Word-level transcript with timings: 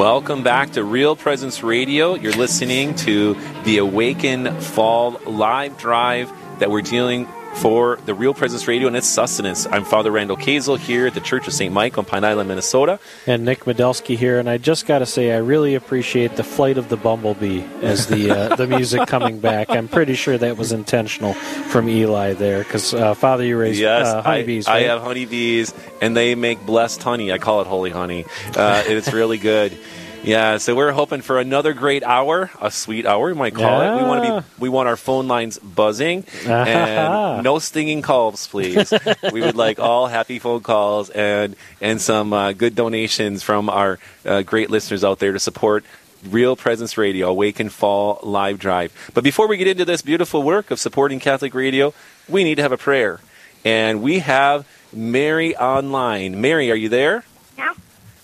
Welcome 0.00 0.42
back 0.42 0.70
to 0.72 0.82
Real 0.82 1.14
Presence 1.14 1.62
Radio. 1.62 2.14
You're 2.14 2.32
listening 2.32 2.94
to 2.94 3.36
the 3.64 3.76
Awaken 3.76 4.58
Fall 4.58 5.20
live 5.26 5.76
drive 5.76 6.32
that 6.58 6.70
we're 6.70 6.80
dealing 6.80 7.28
for 7.54 7.98
the 8.06 8.14
Real 8.14 8.32
Presence 8.32 8.66
Radio 8.68 8.86
and 8.86 8.96
its 8.96 9.06
sustenance. 9.06 9.66
I'm 9.66 9.84
Father 9.84 10.10
Randall 10.10 10.36
Kazel 10.36 10.78
here 10.78 11.06
at 11.06 11.14
the 11.14 11.20
Church 11.20 11.46
of 11.46 11.52
St. 11.52 11.72
Mike 11.72 11.98
on 11.98 12.04
Pine 12.04 12.24
Island, 12.24 12.48
Minnesota. 12.48 12.98
And 13.26 13.44
Nick 13.44 13.64
Medelsky 13.64 14.16
here, 14.16 14.38
and 14.38 14.48
I 14.48 14.58
just 14.58 14.86
got 14.86 15.00
to 15.00 15.06
say, 15.06 15.32
I 15.32 15.38
really 15.38 15.74
appreciate 15.74 16.36
the 16.36 16.44
flight 16.44 16.78
of 16.78 16.88
the 16.88 16.96
bumblebee 16.96 17.62
as 17.82 18.06
the 18.06 18.30
uh, 18.30 18.56
the 18.56 18.66
music 18.66 19.06
coming 19.08 19.40
back. 19.40 19.70
I'm 19.70 19.88
pretty 19.88 20.14
sure 20.14 20.38
that 20.38 20.56
was 20.56 20.72
intentional 20.72 21.34
from 21.34 21.88
Eli 21.88 22.34
there, 22.34 22.58
because 22.60 22.94
uh, 22.94 23.14
Father, 23.14 23.44
you 23.44 23.58
raised 23.58 23.80
yes, 23.80 24.06
uh, 24.06 24.22
honeybees. 24.22 24.66
I, 24.66 24.72
right? 24.72 24.84
I 24.84 24.88
have 24.88 25.02
honeybees, 25.02 25.74
and 26.00 26.16
they 26.16 26.34
make 26.34 26.64
blessed 26.64 27.02
honey. 27.02 27.32
I 27.32 27.38
call 27.38 27.60
it 27.60 27.66
holy 27.66 27.90
honey. 27.90 28.24
Uh, 28.56 28.82
it's 28.86 29.12
really 29.12 29.38
good. 29.38 29.76
Yeah, 30.22 30.58
so 30.58 30.74
we're 30.74 30.92
hoping 30.92 31.22
for 31.22 31.38
another 31.40 31.72
great 31.72 32.02
hour, 32.02 32.50
a 32.60 32.70
sweet 32.70 33.06
hour, 33.06 33.28
we 33.28 33.34
might 33.34 33.54
call 33.54 33.80
it. 33.80 34.02
We 34.02 34.06
want 34.06 34.24
to 34.24 34.40
be, 34.42 34.62
we 34.62 34.68
want 34.68 34.86
our 34.86 34.96
phone 34.96 35.28
lines 35.28 35.58
buzzing, 35.58 36.26
and 36.46 37.42
no 37.44 37.58
stinging 37.58 38.02
calls, 38.02 38.46
please. 38.46 38.92
we 39.32 39.40
would 39.40 39.56
like 39.56 39.78
all 39.80 40.08
happy 40.08 40.38
phone 40.38 40.60
calls 40.60 41.08
and 41.08 41.56
and 41.80 42.00
some 42.02 42.34
uh, 42.34 42.52
good 42.52 42.74
donations 42.74 43.42
from 43.42 43.70
our 43.70 43.98
uh, 44.26 44.42
great 44.42 44.68
listeners 44.68 45.04
out 45.04 45.20
there 45.20 45.32
to 45.32 45.38
support 45.38 45.84
Real 46.28 46.54
Presence 46.54 46.98
Radio, 46.98 47.30
Awaken 47.30 47.70
Fall 47.70 48.20
Live 48.22 48.58
Drive. 48.58 48.92
But 49.14 49.24
before 49.24 49.48
we 49.48 49.56
get 49.56 49.68
into 49.68 49.86
this 49.86 50.02
beautiful 50.02 50.42
work 50.42 50.70
of 50.70 50.78
supporting 50.78 51.18
Catholic 51.18 51.54
radio, 51.54 51.94
we 52.28 52.44
need 52.44 52.56
to 52.56 52.62
have 52.62 52.72
a 52.72 52.78
prayer, 52.78 53.20
and 53.64 54.02
we 54.02 54.18
have 54.18 54.68
Mary 54.92 55.56
online. 55.56 56.42
Mary, 56.42 56.70
are 56.70 56.76
you 56.76 56.90
there? 56.90 57.24
Yeah. 57.56 57.72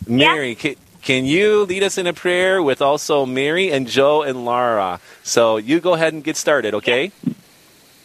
Mary, 0.06 0.54
can, 0.54 0.76
can 1.06 1.24
you 1.24 1.62
lead 1.62 1.84
us 1.84 1.98
in 1.98 2.08
a 2.08 2.12
prayer 2.12 2.60
with 2.60 2.82
also 2.82 3.24
Mary 3.24 3.70
and 3.70 3.86
Joe 3.86 4.22
and 4.22 4.44
Laura? 4.44 4.98
So 5.22 5.56
you 5.56 5.78
go 5.78 5.94
ahead 5.94 6.12
and 6.12 6.24
get 6.24 6.36
started, 6.36 6.74
okay? 6.74 7.12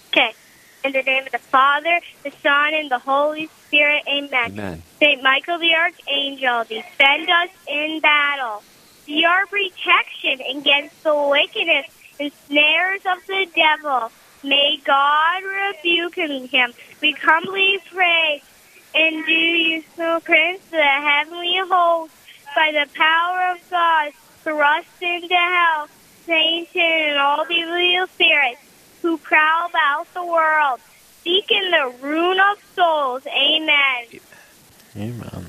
Okay. 0.10 0.32
In 0.86 0.92
the 0.92 1.02
name 1.02 1.26
of 1.26 1.32
the 1.32 1.40
Father, 1.40 2.00
the 2.22 2.30
Son, 2.44 2.76
and 2.76 2.92
the 2.92 3.00
Holy 3.00 3.50
Spirit, 3.66 4.04
amen. 4.08 4.52
Amen. 4.52 4.84
Saint 5.00 5.24
Michael 5.24 5.58
the 5.58 5.74
Archangel, 5.74 6.64
defend 6.66 7.28
us 7.28 7.50
in 7.68 8.02
battle. 8.02 8.62
Be 9.08 9.26
our 9.26 9.48
protection 9.48 10.40
against 10.56 11.04
the 11.04 11.28
wickedness 11.28 11.88
and 12.20 12.32
snares 12.46 13.02
of 13.08 13.26
the 13.26 13.48
devil. 13.56 14.12
May 14.44 14.80
God 14.86 15.42
rebuke 15.44 16.14
him. 16.52 16.72
We 17.02 17.14
humbly 17.14 17.80
pray. 17.92 18.44
And 18.94 19.26
do 19.26 19.32
you 19.32 19.84
so 19.96 20.20
prince 20.20 20.62
the 20.70 20.84
heavenly 20.84 21.58
host 21.68 22.14
by 22.56 22.72
the 22.72 22.90
power 22.94 23.52
of 23.54 23.70
God 23.70 24.12
thrust 24.44 24.88
into 25.02 25.36
hell 25.36 25.88
Satan 26.26 26.82
and 26.82 27.18
all 27.18 27.46
the 27.46 27.54
evil 27.54 28.08
spirits 28.08 28.60
who 29.02 29.18
prowl 29.18 29.70
about 29.70 30.14
the 30.14 30.24
world, 30.24 30.80
seeking 31.24 31.72
the 31.72 31.94
ruin 32.02 32.40
of 32.40 32.58
souls. 32.76 33.26
Amen. 33.28 34.06
Amen. 34.96 35.46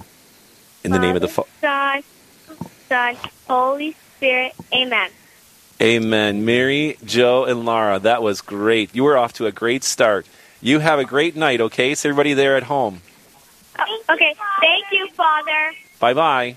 In 0.84 0.91
the 0.92 0.98
name 0.98 1.17
of 1.17 1.23
the 1.23 1.28
Father. 1.28 1.48
Son, 1.61 2.03
Son, 2.89 3.17
Holy 3.48 3.95
Spirit. 4.17 4.55
Amen. 4.75 5.11
Amen. 5.80 6.45
Mary, 6.45 6.97
Joe, 7.05 7.45
and 7.45 7.64
Laura, 7.64 7.98
that 7.98 8.23
was 8.23 8.41
great. 8.41 8.95
You 8.95 9.05
were 9.05 9.17
off 9.17 9.33
to 9.34 9.47
a 9.47 9.53
great 9.53 9.84
start. 9.84 10.27
You 10.61 10.78
have 10.78 10.98
a 10.98 11.05
great 11.05 11.34
night, 11.34 11.61
okay? 11.61 11.95
So 11.95 12.08
everybody 12.08 12.34
there 12.34 12.56
at 12.56 12.62
home. 12.64 13.03
Oh, 13.78 14.03
okay. 14.11 14.34
Thank 14.61 14.84
you, 14.92 15.08
Father. 15.14 15.73
Bye 15.98 16.14
bye. 16.14 16.56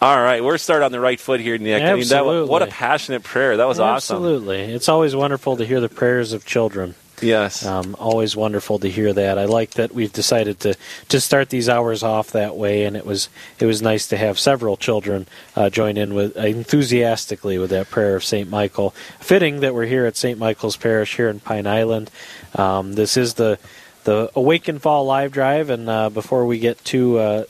All 0.00 0.20
right, 0.20 0.44
we're 0.44 0.58
starting 0.58 0.84
on 0.84 0.92
the 0.92 1.00
right 1.00 1.18
foot 1.18 1.40
here, 1.40 1.56
Nick. 1.56 1.82
I 1.82 1.94
mean, 1.94 2.08
that, 2.08 2.24
was- 2.26 2.48
what 2.48 2.62
a 2.62 2.66
passionate 2.66 3.22
prayer. 3.22 3.56
That 3.56 3.66
was 3.66 3.80
awesome. 3.80 4.16
Absolutely. 4.16 4.60
It's 4.60 4.88
always 4.88 5.16
wonderful 5.16 5.56
to 5.56 5.64
hear 5.64 5.80
the 5.80 5.88
prayers 5.88 6.32
of 6.32 6.44
children. 6.44 6.94
Yes. 7.22 7.64
Um, 7.64 7.96
always 7.98 8.36
wonderful 8.36 8.78
to 8.80 8.90
hear 8.90 9.10
that. 9.14 9.38
I 9.38 9.46
like 9.46 9.70
that 9.72 9.94
we've 9.94 10.12
decided 10.12 10.60
to, 10.60 10.74
to 11.08 11.18
start 11.18 11.48
these 11.48 11.66
hours 11.66 12.02
off 12.02 12.32
that 12.32 12.56
way, 12.56 12.84
and 12.84 12.94
it 12.94 13.06
was 13.06 13.30
it 13.58 13.64
was 13.64 13.80
nice 13.80 14.06
to 14.08 14.18
have 14.18 14.38
several 14.38 14.76
children 14.76 15.26
uh, 15.54 15.70
join 15.70 15.96
in 15.96 16.12
with 16.12 16.36
enthusiastically 16.36 17.56
with 17.56 17.70
that 17.70 17.88
prayer 17.90 18.16
of 18.16 18.24
Saint 18.24 18.50
Michael. 18.50 18.90
Fitting 19.18 19.60
that 19.60 19.74
we're 19.74 19.86
here 19.86 20.04
at 20.04 20.16
Saint 20.18 20.38
Michael's 20.38 20.76
Parish 20.76 21.16
here 21.16 21.30
in 21.30 21.40
Pine 21.40 21.66
Island. 21.66 22.10
Um, 22.54 22.92
this 22.92 23.16
is 23.16 23.34
the 23.34 23.58
the 24.04 24.30
Awaken 24.36 24.78
Fall 24.78 25.06
live 25.06 25.32
drive, 25.32 25.70
and 25.70 25.88
uh, 25.88 26.10
before 26.10 26.44
we 26.44 26.58
get 26.58 26.84
too 26.84 27.18
uh, 27.18 27.44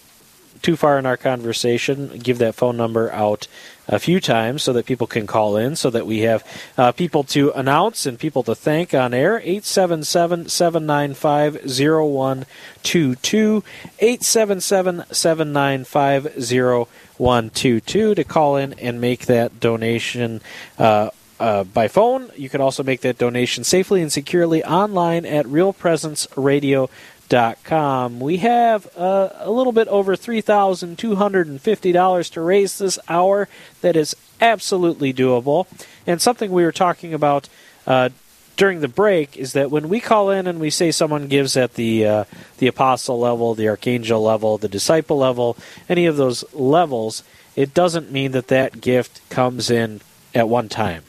too 0.67 0.75
far 0.75 0.99
in 0.99 1.07
our 1.07 1.17
conversation, 1.17 2.19
give 2.19 2.39
that 2.39 2.53
phone 2.53 2.77
number 2.77 3.09
out 3.13 3.47
a 3.87 4.01
few 4.01 4.19
times 4.19 4.65
so 4.65 4.73
that 4.73 4.85
people 4.85 5.07
can 5.07 5.25
call 5.25 5.57
in, 5.57 5.77
so 5.77 5.91
that 5.91 6.05
we 6.05 6.23
have 6.23 6.43
uh, 6.77 6.91
people 6.91 7.23
to 7.23 7.53
announce 7.53 8.05
and 8.05 8.19
people 8.19 8.43
to 8.43 8.53
thank 8.53 8.93
on 8.93 9.15
air. 9.15 9.39
877 9.39 10.49
795 10.49 11.55
0122. 11.65 13.63
877 14.01 15.05
795 15.13 16.25
0122 16.35 18.15
to 18.17 18.25
call 18.25 18.57
in 18.57 18.73
and 18.73 19.01
make 19.01 19.27
that 19.27 19.61
donation. 19.61 20.41
Uh, 20.81 21.11
uh, 21.39 21.65
by 21.65 21.87
phone. 21.87 22.31
You 22.35 22.49
can 22.49 22.63
also 22.63 22.83
make 22.83 23.03
that 23.03 23.19
donation 23.19 23.63
safely 23.63 24.01
and 24.01 24.11
securely 24.11 24.65
online 24.65 25.27
at 25.27 25.45
realpresenceradio.com. 25.45 26.89
We 28.21 28.39
have 28.39 28.89
uh, 28.97 29.29
a 29.39 29.51
little 29.51 29.73
bit 29.73 29.89
over 29.89 30.17
$3,250 30.17 32.33
to 32.33 32.41
raise 32.41 32.79
this 32.79 32.99
hour. 33.09 33.49
That 33.81 33.97
is 33.97 34.15
absolutely 34.41 35.13
doable. 35.13 35.67
And 36.07 36.23
something 36.23 36.53
we 36.53 36.65
were 36.65 36.73
talking 36.73 37.13
about 37.13 37.49
uh, 37.87 38.09
during 38.57 38.81
the 38.81 38.89
break 38.89 39.37
is 39.37 39.53
that 39.53 39.71
when 39.71 39.89
we 39.89 40.01
call 40.01 40.31
in 40.31 40.47
and 40.47 40.61
we 40.61 40.71
say 40.71 40.91
someone 40.91 41.29
gives 41.29 41.57
at 41.57 41.75
the 41.75 42.07
uh, 42.07 42.25
the 42.59 42.67
apostle 42.67 43.19
level, 43.19 43.55
the 43.55 43.69
archangel 43.69 44.23
level, 44.23 44.59
the 44.59 44.69
disciple 44.69 45.19
level, 45.19 45.57
any 45.89 46.07
of 46.07 46.17
those 46.17 46.45
levels, 46.55 47.23
it 47.55 47.75
doesn't 47.75 48.11
mean 48.11 48.33
that 48.33 48.49
that 48.49 48.81
gift 48.81 49.21
comes 49.29 49.71
in 49.71 50.01
at 50.35 50.49
one 50.49 50.69
time. 50.69 51.03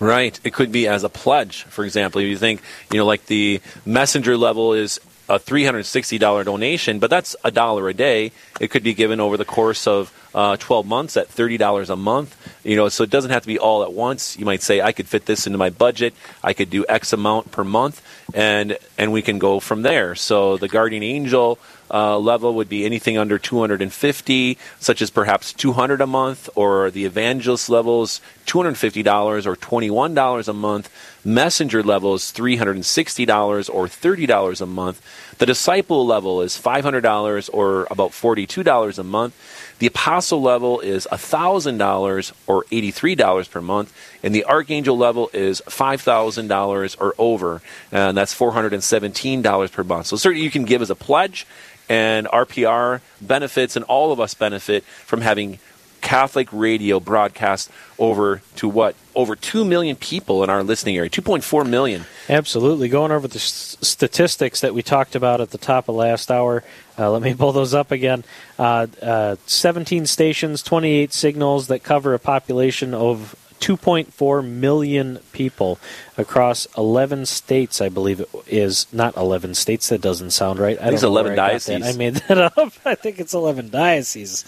Right. 0.00 0.38
It 0.44 0.52
could 0.52 0.72
be 0.72 0.88
as 0.88 1.04
a 1.04 1.08
pledge, 1.08 1.62
for 1.64 1.84
example. 1.84 2.20
You 2.20 2.36
think, 2.36 2.62
you 2.90 2.98
know, 2.98 3.06
like 3.06 3.26
the 3.26 3.60
messenger 3.86 4.36
level 4.36 4.72
is 4.72 4.98
a 5.28 5.38
$360 5.38 6.44
donation, 6.44 6.98
but 6.98 7.10
that's 7.10 7.34
a 7.42 7.50
dollar 7.50 7.88
a 7.88 7.94
day. 7.94 8.32
It 8.60 8.68
could 8.68 8.82
be 8.82 8.94
given 8.94 9.20
over 9.20 9.36
the 9.36 9.44
course 9.44 9.86
of 9.86 10.12
uh, 10.34 10.56
12 10.56 10.86
months 10.86 11.16
at 11.16 11.28
$30 11.28 11.88
a 11.88 11.96
month. 11.96 12.36
You 12.64 12.76
know, 12.76 12.88
so 12.88 13.04
it 13.04 13.10
doesn't 13.10 13.30
have 13.30 13.42
to 13.42 13.48
be 13.48 13.58
all 13.58 13.82
at 13.82 13.92
once. 13.92 14.38
You 14.38 14.44
might 14.44 14.62
say, 14.62 14.80
I 14.80 14.92
could 14.92 15.08
fit 15.08 15.26
this 15.26 15.46
into 15.46 15.58
my 15.58 15.70
budget. 15.70 16.14
I 16.42 16.52
could 16.52 16.70
do 16.70 16.84
X 16.88 17.12
amount 17.12 17.52
per 17.52 17.64
month, 17.64 18.02
and 18.32 18.78
and 18.96 19.12
we 19.12 19.22
can 19.22 19.38
go 19.38 19.60
from 19.60 19.82
there. 19.82 20.14
So 20.14 20.56
the 20.56 20.68
guardian 20.68 21.02
angel 21.02 21.58
uh, 21.90 22.18
level 22.18 22.54
would 22.54 22.68
be 22.68 22.84
anything 22.84 23.18
under 23.18 23.38
250, 23.38 24.58
such 24.80 25.02
as 25.02 25.10
perhaps 25.10 25.52
200 25.52 26.00
a 26.00 26.06
month, 26.06 26.48
or 26.54 26.90
the 26.90 27.04
evangelist 27.04 27.68
levels 27.68 28.20
$250 28.46 29.46
or 29.46 29.56
$21 29.56 30.48
a 30.48 30.52
month. 30.52 30.90
Messenger 31.24 31.82
level 31.82 32.14
is 32.14 32.22
$360 32.24 33.70
or 33.72 33.86
$30 33.86 34.60
a 34.60 34.66
month. 34.66 35.36
The 35.38 35.46
disciple 35.46 36.06
level 36.06 36.42
is 36.42 36.60
$500 36.60 37.50
or 37.52 37.86
about 37.90 38.10
$42 38.10 38.98
a 38.98 39.04
month. 39.04 39.34
The 39.78 39.86
apostle 39.86 40.40
level 40.40 40.80
is 40.80 41.06
$1,000 41.10 42.32
or 42.46 42.64
$83 42.64 43.50
per 43.50 43.60
month. 43.60 43.92
And 44.22 44.34
the 44.34 44.44
archangel 44.44 44.96
level 44.96 45.30
is 45.32 45.60
$5,000 45.66 46.96
or 47.00 47.14
over. 47.18 47.62
And 47.90 48.16
that's 48.16 48.34
$417 48.34 49.72
per 49.72 49.84
month. 49.84 50.06
So 50.06 50.16
certainly 50.16 50.44
you 50.44 50.50
can 50.50 50.64
give 50.64 50.82
as 50.82 50.90
a 50.90 50.94
pledge. 50.94 51.46
And 51.86 52.26
RPR 52.28 53.02
benefits, 53.20 53.76
and 53.76 53.84
all 53.84 54.10
of 54.10 54.18
us 54.18 54.32
benefit 54.32 54.84
from 54.84 55.20
having 55.20 55.58
Catholic 56.04 56.48
radio 56.52 57.00
broadcast 57.00 57.70
over 57.98 58.42
to 58.56 58.68
what? 58.68 58.94
Over 59.14 59.34
2 59.34 59.64
million 59.64 59.96
people 59.96 60.44
in 60.44 60.50
our 60.50 60.62
listening 60.62 60.96
area. 60.96 61.08
2.4 61.08 61.68
million. 61.68 62.04
Absolutely. 62.28 62.88
Going 62.88 63.10
over 63.10 63.26
the 63.26 63.38
s- 63.38 63.76
statistics 63.80 64.60
that 64.60 64.74
we 64.74 64.82
talked 64.82 65.16
about 65.16 65.40
at 65.40 65.50
the 65.50 65.58
top 65.58 65.88
of 65.88 65.94
last 65.96 66.30
hour. 66.30 66.62
Uh, 66.98 67.10
let 67.10 67.22
me 67.22 67.32
pull 67.34 67.52
those 67.52 67.72
up 67.74 67.90
again. 67.90 68.22
Uh, 68.58 68.86
uh, 69.00 69.36
17 69.46 70.06
stations, 70.06 70.62
28 70.62 71.12
signals 71.12 71.68
that 71.68 71.82
cover 71.82 72.12
a 72.12 72.18
population 72.18 72.92
of 72.92 73.34
2.4 73.60 74.46
million 74.46 75.18
people 75.32 75.78
across 76.16 76.66
11 76.76 77.26
states, 77.26 77.80
I 77.80 77.88
believe 77.88 78.20
it 78.20 78.28
is. 78.46 78.86
Not 78.92 79.16
11 79.16 79.54
states, 79.54 79.88
that 79.88 80.00
doesn't 80.00 80.30
sound 80.30 80.58
right. 80.58 80.78
I, 80.78 80.84
think 80.84 80.94
it's 80.94 81.02
11 81.02 81.32
I 81.32 81.36
dioceses. 81.36 81.94
I 81.94 81.98
made 81.98 82.14
that 82.16 82.38
up. 82.58 82.72
I 82.84 82.94
think 82.94 83.18
it's 83.20 83.34
11 83.34 83.70
dioceses. 83.70 84.44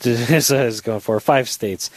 Is 0.04 0.50
is 0.50 0.80
going 0.80 1.00
for 1.00 1.18
five 1.20 1.48
states. 1.48 1.90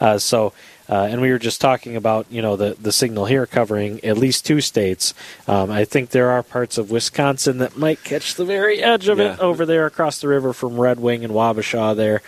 Uh, 0.00 0.18
so 0.18 0.52
Uh, 0.88 1.06
and 1.08 1.20
we 1.20 1.30
were 1.30 1.38
just 1.38 1.60
talking 1.60 1.94
about, 1.94 2.26
you 2.30 2.42
know, 2.42 2.56
the, 2.56 2.76
the 2.80 2.90
signal 2.90 3.24
here 3.26 3.46
covering 3.46 4.02
at 4.04 4.18
least 4.18 4.44
two 4.44 4.60
states. 4.60 5.14
Um, 5.46 5.70
I 5.70 5.84
think 5.84 6.10
there 6.10 6.30
are 6.30 6.42
parts 6.42 6.78
of 6.78 6.90
Wisconsin 6.90 7.58
that 7.58 7.76
might 7.76 8.02
catch 8.02 8.34
the 8.34 8.44
very 8.44 8.82
edge 8.82 9.06
of 9.06 9.18
Yeah. 9.20 9.34
it 9.34 9.38
over 9.38 9.64
there 9.64 9.86
across 9.86 10.20
the 10.20 10.26
river 10.26 10.52
from 10.52 10.80
Red 10.80 10.98
Wing 10.98 11.22
and 11.24 11.32
Wabasha 11.32 11.94
there. 11.94 12.22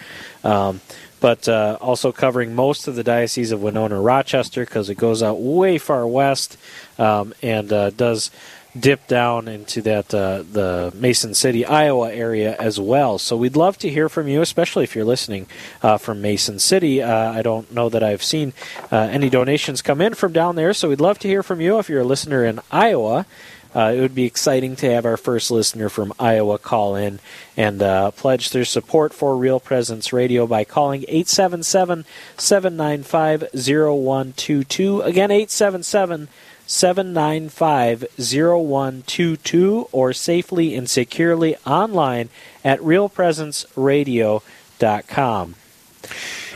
Um, 0.44 0.80
but 1.22 1.48
uh, 1.48 1.78
also 1.80 2.10
covering 2.10 2.52
most 2.52 2.88
of 2.88 2.96
the 2.96 3.04
diocese 3.04 3.52
of 3.52 3.62
Winona 3.62 4.00
Rochester 4.00 4.64
because 4.64 4.90
it 4.90 4.96
goes 4.96 5.22
out 5.22 5.40
way 5.40 5.78
far 5.78 6.04
west 6.04 6.58
um, 6.98 7.32
and 7.40 7.72
uh, 7.72 7.90
does 7.90 8.32
dip 8.78 9.06
down 9.06 9.46
into 9.46 9.82
that 9.82 10.12
uh, 10.12 10.42
the 10.50 10.92
Mason 10.96 11.32
City, 11.34 11.64
Iowa 11.64 12.12
area 12.12 12.56
as 12.58 12.80
well. 12.80 13.18
So 13.18 13.36
we'd 13.36 13.54
love 13.54 13.78
to 13.78 13.88
hear 13.88 14.08
from 14.08 14.26
you, 14.26 14.40
especially 14.40 14.82
if 14.82 14.96
you're 14.96 15.04
listening 15.04 15.46
uh, 15.80 15.96
from 15.96 16.20
Mason 16.20 16.58
City. 16.58 17.00
Uh, 17.00 17.32
I 17.32 17.42
don't 17.42 17.70
know 17.70 17.88
that 17.88 18.02
I've 18.02 18.22
seen 18.24 18.52
uh, 18.90 18.96
any 18.96 19.30
donations 19.30 19.80
come 19.80 20.00
in 20.00 20.14
from 20.14 20.32
down 20.32 20.56
there, 20.56 20.74
so 20.74 20.88
we'd 20.88 21.00
love 21.00 21.20
to 21.20 21.28
hear 21.28 21.44
from 21.44 21.60
you 21.60 21.78
if 21.78 21.88
you're 21.88 22.00
a 22.00 22.04
listener 22.04 22.44
in 22.44 22.58
Iowa. 22.72 23.26
Uh, 23.74 23.94
it 23.96 24.00
would 24.00 24.14
be 24.14 24.24
exciting 24.24 24.76
to 24.76 24.90
have 24.90 25.06
our 25.06 25.16
first 25.16 25.50
listener 25.50 25.88
from 25.88 26.12
Iowa 26.18 26.58
call 26.58 26.94
in 26.94 27.20
and 27.56 27.80
uh, 27.82 28.10
pledge 28.10 28.50
their 28.50 28.66
support 28.66 29.14
for 29.14 29.34
Real 29.36 29.60
Presence 29.60 30.12
Radio 30.12 30.46
by 30.46 30.64
calling 30.64 31.06
877 31.08 32.04
795 32.36 33.48
0122. 33.54 35.00
Again, 35.00 35.30
877 35.30 36.28
795 36.66 38.04
0122 38.18 39.88
or 39.92 40.12
safely 40.12 40.74
and 40.74 40.90
securely 40.90 41.56
online 41.66 42.28
at 42.64 42.80
realpresenceradio.com. 42.80 45.54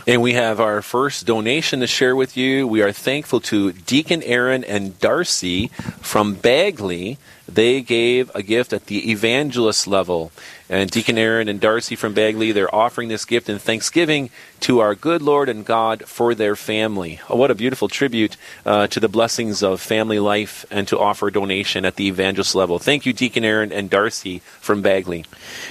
And 0.07 0.21
we 0.21 0.35
have 0.35 0.61
our 0.61 0.81
first 0.81 1.25
donation 1.25 1.81
to 1.81 1.87
share 1.87 2.15
with 2.15 2.37
you. 2.37 2.65
We 2.65 2.81
are 2.81 2.93
thankful 2.93 3.41
to 3.41 3.73
Deacon 3.73 4.23
Aaron 4.23 4.63
and 4.63 4.97
Darcy 5.01 5.67
from 5.99 6.35
Bagley. 6.35 7.17
They 7.45 7.81
gave 7.81 8.33
a 8.33 8.41
gift 8.41 8.71
at 8.71 8.85
the 8.85 9.11
evangelist 9.11 9.85
level. 9.85 10.31
And 10.69 10.89
Deacon 10.89 11.17
Aaron 11.17 11.49
and 11.49 11.59
Darcy 11.59 11.97
from 11.97 12.13
Bagley, 12.13 12.53
they're 12.53 12.73
offering 12.73 13.09
this 13.09 13.25
gift 13.25 13.49
in 13.49 13.59
thanksgiving 13.59 14.29
to 14.61 14.79
our 14.79 14.95
good 14.95 15.21
Lord 15.21 15.49
and 15.49 15.65
God 15.65 16.05
for 16.05 16.35
their 16.35 16.55
family. 16.55 17.19
Oh, 17.29 17.35
what 17.35 17.51
a 17.51 17.55
beautiful 17.55 17.87
tribute 17.87 18.37
uh, 18.65 18.87
to 18.87 18.99
the 18.99 19.07
blessings 19.07 19.63
of 19.63 19.81
family 19.81 20.19
life 20.19 20.65
and 20.71 20.87
to 20.87 20.99
offer 20.99 21.29
donation 21.29 21.85
at 21.85 21.95
the 21.95 22.07
evangelist 22.07 22.55
level. 22.55 22.79
Thank 22.79 23.05
you, 23.05 23.13
Deacon 23.13 23.45
Aaron 23.45 23.71
and 23.71 23.89
Darcy 23.89 24.39
from 24.59 24.81
Bagley. 24.81 25.25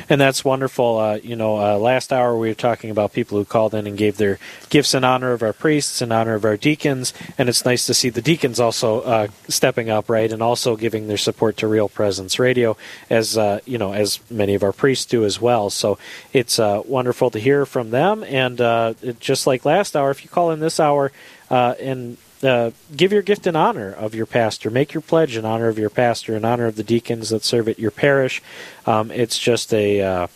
And 0.08 0.20
that's 0.20 0.44
wonderful. 0.44 0.98
Uh, 0.98 1.18
you 1.22 1.36
know, 1.36 1.58
uh, 1.58 1.78
last 1.78 2.12
hour 2.12 2.36
we 2.36 2.48
were 2.48 2.54
talking 2.54 2.90
about 2.90 3.12
people 3.12 3.38
who 3.38 3.44
called 3.44 3.74
in 3.74 3.86
and 3.86 3.98
gave 3.98 4.16
their 4.16 4.38
gifts 4.70 4.94
in 4.94 5.04
honor 5.04 5.32
of 5.32 5.42
our 5.42 5.52
priests, 5.52 6.00
in 6.00 6.12
honor 6.12 6.34
of 6.34 6.44
our 6.44 6.56
deacons, 6.56 7.12
and 7.38 7.48
it's 7.48 7.64
nice 7.64 7.86
to 7.86 7.94
see 7.94 8.08
the 8.08 8.22
deacons 8.22 8.60
also 8.60 9.00
uh, 9.02 9.28
stepping 9.48 9.90
up, 9.90 10.08
right, 10.08 10.32
and 10.32 10.42
also 10.42 10.76
giving 10.76 11.08
their 11.08 11.16
support 11.16 11.56
to 11.58 11.66
Real 11.66 11.88
Presence 11.88 12.38
Radio, 12.38 12.76
as 13.10 13.36
uh, 13.36 13.60
you 13.64 13.78
know, 13.78 13.92
as 13.92 14.20
many 14.30 14.54
of 14.54 14.62
our 14.62 14.72
priests 14.72 15.06
do 15.06 15.24
as 15.24 15.40
well. 15.40 15.70
So 15.70 15.98
it's 16.32 16.58
uh, 16.58 16.82
wonderful 16.86 17.30
to 17.30 17.38
hear 17.38 17.66
from 17.66 17.90
them, 17.90 18.24
and 18.24 18.60
uh, 18.76 19.12
just 19.20 19.46
like 19.46 19.64
last 19.64 19.96
hour, 19.96 20.10
if 20.10 20.22
you 20.24 20.30
call 20.30 20.50
in 20.50 20.60
this 20.60 20.78
hour 20.80 21.12
uh, 21.50 21.74
and 21.80 22.16
uh, 22.42 22.70
give 22.94 23.12
your 23.12 23.22
gift 23.22 23.46
in 23.46 23.56
honor 23.56 23.92
of 23.92 24.14
your 24.14 24.26
pastor. 24.26 24.70
Make 24.70 24.92
your 24.92 25.00
pledge 25.00 25.36
in 25.36 25.44
honor 25.44 25.68
of 25.68 25.78
your 25.78 25.90
pastor, 25.90 26.36
in 26.36 26.44
honor 26.44 26.66
of 26.66 26.76
the 26.76 26.82
deacons 26.84 27.30
that 27.30 27.44
serve 27.44 27.68
at 27.68 27.78
your 27.78 27.90
parish. 27.90 28.42
Um, 28.84 29.10
it's 29.10 29.38
just 29.38 29.72
a 29.72 30.02
uh, 30.02 30.26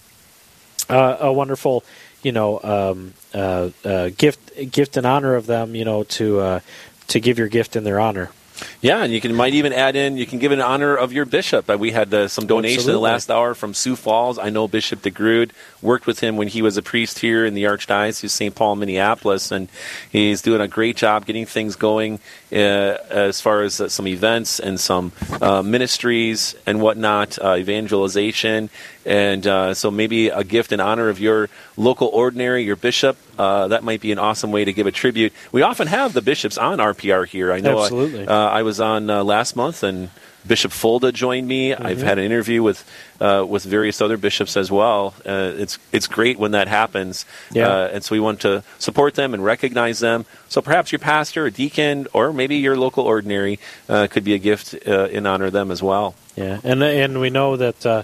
a 0.89 1.33
wonderful, 1.33 1.85
you 2.23 2.33
know, 2.33 2.61
um, 2.63 3.15
uh, 3.35 3.71
uh, 3.85 4.11
gift 4.17 4.71
gift 4.73 4.97
in 4.97 5.05
honor 5.05 5.35
of 5.35 5.47
them. 5.47 5.75
You 5.75 5.85
know, 5.85 6.05
to 6.05 6.63
to 7.09 7.21
give 7.21 7.39
your 7.39 7.49
gift 7.49 7.77
in 7.77 7.85
their 7.85 8.01
honor. 8.01 8.31
Yeah, 8.81 9.03
and 9.03 9.13
you 9.13 9.21
can 9.21 9.35
might 9.35 9.55
even 9.55 9.73
add 9.73 9.97
in 9.97 10.17
you 10.17 10.27
can 10.27 10.39
give 10.39 10.53
it 10.53 10.57
in 10.57 10.61
honor 10.61 10.97
of 10.97 11.13
your 11.13 11.25
bishop. 11.25 11.69
Uh, 11.69 11.77
We 11.79 11.93
had 11.93 12.13
uh, 12.13 12.29
some 12.29 12.47
donation 12.47 12.81
in 12.83 12.87
the 12.93 13.01
last 13.01 13.31
hour 13.31 13.55
from 13.55 13.75
Sioux 13.75 13.97
Falls. 13.97 14.39
I 14.39 14.51
know 14.51 14.69
Bishop 14.69 15.03
DeGrood 15.03 15.51
worked 15.83 16.07
with 16.07 16.21
him 16.21 16.37
when 16.37 16.49
he 16.49 16.63
was 16.63 16.77
a 16.77 16.83
priest 16.83 17.21
here 17.21 17.45
in 17.45 17.55
the 17.55 17.65
Archdiocese 17.65 18.25
of 18.25 18.31
St. 18.31 18.55
Paul, 18.55 18.77
Minneapolis, 18.77 19.51
and 19.51 19.69
he's 20.11 20.43
doing 20.43 20.61
a 20.61 20.69
great 20.69 20.97
job 20.97 21.27
getting 21.27 21.47
things 21.47 21.77
going 21.77 22.21
as 22.59 23.41
far 23.41 23.63
as 23.63 23.81
uh, 23.81 23.89
some 23.89 24.07
events 24.09 24.59
and 24.61 24.79
some 24.81 25.13
uh, 25.41 25.63
ministries 25.63 26.55
and 26.67 26.81
whatnot, 26.81 27.39
uh, 27.43 27.57
evangelization, 27.57 28.71
and 29.07 29.47
uh, 29.47 29.75
so 29.75 29.91
maybe 29.91 30.29
a 30.29 30.45
gift 30.45 30.73
in 30.73 30.81
honor 30.81 31.09
of 31.09 31.21
your 31.21 31.49
local 31.77 32.09
ordinary, 32.09 32.63
your 32.65 32.77
bishop. 32.77 33.17
Uh, 33.39 33.69
that 33.69 33.83
might 33.85 34.01
be 34.01 34.13
an 34.13 34.19
awesome 34.19 34.51
way 34.53 34.65
to 34.65 34.73
give 34.73 34.87
a 34.87 34.91
tribute. 34.93 35.33
We 35.53 35.63
often 35.63 35.87
have 35.87 36.13
the 36.13 36.21
bishops 36.23 36.59
on 36.59 36.79
RPR 36.79 37.27
here. 37.27 37.53
I 37.53 37.61
know. 37.61 37.79
I- 37.79 37.83
Absolutely. 37.85 38.27
uh, 38.27 38.35
I 38.35 38.63
was 38.63 38.81
on 38.81 39.09
uh, 39.09 39.25
last 39.25 39.57
month, 39.57 39.83
and 39.83 40.11
Bishop 40.47 40.73
Folda 40.73 41.13
joined 41.13 41.47
me. 41.47 41.71
Mm-hmm. 41.71 41.87
I've 41.87 42.03
had 42.03 42.19
an 42.19 42.25
interview 42.25 42.63
with 42.63 42.85
uh, 43.21 43.45
with 43.49 43.65
various 43.65 44.01
other 44.01 44.17
bishops 44.17 44.57
as 44.57 44.71
well. 44.71 45.15
Uh, 45.27 45.53
it's 45.57 45.79
it's 45.93 46.07
great 46.07 46.39
when 46.39 46.53
that 46.53 46.69
happens, 46.69 47.27
Yeah. 47.53 47.69
uh, 47.69 47.91
and 47.93 48.03
so 48.05 48.15
we 48.15 48.21
want 48.21 48.41
to 48.41 48.63
support 48.79 49.15
them 49.15 49.35
and 49.35 49.45
recognize 49.45 50.01
them. 50.01 50.25
So 50.49 50.63
perhaps 50.63 50.93
your 50.93 50.99
pastor, 50.99 51.47
a 51.47 51.51
deacon, 51.51 52.07
or 52.13 52.33
maybe 52.33 52.57
your 52.57 52.77
local 52.77 53.05
ordinary 53.05 53.59
uh, 53.89 54.07
could 54.11 54.25
be 54.25 54.35
a 54.35 54.39
gift 54.39 54.75
uh, 54.87 55.09
in 55.09 55.27
honor 55.27 55.47
of 55.47 55.53
them 55.53 55.71
as 55.71 55.83
well. 55.83 56.15
Yeah, 56.37 56.61
and 56.65 56.83
and 56.83 57.21
we 57.21 57.29
know 57.31 57.57
that 57.57 57.85
uh, 57.85 58.03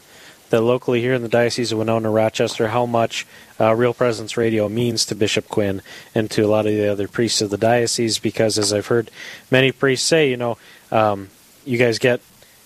that 0.50 0.60
locally 0.60 1.00
here 1.00 1.14
in 1.14 1.22
the 1.22 1.28
diocese 1.28 1.72
of 1.72 1.78
Winona, 1.78 2.10
Rochester, 2.10 2.68
how 2.68 2.86
much 2.86 3.26
uh, 3.58 3.74
Real 3.74 3.94
Presence 3.94 4.36
Radio 4.36 4.68
means 4.68 5.06
to 5.06 5.14
Bishop 5.14 5.48
Quinn 5.48 5.80
and 6.14 6.30
to 6.32 6.42
a 6.42 6.48
lot 6.48 6.66
of 6.66 6.72
the 6.72 6.86
other 6.88 7.08
priests 7.08 7.40
of 7.40 7.50
the 7.50 7.56
diocese. 7.56 8.18
Because 8.18 8.58
as 8.58 8.72
I've 8.72 8.86
heard 8.88 9.10
many 9.50 9.72
priests 9.72 10.06
say, 10.06 10.30
you 10.30 10.36
know, 10.36 10.58
um, 10.92 11.30
you 11.66 11.78
guys 11.78 11.98
get, 11.98 12.20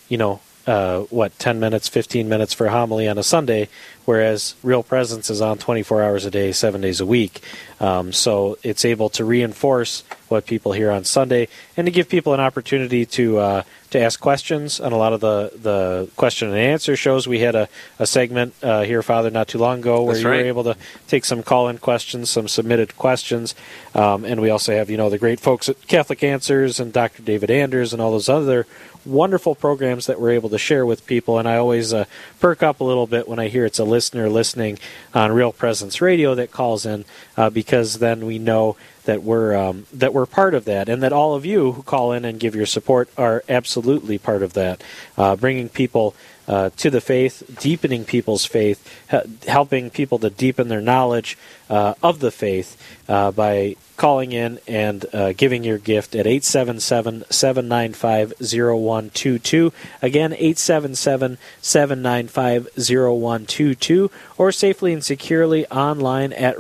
you 0.09 0.19
know. 0.19 0.41
Uh, 0.67 1.01
what, 1.05 1.37
10 1.39 1.59
minutes, 1.59 1.89
15 1.89 2.29
minutes 2.29 2.53
for 2.53 2.67
a 2.67 2.71
homily 2.71 3.09
on 3.09 3.17
a 3.17 3.23
Sunday, 3.23 3.67
whereas 4.05 4.55
Real 4.63 4.83
Presence 4.83 5.31
is 5.31 5.41
on 5.41 5.57
24 5.57 6.03
hours 6.03 6.27
a 6.27 6.31
day, 6.31 6.53
seven 6.53 6.83
days 6.83 7.01
a 7.01 7.07
week. 7.07 7.41
Um, 7.81 8.13
so 8.13 8.57
it's 8.63 8.85
able 8.85 9.09
to 9.09 9.25
reinforce 9.25 10.05
what 10.31 10.47
people 10.47 10.73
hear 10.73 10.91
on 10.91 11.05
Sunday 11.05 11.49
and 11.77 11.87
to 11.87 11.91
give 11.91 12.09
people 12.09 12.35
an 12.35 12.41
opportunity 12.41 13.05
to 13.07 13.39
uh, 13.39 13.63
to 13.91 14.01
ask 14.01 14.21
questions 14.21 14.81
on 14.81 14.93
a 14.93 14.97
lot 14.97 15.13
of 15.13 15.21
the, 15.21 15.51
the 15.61 16.09
question 16.17 16.49
and 16.49 16.57
answer 16.57 16.97
shows. 16.97 17.27
We 17.27 17.41
had 17.41 17.55
a, 17.55 17.69
a 17.99 18.07
segment 18.07 18.55
uh, 18.63 18.83
here, 18.83 19.03
Father, 19.03 19.31
not 19.31 19.49
too 19.49 19.59
long 19.59 19.81
ago 19.81 20.03
where 20.03 20.15
That's 20.15 20.23
you 20.23 20.31
right. 20.31 20.43
were 20.43 20.49
able 20.49 20.65
to 20.65 20.77
take 21.09 21.25
some 21.25 21.43
call 21.43 21.69
in 21.69 21.79
questions, 21.79 22.31
some 22.31 22.47
submitted 22.47 22.97
questions. 22.97 23.55
Um, 23.95 24.25
and 24.25 24.41
we 24.41 24.49
also 24.49 24.75
have, 24.75 24.91
you 24.91 24.97
know, 24.97 25.11
the 25.11 25.19
great 25.19 25.41
folks 25.41 25.69
at 25.69 25.87
Catholic 25.89 26.23
Answers 26.23 26.79
and 26.79 26.93
Dr. 26.93 27.23
David 27.23 27.51
Anders 27.51 27.93
and 27.93 28.01
all 28.01 28.13
those 28.13 28.29
other 28.29 28.67
wonderful 29.05 29.55
programs 29.55 30.07
that 30.07 30.21
we're 30.21 30.31
able 30.31 30.51
to 30.51 30.59
share 30.59 30.85
with 30.87 31.07
people. 31.07 31.39
And 31.39 31.49
I 31.49 31.57
always 31.57 31.93
uh, 31.93 32.05
perk 32.39 32.63
up 32.63 32.81
a 32.81 32.85
little 32.85 33.07
bit 33.07 33.27
when 33.27 33.39
I 33.39 33.49
hear 33.49 33.65
it's 33.65 33.79
a 33.79 33.85
listener 33.85 34.29
listening 34.29 34.79
on 35.15 35.33
Real 35.33 35.53
Presence 35.53 36.01
Radio 36.01 36.35
that 36.35 36.53
calls 36.53 36.87
in 36.87 37.05
uh, 37.37 37.51
because 37.51 37.99
then 37.99 38.27
we 38.27 38.39
know 38.39 38.77
that 39.05 39.23
we're 39.23 39.55
um, 39.55 39.87
that 39.93 40.13
we're 40.13 40.27
part 40.27 40.55
of 40.55 40.65
that, 40.67 40.89
and 40.89 41.03
that 41.03 41.13
all 41.13 41.35
of 41.35 41.45
you 41.45 41.73
who 41.73 41.83
call 41.83 42.13
in 42.13 42.25
and 42.25 42.41
give 42.41 42.55
your 42.55 42.67
support 42.67 43.09
are 43.17 43.43
absolutely 43.49 44.19
part 44.19 44.43
of 44.43 44.53
that, 44.55 44.83
uh, 45.17 45.37
bringing 45.37 45.69
people 45.69 46.15
uh, 46.51 46.71
to 46.77 46.91
the 46.91 47.01
faith, 47.01 47.59
deepening 47.61 48.05
people's 48.05 48.45
faith, 48.45 48.85
he- 49.11 49.49
helping 49.49 49.89
people 49.89 50.19
to 50.19 50.31
deepen 50.31 50.69
their 50.69 50.81
knowledge 50.81 51.39
uh, 51.69 51.95
of 52.03 52.19
the 52.19 52.33
faith 52.33 52.77
uh, 53.09 53.31
by 53.31 53.77
calling 53.97 54.33
in 54.33 54.59
and 54.67 55.07
uh, 55.13 55.33
giving 55.33 55.63
your 55.63 55.79
gift 55.79 56.17
at 56.17 56.27
877 56.27 57.25
795 57.31 58.33
0122. 58.41 59.73
Again, 60.03 60.33
877 60.33 61.39
795 61.61 62.69
0122, 62.77 64.11
or 64.37 64.51
safely 64.51 64.93
and 64.93 65.05
securely 65.05 65.67
online 65.69 66.33
at 66.33 66.59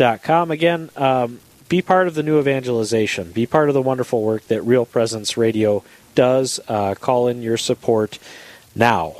Again, 0.00 0.90
um, 0.96 1.40
be 1.68 1.82
part 1.82 2.08
of 2.08 2.14
the 2.14 2.22
new 2.22 2.38
evangelization. 2.38 3.32
Be 3.32 3.46
part 3.46 3.68
of 3.68 3.74
the 3.74 3.82
wonderful 3.82 4.22
work 4.22 4.46
that 4.48 4.62
Real 4.62 4.86
Presence 4.86 5.36
Radio 5.36 5.84
does. 6.14 6.58
Uh, 6.66 6.94
call 6.94 7.28
in 7.28 7.42
your 7.42 7.56
support 7.56 8.18
now. 8.74 9.16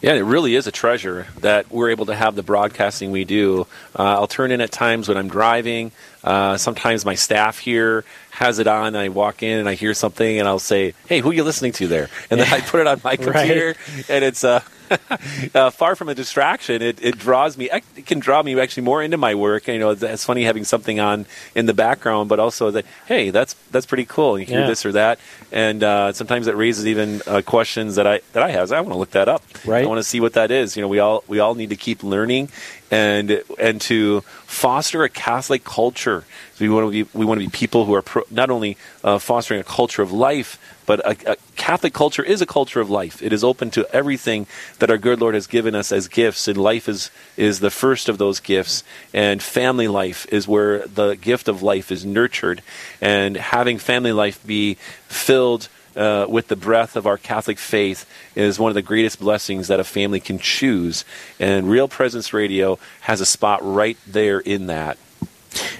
Yeah, 0.00 0.14
it 0.14 0.20
really 0.22 0.54
is 0.54 0.66
a 0.66 0.72
treasure 0.72 1.26
that 1.40 1.70
we're 1.70 1.90
able 1.90 2.06
to 2.06 2.14
have 2.14 2.34
the 2.34 2.42
broadcasting 2.42 3.10
we 3.10 3.24
do. 3.26 3.66
Uh, 3.96 4.02
I'll 4.04 4.26
turn 4.26 4.50
in 4.50 4.62
at 4.62 4.72
times 4.72 5.06
when 5.06 5.18
I'm 5.18 5.28
driving. 5.28 5.92
Uh, 6.24 6.56
sometimes 6.56 7.04
my 7.04 7.14
staff 7.14 7.58
here 7.58 8.04
has 8.30 8.58
it 8.58 8.66
on, 8.66 8.86
and 8.88 8.96
I 8.96 9.10
walk 9.10 9.42
in 9.42 9.58
and 9.58 9.68
I 9.68 9.74
hear 9.74 9.92
something, 9.92 10.38
and 10.38 10.48
I'll 10.48 10.58
say, 10.58 10.94
"Hey, 11.06 11.20
who 11.20 11.30
are 11.30 11.34
you 11.34 11.44
listening 11.44 11.72
to 11.72 11.86
there?" 11.88 12.08
And 12.30 12.40
then 12.40 12.50
I 12.50 12.62
put 12.62 12.80
it 12.80 12.86
on 12.86 13.02
my 13.04 13.10
Right. 13.16 13.18
computer, 13.18 13.74
and 14.08 14.24
it's 14.24 14.42
uh, 14.42 14.62
uh, 15.54 15.70
far 15.70 15.94
from 15.96 16.08
a 16.08 16.14
distraction. 16.14 16.82
It, 16.82 17.02
it 17.02 17.18
draws 17.18 17.56
me. 17.56 17.70
It 17.70 18.06
can 18.06 18.18
draw 18.18 18.42
me 18.42 18.58
actually 18.58 18.82
more 18.82 19.02
into 19.02 19.16
my 19.16 19.34
work. 19.34 19.66
You 19.68 19.78
know, 19.78 19.90
it's, 19.90 20.24
funny 20.24 20.44
having 20.44 20.64
something 20.64 21.00
on 21.00 21.26
in 21.54 21.66
the 21.66 21.74
background, 21.74 22.28
but 22.28 22.38
also 22.38 22.70
that, 22.72 22.84
hey, 23.06 23.30
that's 23.30 23.54
that's 23.70 23.86
pretty 23.86 24.04
cool. 24.04 24.38
You 24.38 24.46
hear 24.46 24.60
Yeah. 24.60 24.66
this 24.66 24.84
or 24.84 24.92
that, 24.92 25.18
and 25.52 25.82
uh, 25.82 26.12
sometimes 26.12 26.46
it 26.46 26.56
raises 26.56 26.86
even 26.86 27.22
uh, 27.26 27.42
questions 27.44 27.94
that 27.96 28.06
I 28.06 28.20
that 28.32 28.42
I 28.42 28.50
have. 28.50 28.70
I 28.72 28.80
want 28.80 28.92
to 28.92 28.98
look 28.98 29.12
that 29.12 29.28
up. 29.28 29.42
Right. 29.64 29.84
I 29.84 29.88
want 29.88 29.98
to 29.98 30.04
see 30.04 30.20
what 30.20 30.34
that 30.34 30.50
is. 30.50 30.76
You 30.76 30.82
know, 30.82 30.88
we 30.88 30.98
all 30.98 31.24
we 31.26 31.38
all 31.40 31.54
need 31.54 31.70
to 31.70 31.76
keep 31.76 32.02
learning 32.02 32.48
and 32.90 33.42
and 33.58 33.80
to 33.82 34.22
foster 34.46 35.04
a 35.04 35.08
Catholic 35.08 35.64
culture. 35.64 36.24
So 36.54 36.64
we 36.64 36.68
want 36.68 36.86
to 36.86 36.90
be 36.90 37.10
we 37.18 37.24
want 37.24 37.40
to 37.40 37.46
be 37.46 37.50
people 37.50 37.84
who 37.84 37.94
are 37.94 38.02
pro, 38.02 38.22
not 38.30 38.50
only 38.50 38.76
uh, 39.04 39.18
fostering 39.18 39.60
a 39.60 39.64
culture 39.64 40.02
of 40.02 40.12
life, 40.12 40.58
but 40.86 41.00
a, 41.00 41.32
a, 41.32 41.36
Catholic 41.56 41.92
culture 41.92 42.22
is 42.22 42.42
a 42.42 42.46
culture 42.46 42.80
of 42.80 42.90
life. 42.90 43.22
It 43.22 43.32
is 43.32 43.44
open 43.44 43.70
to 43.72 43.88
everything 43.94 44.46
that 44.80 44.90
our 44.90 44.98
good 44.98 45.20
Lord 45.20 45.34
has 45.34 45.46
given 45.46 45.74
us 45.74 45.92
as 45.92 46.08
gifts, 46.08 46.48
and 46.48 46.58
life 46.58 46.88
is 46.88 47.10
is 47.36 47.60
the 47.60 47.70
first 47.70 48.08
of 48.08 48.18
those 48.18 48.40
gifts. 48.40 48.82
And 49.14 49.42
family 49.42 49.88
life 49.88 50.26
is 50.32 50.48
where 50.48 50.86
the 50.86 51.14
gift 51.14 51.48
of 51.48 51.62
life 51.62 51.92
is 51.92 52.04
nurtured, 52.04 52.62
and 53.00 53.36
having 53.36 53.78
family 53.78 54.12
life 54.12 54.44
be 54.44 54.74
filled 55.06 55.68
uh, 55.96 56.26
with 56.28 56.48
the 56.48 56.56
breath 56.56 56.96
of 56.96 57.06
our 57.06 57.18
Catholic 57.18 57.58
faith 57.58 58.08
is 58.34 58.58
one 58.58 58.70
of 58.70 58.74
the 58.74 58.82
greatest 58.82 59.18
blessings 59.18 59.68
that 59.68 59.80
a 59.80 59.84
family 59.84 60.20
can 60.20 60.38
choose. 60.38 61.04
And 61.38 61.68
Real 61.68 61.88
Presence 61.88 62.32
Radio 62.32 62.78
has 63.02 63.20
a 63.20 63.26
spot 63.26 63.60
right 63.62 63.98
there 64.06 64.40
in 64.40 64.66
that. 64.66 64.98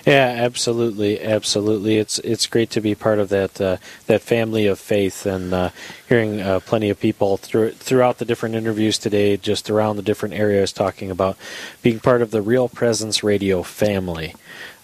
Yeah, 0.06 0.34
absolutely, 0.38 1.20
absolutely. 1.22 1.98
It's 1.98 2.18
it's 2.20 2.46
great 2.46 2.70
to 2.70 2.80
be 2.80 2.94
part 2.94 3.18
of 3.18 3.28
that 3.28 3.60
uh, 3.60 3.76
that 4.06 4.22
family 4.22 4.66
of 4.66 4.80
faith, 4.80 5.26
and 5.26 5.54
uh, 5.54 5.70
hearing 6.08 6.40
uh, 6.40 6.60
plenty 6.60 6.90
of 6.90 6.98
people 6.98 7.36
through, 7.36 7.72
throughout 7.72 8.18
the 8.18 8.24
different 8.24 8.54
interviews 8.56 8.98
today, 8.98 9.36
just 9.36 9.70
around 9.70 9.96
the 9.96 10.02
different 10.02 10.34
areas, 10.34 10.72
talking 10.72 11.10
about 11.10 11.36
being 11.82 12.00
part 12.00 12.22
of 12.22 12.30
the 12.30 12.42
Real 12.42 12.68
Presence 12.68 13.22
Radio 13.22 13.62
family. 13.62 14.34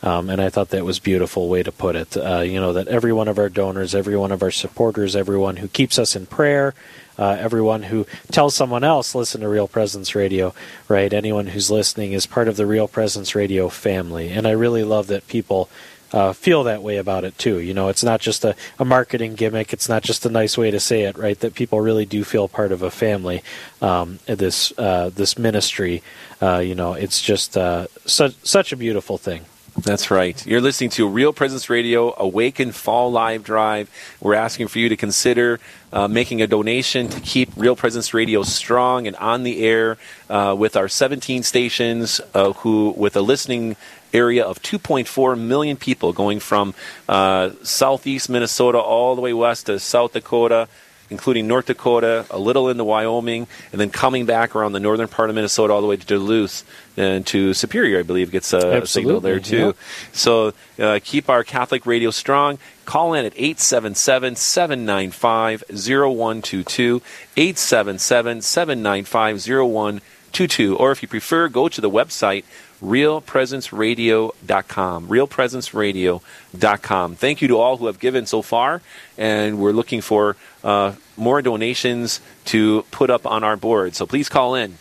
Um, 0.02 0.30
and 0.30 0.40
I 0.40 0.50
thought 0.50 0.70
that 0.70 0.84
was 0.84 0.98
a 0.98 1.02
beautiful 1.02 1.48
way 1.48 1.62
to 1.62 1.72
put 1.72 1.96
it. 1.96 2.16
Uh, 2.16 2.40
you 2.40 2.60
know, 2.60 2.72
that 2.74 2.88
every 2.88 3.12
one 3.12 3.28
of 3.28 3.38
our 3.38 3.48
donors, 3.48 3.94
every 3.94 4.16
one 4.16 4.30
of 4.30 4.42
our 4.42 4.50
supporters, 4.50 5.16
everyone 5.16 5.56
who 5.56 5.68
keeps 5.68 5.98
us 5.98 6.14
in 6.14 6.26
prayer, 6.26 6.74
uh, 7.18 7.36
everyone 7.40 7.84
who 7.84 8.06
tells 8.30 8.54
someone 8.54 8.84
else, 8.84 9.14
listen 9.14 9.40
to 9.40 9.48
Real 9.48 9.68
Presence 9.68 10.14
Radio, 10.14 10.54
right? 10.88 11.12
Anyone 11.12 11.48
who's 11.48 11.70
listening 11.70 12.12
is 12.12 12.26
part 12.26 12.48
of 12.48 12.56
the 12.56 12.66
Real 12.66 12.88
Presence 12.88 13.34
Radio 13.34 13.68
family. 13.68 14.30
And 14.30 14.46
I 14.46 14.50
really 14.50 14.84
love 14.84 15.06
that 15.06 15.26
people 15.28 15.70
uh, 16.12 16.32
feel 16.32 16.64
that 16.64 16.82
way 16.82 16.98
about 16.98 17.24
it 17.24 17.36
too. 17.36 17.58
You 17.58 17.74
know, 17.74 17.88
it's 17.88 18.04
not 18.04 18.20
just 18.20 18.44
a, 18.44 18.54
a, 18.78 18.84
marketing 18.84 19.34
gimmick. 19.34 19.72
It's 19.72 19.88
not 19.88 20.02
just 20.02 20.24
a 20.24 20.30
nice 20.30 20.56
way 20.56 20.70
to 20.70 20.78
say 20.78 21.02
it, 21.02 21.18
right? 21.18 21.38
That 21.40 21.54
people 21.54 21.80
really 21.80 22.06
do 22.06 22.22
feel 22.22 22.48
part 22.48 22.70
of 22.70 22.82
a 22.82 22.90
family. 22.90 23.42
Um, 23.82 24.20
this 24.26 24.72
uh, 24.78 25.10
this 25.12 25.36
ministry, 25.36 26.02
uh, 26.40 26.58
you 26.58 26.74
know, 26.74 26.94
it's 26.94 27.20
just 27.20 27.56
uh, 27.56 27.86
such 28.06 28.72
a 28.72 28.76
beautiful 28.76 29.18
thing. 29.18 29.46
That's 29.82 30.10
right. 30.10 30.44
You're 30.46 30.62
listening 30.62 30.90
to 30.90 31.06
Real 31.06 31.32
Presence 31.32 31.68
Radio 31.68 32.14
Awaken 32.16 32.72
Fall 32.72 33.12
Live 33.12 33.44
Drive. 33.44 33.90
We're 34.20 34.34
asking 34.34 34.68
for 34.68 34.78
you 34.78 34.88
to 34.88 34.96
consider 34.96 35.60
uh, 35.92 36.08
making 36.08 36.40
a 36.40 36.46
donation 36.46 37.08
to 37.08 37.20
keep 37.20 37.50
Real 37.56 37.76
Presence 37.76 38.14
Radio 38.14 38.42
strong 38.42 39.06
and 39.06 39.14
on 39.16 39.42
the 39.42 39.62
air 39.62 39.98
uh, 40.30 40.56
with 40.58 40.76
our 40.76 40.88
17 40.88 41.42
stations, 41.42 42.22
uh, 42.32 42.52
who 42.54 42.94
with 42.96 43.16
a 43.16 43.20
listening 43.20 43.76
area 44.14 44.44
of 44.44 44.62
2.4 44.62 45.38
million 45.38 45.76
people 45.76 46.12
going 46.12 46.40
from 46.40 46.74
uh, 47.08 47.50
southeast 47.62 48.30
Minnesota 48.30 48.78
all 48.78 49.14
the 49.14 49.20
way 49.20 49.34
west 49.34 49.66
to 49.66 49.78
South 49.78 50.14
Dakota 50.14 50.68
including 51.10 51.46
North 51.46 51.66
Dakota, 51.66 52.26
a 52.30 52.38
little 52.38 52.68
into 52.68 52.84
Wyoming, 52.84 53.46
and 53.72 53.80
then 53.80 53.90
coming 53.90 54.26
back 54.26 54.54
around 54.56 54.72
the 54.72 54.80
northern 54.80 55.08
part 55.08 55.28
of 55.28 55.36
Minnesota 55.36 55.72
all 55.72 55.80
the 55.80 55.86
way 55.86 55.96
to 55.96 56.06
Duluth 56.06 56.64
and 56.96 57.26
to 57.26 57.52
Superior, 57.54 58.00
I 58.00 58.02
believe, 58.02 58.30
gets 58.30 58.52
a 58.52 58.86
signal 58.86 59.20
there 59.20 59.40
too. 59.40 59.74
So 60.12 60.52
uh, 60.78 61.00
keep 61.02 61.28
our 61.28 61.44
Catholic 61.44 61.86
radio 61.86 62.10
strong. 62.10 62.58
Call 62.84 63.14
in 63.14 63.24
at 63.26 63.32
877 63.36 64.36
795 64.36 65.64
0122. 65.68 67.02
877 67.36 68.40
795 68.40 69.36
0122. 69.46 70.76
Or 70.76 70.92
if 70.92 71.02
you 71.02 71.08
prefer, 71.08 71.48
go 71.48 71.68
to 71.68 71.80
the 71.80 71.90
website 71.90 72.44
realpresenceradio.com. 72.82 75.08
Realpresenceradio.com. 75.08 77.14
Thank 77.14 77.42
you 77.42 77.48
to 77.48 77.58
all 77.58 77.76
who 77.78 77.86
have 77.86 77.98
given 77.98 78.26
so 78.26 78.42
far, 78.42 78.82
and 79.16 79.58
we're 79.58 79.72
looking 79.72 80.00
for 80.00 80.36
uh, 80.62 80.92
more 81.16 81.42
donations 81.42 82.20
to 82.46 82.84
put 82.90 83.10
up 83.10 83.26
on 83.26 83.44
our 83.44 83.56
board. 83.56 83.94
So 83.94 84.06
please 84.06 84.28
call 84.28 84.54
in. 84.54 84.78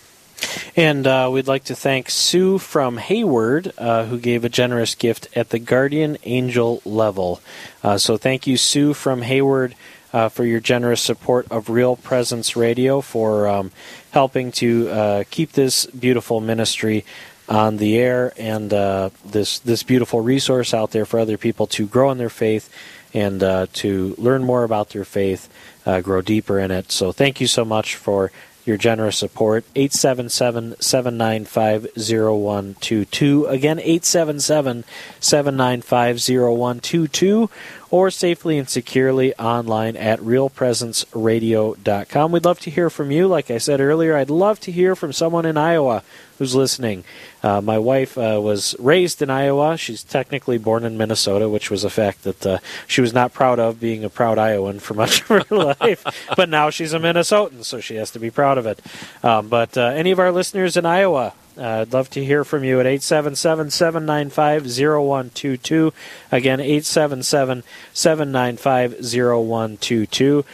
And 0.76 1.08
uh, 1.08 1.30
we'd 1.32 1.48
like 1.48 1.66
to 1.66 1.76
thank 1.76 2.10
Sue 2.10 2.58
from 2.58 2.98
Hayward, 2.98 3.72
uh, 3.78 4.06
who 4.06 4.20
gave 4.20 4.44
a 4.44 4.50
generous 4.50 4.96
gift 4.96 5.28
at 5.36 5.50
the 5.50 5.60
Guardian 5.60 6.18
Angel 6.24 6.82
level. 6.84 7.42
Uh, 7.84 7.98
so 7.98 8.18
thank 8.18 8.46
you, 8.46 8.58
Sue 8.58 8.94
from 8.94 9.22
Hayward, 9.22 9.76
uh, 10.12 10.30
for 10.30 10.46
your 10.46 10.60
generous 10.60 11.02
support 11.02 11.48
of 11.50 11.70
Real 11.70 11.96
Presence 11.96 12.56
Radio, 12.56 13.02
for 13.02 13.48
um, 13.48 13.72
helping 14.12 14.52
to 14.54 14.90
uh, 14.90 15.24
keep 15.30 15.54
this 15.54 15.86
beautiful 15.88 16.42
ministry 16.42 17.06
on 17.48 17.78
the 17.78 17.98
air 17.98 18.34
and 18.38 18.74
uh, 18.74 19.10
this 19.24 19.60
this 19.60 19.84
beautiful 19.84 20.22
resource 20.22 20.74
out 20.74 20.92
there 20.92 21.06
for 21.06 21.20
other 21.20 21.38
people 21.38 21.68
to 21.68 21.86
grow 21.86 22.12
in 22.12 22.18
their 22.18 22.30
faith 22.30 22.70
and 23.14 23.40
to 23.72 24.14
learn 24.18 24.44
more 24.44 24.66
about 24.66 24.90
their 24.90 25.06
faith, 25.06 25.48
grow 26.04 26.22
deeper 26.22 26.60
in 26.60 26.70
it. 26.70 26.92
So 26.92 27.14
thank 27.14 27.40
you 27.40 27.48
so 27.48 27.64
much 27.64 27.96
for 27.96 28.30
your 28.66 28.78
generous 28.78 29.18
support. 29.18 29.64
877 29.76 30.76
795 30.80 31.88
0122. 31.96 33.46
Again, 33.46 33.78
877 33.80 34.84
795 35.20 36.18
0122. 36.18 37.52
Or 37.92 38.10
safely 38.10 38.58
and 38.58 38.68
securely 38.68 39.36
online 39.36 39.96
at 39.96 40.20
realpresenceradio.com. 40.20 42.32
We'd 42.32 42.44
love 42.44 42.60
to 42.62 42.72
hear 42.72 42.90
from 42.90 43.12
you. 43.12 43.28
Like 43.28 43.52
I 43.52 43.60
said 43.60 43.80
earlier, 43.80 44.18
I'd 44.18 44.32
love 44.32 44.60
to 44.62 44.72
hear 44.72 44.96
from 44.98 45.14
someone 45.14 45.46
in 45.46 45.56
Iowa 45.56 46.04
who's 46.38 46.56
listening. 46.56 47.04
Uh, 47.44 47.62
my 47.62 47.78
wife 47.78 48.18
uh, 48.18 48.40
was 48.42 48.76
raised 48.80 49.22
in 49.22 49.30
Iowa. 49.30 49.78
She's 49.78 50.04
technically 50.04 50.58
born 50.58 50.84
in 50.84 50.98
Minnesota, 50.98 51.48
which 51.50 51.70
was 51.70 51.84
a 51.84 51.90
fact 51.90 52.24
that 52.24 52.46
uh, 52.46 52.58
she 52.88 53.02
was 53.02 53.14
not 53.14 53.34
proud 53.34 53.60
of 53.60 53.80
being 53.80 54.04
a 54.04 54.10
proud 54.10 54.38
Iowan 54.38 54.80
for 54.80 54.94
much 54.96 55.22
of 55.22 55.28
her 55.28 55.56
life. 55.56 56.06
But 56.36 56.50
now 56.50 56.70
she's 56.70 56.94
a 56.94 57.00
Minnesotan, 57.00 57.64
so 57.64 57.80
she 57.80 57.96
has 57.96 58.12
to 58.12 58.20
be 58.20 58.32
proud 58.32 58.58
of 58.58 58.66
it. 58.66 58.80
Um, 59.24 59.48
but 59.48 59.78
uh, 59.78 59.86
any 59.88 60.12
of 60.12 60.20
our 60.20 60.32
listeners 60.32 60.78
in 60.78 60.86
Iowa, 60.86 61.34
uh, 61.58 61.82
I'd 61.82 61.94
love 61.94 62.10
to 62.12 62.24
hear 62.24 62.44
from 62.44 62.64
you 62.64 62.80
at 62.80 62.86
877 62.86 63.72
795 63.72 64.64
0122. 64.64 65.94
Again, 66.32 66.60
877 66.60 67.64
795 67.94 68.92
0122 69.02 70.46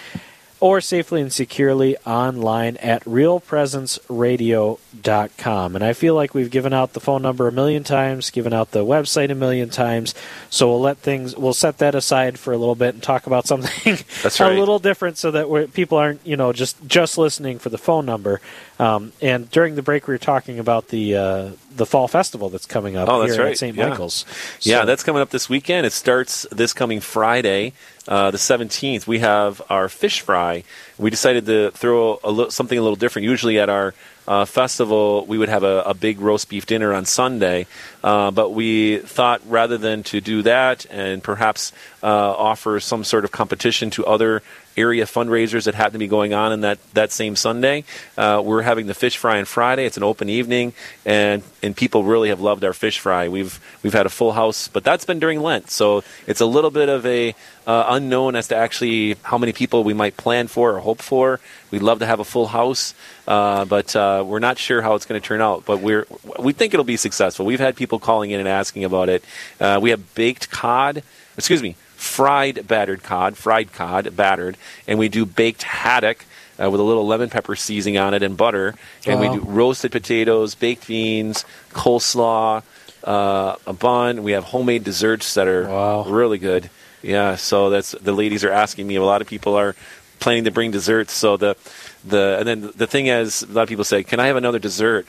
or 0.61 0.79
safely 0.79 1.19
and 1.21 1.33
securely 1.33 1.97
online 2.05 2.77
at 2.77 3.03
realpresenceradio.com. 3.03 4.77
.Com 5.03 5.75
and 5.75 5.83
I 5.83 5.93
feel 5.93 6.15
like 6.15 6.33
we've 6.33 6.49
given 6.51 6.73
out 6.73 6.93
the 6.93 6.99
phone 6.99 7.21
number 7.21 7.47
a 7.47 7.51
million 7.51 7.83
times, 7.83 8.29
given 8.29 8.53
out 8.53 8.71
the 8.71 8.83
website 8.85 9.29
a 9.31 9.35
million 9.35 9.69
times, 9.69 10.13
so 10.49 10.67
we'll 10.69 10.81
let 10.81 10.97
things 10.97 11.35
we'll 11.35 11.53
set 11.53 11.77
that 11.79 11.95
aside 11.95 12.37
for 12.39 12.53
a 12.53 12.57
little 12.57 12.75
bit 12.75 12.93
and 12.93 13.01
talk 13.03 13.27
about 13.27 13.47
something 13.51 13.97
That's 14.23 14.39
a 14.39 14.49
little 14.49 14.79
different 14.79 15.17
so 15.17 15.31
that 15.31 15.49
we're, 15.49 15.67
people 15.67 15.97
aren't, 15.97 16.25
you 16.25 16.37
know, 16.37 16.53
just 16.53 16.85
just 16.87 17.17
listening 17.17 17.59
for 17.59 17.69
the 17.69 17.77
phone 17.77 18.05
number. 18.05 18.41
Um, 18.79 19.11
and 19.21 19.49
during 19.51 19.75
the 19.75 19.81
break 19.83 20.07
we 20.07 20.13
were 20.13 20.17
talking 20.17 20.57
about 20.59 20.87
the 20.87 21.15
uh, 21.15 21.49
the 21.75 21.85
fall 21.85 22.07
festival 22.07 22.49
that's 22.49 22.65
coming 22.65 22.97
up 22.97 23.07
Oh, 23.07 23.19
that's 23.21 23.33
here 23.35 23.43
right. 23.43 23.51
at 23.51 23.57
St. 23.57 23.75
Yeah. 23.75 23.89
Michael's. 23.89 24.25
Yeah, 24.61 24.85
that's 24.85 25.03
coming 25.03 25.21
up 25.21 25.29
this 25.29 25.47
weekend. 25.49 25.85
It 25.85 25.93
starts 25.93 26.45
this 26.51 26.73
coming 26.73 26.99
Friday, 26.99 27.73
uh, 28.07 28.31
the 28.31 28.37
17th. 28.37 29.07
We 29.07 29.19
have 29.19 29.61
our 29.69 29.87
fish 29.87 30.21
fry. 30.21 30.63
We 31.01 31.09
decided 31.09 31.47
to 31.47 31.71
throw 31.71 32.19
a 32.23 32.31
li- 32.31 32.51
something 32.51 32.77
a 32.77 32.81
little 32.81 32.95
different. 32.95 33.27
Usually 33.27 33.59
at 33.59 33.69
our 33.69 33.95
uh, 34.27 34.45
festival, 34.45 35.25
we 35.25 35.37
would 35.37 35.49
have 35.49 35.63
a, 35.63 35.81
a 35.81 35.93
big 35.95 36.21
roast 36.21 36.47
beef 36.47 36.67
dinner 36.67 36.93
on 36.93 37.05
Sunday, 37.05 37.65
uh, 38.03 38.29
but 38.29 38.51
we 38.51 38.99
thought 38.99 39.41
rather 39.47 39.77
than 39.79 40.03
to 40.03 40.21
do 40.21 40.43
that 40.43 40.85
and 40.91 41.23
perhaps 41.23 41.73
uh, 42.03 42.07
offer 42.07 42.79
some 42.79 43.03
sort 43.03 43.25
of 43.25 43.31
competition 43.31 43.89
to 43.91 44.05
other 44.05 44.41
area 44.77 45.05
fundraisers 45.05 45.65
that 45.65 45.75
happen 45.75 45.93
to 45.93 45.99
be 45.99 46.07
going 46.07 46.33
on 46.33 46.53
in 46.53 46.61
that, 46.61 46.79
that 46.93 47.11
same 47.11 47.35
Sunday. 47.35 47.83
Uh, 48.17 48.41
we're 48.43 48.61
having 48.61 48.87
the 48.87 48.93
fish 48.93 49.17
fry 49.17 49.37
on 49.37 49.45
Friday. 49.45 49.85
It's 49.85 49.97
an 49.97 50.03
open 50.03 50.29
evening, 50.29 50.73
and 51.05 51.43
and 51.61 51.75
people 51.75 52.03
really 52.03 52.29
have 52.29 52.41
loved 52.41 52.63
our 52.63 52.73
fish 52.73 52.99
fry. 52.99 53.27
We've 53.27 53.59
we've 53.83 53.93
had 53.93 54.05
a 54.05 54.09
full 54.09 54.31
house, 54.33 54.67
but 54.67 54.83
that's 54.83 55.05
been 55.05 55.19
during 55.19 55.41
Lent, 55.41 55.69
so 55.69 56.03
it's 56.27 56.41
a 56.41 56.45
little 56.45 56.71
bit 56.71 56.89
of 56.89 57.05
a 57.05 57.35
uh, 57.67 57.85
unknown 57.89 58.35
as 58.35 58.47
to 58.47 58.55
actually 58.55 59.15
how 59.23 59.37
many 59.37 59.53
people 59.53 59.83
we 59.83 59.93
might 59.93 60.17
plan 60.17 60.47
for 60.47 60.75
or 60.75 60.79
hope 60.79 61.01
for. 61.01 61.39
We'd 61.69 61.83
love 61.83 61.99
to 61.99 62.05
have 62.05 62.19
a 62.19 62.25
full 62.25 62.47
house, 62.47 62.93
uh, 63.27 63.65
but 63.65 63.95
uh, 63.95 64.23
we're 64.25 64.39
not 64.39 64.57
sure 64.57 64.81
how 64.81 64.95
it's 64.95 65.05
going 65.05 65.21
to 65.21 65.25
turn 65.25 65.41
out. 65.41 65.65
But 65.65 65.81
we're 65.81 66.07
we 66.39 66.53
think 66.53 66.73
it'll 66.73 66.83
be 66.83 66.97
successful. 66.97 67.45
We've 67.45 67.59
had 67.59 67.75
people 67.75 67.99
calling 67.99 68.31
in 68.31 68.39
and 68.39 68.49
asking 68.49 68.85
about 68.85 69.09
it. 69.09 69.23
Uh, 69.59 69.79
we 69.81 69.89
have 69.91 70.15
baked 70.15 70.49
cod. 70.49 71.03
Excuse 71.37 71.61
me 71.61 71.75
fried 72.01 72.67
battered 72.67 73.03
cod, 73.03 73.37
fried 73.37 73.71
cod, 73.73 74.15
battered, 74.15 74.57
and 74.87 74.97
we 74.97 75.07
do 75.07 75.23
baked 75.23 75.61
haddock 75.61 76.25
uh, 76.61 76.67
with 76.69 76.79
a 76.81 76.83
little 76.83 77.05
lemon 77.05 77.29
pepper 77.29 77.55
seasoning 77.55 77.99
on 77.99 78.15
it 78.15 78.23
and 78.23 78.35
butter, 78.35 78.73
and 79.05 79.19
Wow. 79.19 79.31
we 79.33 79.39
do 79.39 79.45
roasted 79.45 79.91
potatoes, 79.91 80.55
baked 80.55 80.87
beans, 80.87 81.45
coleslaw, 81.73 82.63
uh, 83.03 83.55
a 83.67 83.73
bun. 83.73 84.23
We 84.23 84.31
have 84.31 84.45
homemade 84.45 84.83
desserts 84.83 85.35
that 85.35 85.47
are 85.47 85.67
Wow. 85.67 86.03
really 86.03 86.39
good. 86.39 86.69
Yeah, 87.03 87.35
so 87.35 87.69
that's 87.69 87.91
the 87.91 88.13
ladies 88.13 88.43
are 88.43 88.51
asking 88.51 88.87
me. 88.87 88.95
A 88.95 89.03
lot 89.03 89.21
of 89.21 89.27
people 89.27 89.55
are 89.55 89.75
planning 90.19 90.43
to 90.45 90.51
bring 90.51 90.71
desserts. 90.71 91.13
So 91.13 91.37
the 91.37 91.55
the 92.05 92.37
and 92.39 92.47
then 92.47 92.71
the 92.75 92.87
thing 92.87 93.07
is, 93.07 93.43
a 93.43 93.47
lot 93.51 93.63
of 93.63 93.69
people 93.69 93.83
say, 93.83 94.03
"Can 94.03 94.19
I 94.19 94.27
have 94.27 94.35
another 94.35 94.59
dessert?" 94.59 95.05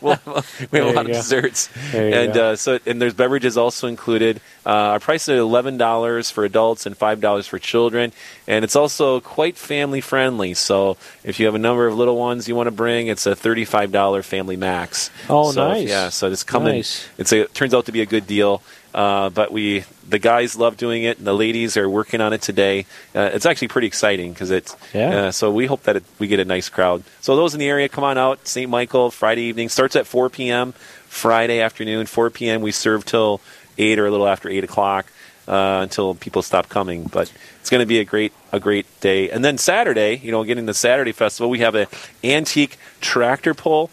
well, 0.00 0.18
we 0.70 0.78
have 0.78 0.88
a 0.88 0.92
lot 0.92 1.06
of 1.06 1.12
go. 1.12 1.12
desserts, 1.12 1.68
There 1.92 2.12
and 2.12 2.36
uh, 2.36 2.56
so 2.56 2.78
and 2.86 3.00
there's 3.00 3.14
beverages 3.14 3.56
also 3.56 3.86
included. 3.88 4.40
Uh, 4.64 4.70
our 4.96 5.00
price 5.00 5.28
is 5.28 5.38
eleven 5.38 5.78
dollars 5.78 6.30
for 6.30 6.44
adults 6.44 6.86
and 6.86 6.96
five 6.96 7.20
dollars 7.20 7.46
for 7.46 7.58
children, 7.58 8.12
and 8.46 8.64
it's 8.64 8.76
also 8.76 9.20
quite 9.20 9.56
family 9.56 10.00
friendly. 10.00 10.54
So 10.54 10.96
if 11.24 11.38
you 11.40 11.46
have 11.46 11.54
a 11.54 11.58
number 11.58 11.86
of 11.86 11.96
little 11.96 12.16
ones 12.16 12.48
you 12.48 12.54
want 12.56 12.66
to 12.66 12.72
bring, 12.72 13.06
it's 13.06 13.26
a 13.26 13.34
thirty-five 13.36 13.92
dollar 13.92 14.22
family 14.22 14.56
max. 14.56 15.10
Oh, 15.28 15.52
so, 15.52 15.68
nice. 15.68 15.88
Yeah, 15.88 16.08
so 16.10 16.30
it's 16.30 16.42
coming. 16.44 16.76
Nice. 16.76 17.06
It's 17.18 17.32
a 17.32 17.42
it 17.42 17.54
turns 17.54 17.74
out 17.74 17.86
to 17.86 17.92
be 17.92 18.00
a 18.00 18.06
good 18.06 18.26
deal. 18.26 18.62
Uh, 18.96 19.28
but 19.28 19.52
we, 19.52 19.84
the 20.08 20.18
guys 20.18 20.56
love 20.56 20.78
doing 20.78 21.02
it, 21.02 21.18
and 21.18 21.26
the 21.26 21.34
ladies 21.34 21.76
are 21.76 21.86
working 21.86 22.22
on 22.22 22.32
it 22.32 22.40
today. 22.40 22.86
Uh, 23.14 23.28
it's 23.34 23.44
actually 23.44 23.68
pretty 23.68 23.86
exciting 23.86 24.32
because 24.32 24.50
it's. 24.50 24.74
Yeah. 24.94 25.26
Uh, 25.26 25.30
so 25.32 25.52
we 25.52 25.66
hope 25.66 25.82
that 25.82 25.96
it, 25.96 26.04
we 26.18 26.28
get 26.28 26.40
a 26.40 26.46
nice 26.46 26.70
crowd. 26.70 27.04
So 27.20 27.36
those 27.36 27.52
in 27.52 27.60
the 27.60 27.68
area, 27.68 27.90
come 27.90 28.04
on 28.04 28.16
out. 28.16 28.48
St. 28.48 28.70
Michael 28.70 29.10
Friday 29.10 29.42
evening 29.42 29.68
starts 29.68 29.96
at 29.96 30.06
4 30.06 30.30
p.m. 30.30 30.72
Friday 30.72 31.60
afternoon, 31.60 32.06
4 32.06 32.30
p.m. 32.30 32.62
We 32.62 32.72
serve 32.72 33.04
till 33.04 33.42
eight 33.76 33.98
or 33.98 34.06
a 34.06 34.10
little 34.10 34.26
after 34.26 34.48
eight 34.48 34.64
o'clock 34.64 35.12
uh, 35.46 35.80
until 35.82 36.14
people 36.14 36.40
stop 36.40 36.70
coming. 36.70 37.04
But 37.04 37.30
it's 37.60 37.68
going 37.68 37.80
to 37.82 37.86
be 37.86 37.98
a 37.98 38.04
great 38.04 38.32
a 38.50 38.58
great 38.58 38.86
day. 39.00 39.28
And 39.30 39.44
then 39.44 39.58
Saturday, 39.58 40.16
you 40.16 40.32
know, 40.32 40.42
getting 40.42 40.64
the 40.64 40.72
Saturday 40.72 41.12
festival, 41.12 41.50
we 41.50 41.58
have 41.58 41.74
a 41.74 41.86
antique 42.24 42.78
tractor 43.02 43.52
pull. 43.52 43.90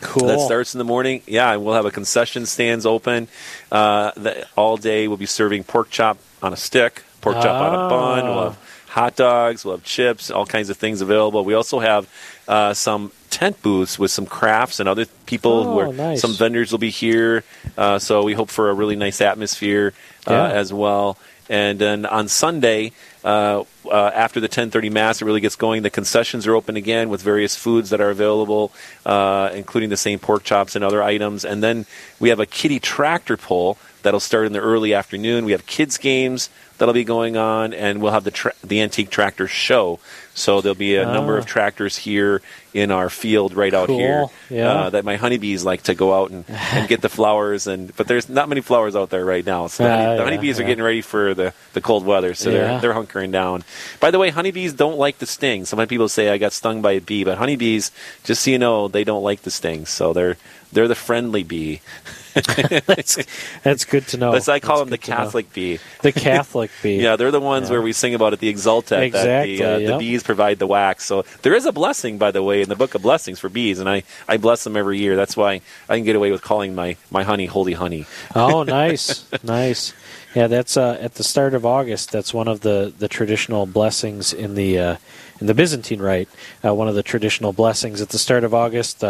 Cool. 0.00 0.28
That 0.28 0.40
starts 0.40 0.74
in 0.74 0.78
the 0.78 0.84
morning. 0.84 1.22
Yeah, 1.26 1.52
and 1.52 1.64
we'll 1.64 1.74
have 1.74 1.86
a 1.86 1.90
concession 1.90 2.46
stands 2.46 2.86
open 2.86 3.28
uh, 3.72 4.12
the, 4.16 4.46
all 4.56 4.76
day. 4.76 5.08
We'll 5.08 5.16
be 5.16 5.26
serving 5.26 5.64
pork 5.64 5.90
chop 5.90 6.18
on 6.42 6.52
a 6.52 6.56
stick, 6.56 7.02
pork 7.20 7.36
chop 7.36 7.60
on 7.60 7.74
a 7.74 7.88
bun. 7.88 8.24
We'll 8.24 8.38
Ah. 8.38 8.44
have 8.50 8.58
hot 8.88 9.16
dogs. 9.16 9.64
We'll 9.64 9.76
have 9.76 9.84
chips, 9.84 10.30
all 10.30 10.46
kinds 10.46 10.70
of 10.70 10.76
things 10.76 11.00
available. 11.00 11.44
We 11.44 11.54
also 11.54 11.78
have 11.80 12.08
uh, 12.48 12.74
some 12.74 13.12
tent 13.30 13.60
booths 13.62 13.98
with 13.98 14.10
some 14.10 14.24
crafts 14.26 14.80
and 14.80 14.88
other 14.88 15.04
people. 15.26 15.52
Oh, 15.68 15.76
where 15.76 15.92
nice. 15.92 16.20
Some 16.20 16.32
vendors 16.32 16.72
will 16.72 16.78
be 16.78 16.90
here. 16.90 17.44
Uh, 17.76 17.98
so 17.98 18.22
we 18.22 18.32
hope 18.34 18.48
for 18.50 18.70
a 18.70 18.74
really 18.74 18.96
nice 18.96 19.20
atmosphere 19.20 19.92
uh, 20.26 20.32
Yeah. 20.32 20.48
as 20.50 20.72
well. 20.72 21.18
And 21.48 21.78
then 21.78 22.06
on 22.06 22.26
Sunday, 22.28 22.92
uh, 23.26 23.64
uh, 23.90 24.10
after 24.14 24.38
the 24.38 24.48
10:30 24.48 24.88
mass, 24.88 25.20
it 25.20 25.24
really 25.24 25.40
gets 25.40 25.56
going. 25.56 25.82
The 25.82 25.90
concessions 25.90 26.46
are 26.46 26.54
open 26.54 26.76
again 26.76 27.08
with 27.08 27.22
various 27.22 27.56
foods 27.56 27.90
that 27.90 28.00
are 28.00 28.10
available, 28.10 28.72
uh, 29.04 29.50
including 29.52 29.90
the 29.90 29.96
same 29.96 30.20
pork 30.20 30.44
chops 30.44 30.76
and 30.76 30.84
other 30.84 31.02
items. 31.02 31.44
And 31.44 31.60
then 31.60 31.86
we 32.20 32.28
have 32.28 32.38
a 32.38 32.46
kiddie 32.46 32.78
tractor 32.78 33.36
pull 33.36 33.78
that'll 34.02 34.20
start 34.20 34.46
in 34.46 34.52
the 34.52 34.60
early 34.60 34.94
afternoon. 34.94 35.44
We 35.44 35.50
have 35.50 35.66
kids 35.66 35.98
games 35.98 36.50
that'll 36.78 36.94
be 36.94 37.02
going 37.02 37.36
on, 37.36 37.74
and 37.74 38.00
we'll 38.00 38.12
have 38.12 38.22
the 38.22 38.30
tra- 38.30 38.54
the 38.62 38.80
antique 38.80 39.10
tractor 39.10 39.48
show. 39.48 39.98
So 40.38 40.60
there'll 40.60 40.74
be 40.76 40.96
a 40.96 41.06
number 41.06 41.36
Ah. 41.36 41.38
of 41.38 41.46
tractors 41.46 41.96
here 41.96 42.42
in 42.74 42.90
our 42.90 43.08
field 43.08 43.54
right 43.54 43.72
out 43.72 43.86
Cool. 43.86 43.98
here 43.98 44.26
Yeah. 44.50 44.70
uh, 44.70 44.90
that 44.90 45.02
my 45.02 45.16
honeybees 45.16 45.64
like 45.64 45.84
to 45.84 45.94
go 45.94 46.12
out 46.12 46.30
and, 46.30 46.44
and 46.74 46.86
get 46.88 47.00
the 47.00 47.08
flowers. 47.08 47.66
And 47.66 47.96
but 47.96 48.06
there's 48.06 48.28
not 48.28 48.46
many 48.50 48.60
flowers 48.60 48.94
out 48.94 49.08
there 49.08 49.24
right 49.24 49.44
now. 49.46 49.66
So 49.68 49.82
the, 49.84 49.88
honey- 49.88 50.04
Ah, 50.04 50.10
the 50.10 50.16
yeah, 50.18 50.24
honeybees 50.24 50.60
are 50.60 50.64
getting 50.64 50.84
ready 50.84 51.00
for 51.00 51.32
the, 51.32 51.54
the 51.72 51.80
cold 51.80 52.04
weather, 52.04 52.34
so 52.34 52.50
Yeah. 52.50 52.78
they're 52.78 52.80
they're 52.92 52.94
hunkering 53.02 53.32
down. 53.32 53.64
By 53.98 54.10
the 54.10 54.18
way, 54.18 54.28
honeybees 54.28 54.74
don't 54.74 54.98
like 54.98 55.18
the 55.20 55.26
sting. 55.26 55.64
Some 55.64 55.84
people 55.86 56.08
say 56.10 56.28
I 56.28 56.36
got 56.36 56.52
stung 56.52 56.82
by 56.82 56.92
a 56.92 57.00
bee, 57.00 57.24
but 57.24 57.38
honeybees, 57.38 57.90
just 58.22 58.42
so 58.44 58.50
you 58.50 58.58
know, 58.58 58.88
they 58.88 59.04
don't 59.04 59.22
like 59.24 59.40
the 59.42 59.50
stings. 59.50 59.88
So 59.88 60.12
they're 60.12 60.36
they're 60.70 60.86
the 60.88 60.94
friendly 60.94 61.44
bee. 61.44 61.80
that's, 62.86 63.18
that's 63.62 63.84
good 63.84 64.06
to 64.08 64.16
know. 64.16 64.32
That's 64.32 64.48
I 64.48 64.60
call 64.60 64.78
That's 64.78 64.80
them 64.82 64.90
the 64.90 64.96
good 64.98 65.04
to 65.04 65.10
know. 65.10 65.16
Catholic 65.16 65.52
bee. 65.52 65.78
The 66.02 66.12
Catholic 66.12 66.70
bee. 66.82 67.00
Yeah, 67.06 67.16
they're 67.16 67.30
the 67.30 67.40
ones 67.40 67.68
Yeah. 67.68 67.72
where 67.72 67.82
we 67.82 67.92
sing 67.92 68.14
about 68.14 68.32
at 68.32 68.40
the 68.40 68.52
Exultet 68.52 69.02
Exactly, 69.02 69.58
that 69.58 69.64
the, 69.66 69.74
uh, 69.74 69.78
yep. 69.78 69.90
the 69.92 69.98
bees 69.98 70.22
provide 70.22 70.58
the 70.58 70.66
wax. 70.66 71.04
So 71.04 71.24
there 71.42 71.54
is 71.54 71.66
a 71.66 71.72
blessing, 71.72 72.18
by 72.18 72.30
the 72.30 72.42
way, 72.42 72.62
in 72.62 72.68
the 72.68 72.76
book 72.76 72.94
of 72.94 73.02
blessings 73.02 73.38
for 73.38 73.48
bees, 73.48 73.78
and 73.78 73.88
I, 73.88 74.02
I 74.28 74.36
bless 74.36 74.64
them 74.64 74.76
every 74.76 74.98
year. 74.98 75.16
That's 75.16 75.36
why 75.36 75.60
I 75.88 75.96
can 75.96 76.04
get 76.04 76.16
away 76.16 76.30
with 76.30 76.42
calling 76.42 76.74
my, 76.74 76.96
my 77.10 77.22
honey 77.22 77.46
holy 77.46 77.72
honey. 77.74 78.06
Oh, 78.34 78.62
nice, 78.64 79.24
nice. 79.42 79.92
Yeah, 80.34 80.48
that's 80.48 80.76
uh, 80.76 80.98
at 81.00 81.14
the 81.14 81.24
start 81.24 81.54
of 81.54 81.64
August. 81.64 82.12
That's 82.12 82.34
one 82.34 82.46
of 82.48 82.60
the, 82.60 82.92
the 82.98 83.08
traditional 83.08 83.64
blessings 83.64 84.34
in 84.34 84.54
the 84.54 84.78
uh, 84.78 84.96
in 85.40 85.46
the 85.46 85.54
Byzantine 85.54 86.00
rite. 86.02 86.28
Uh, 86.64 86.74
one 86.74 86.88
of 86.88 86.94
the 86.94 87.02
traditional 87.02 87.52
blessings 87.54 88.02
at 88.02 88.10
the 88.10 88.18
start 88.18 88.44
of 88.44 88.52
August. 88.52 89.02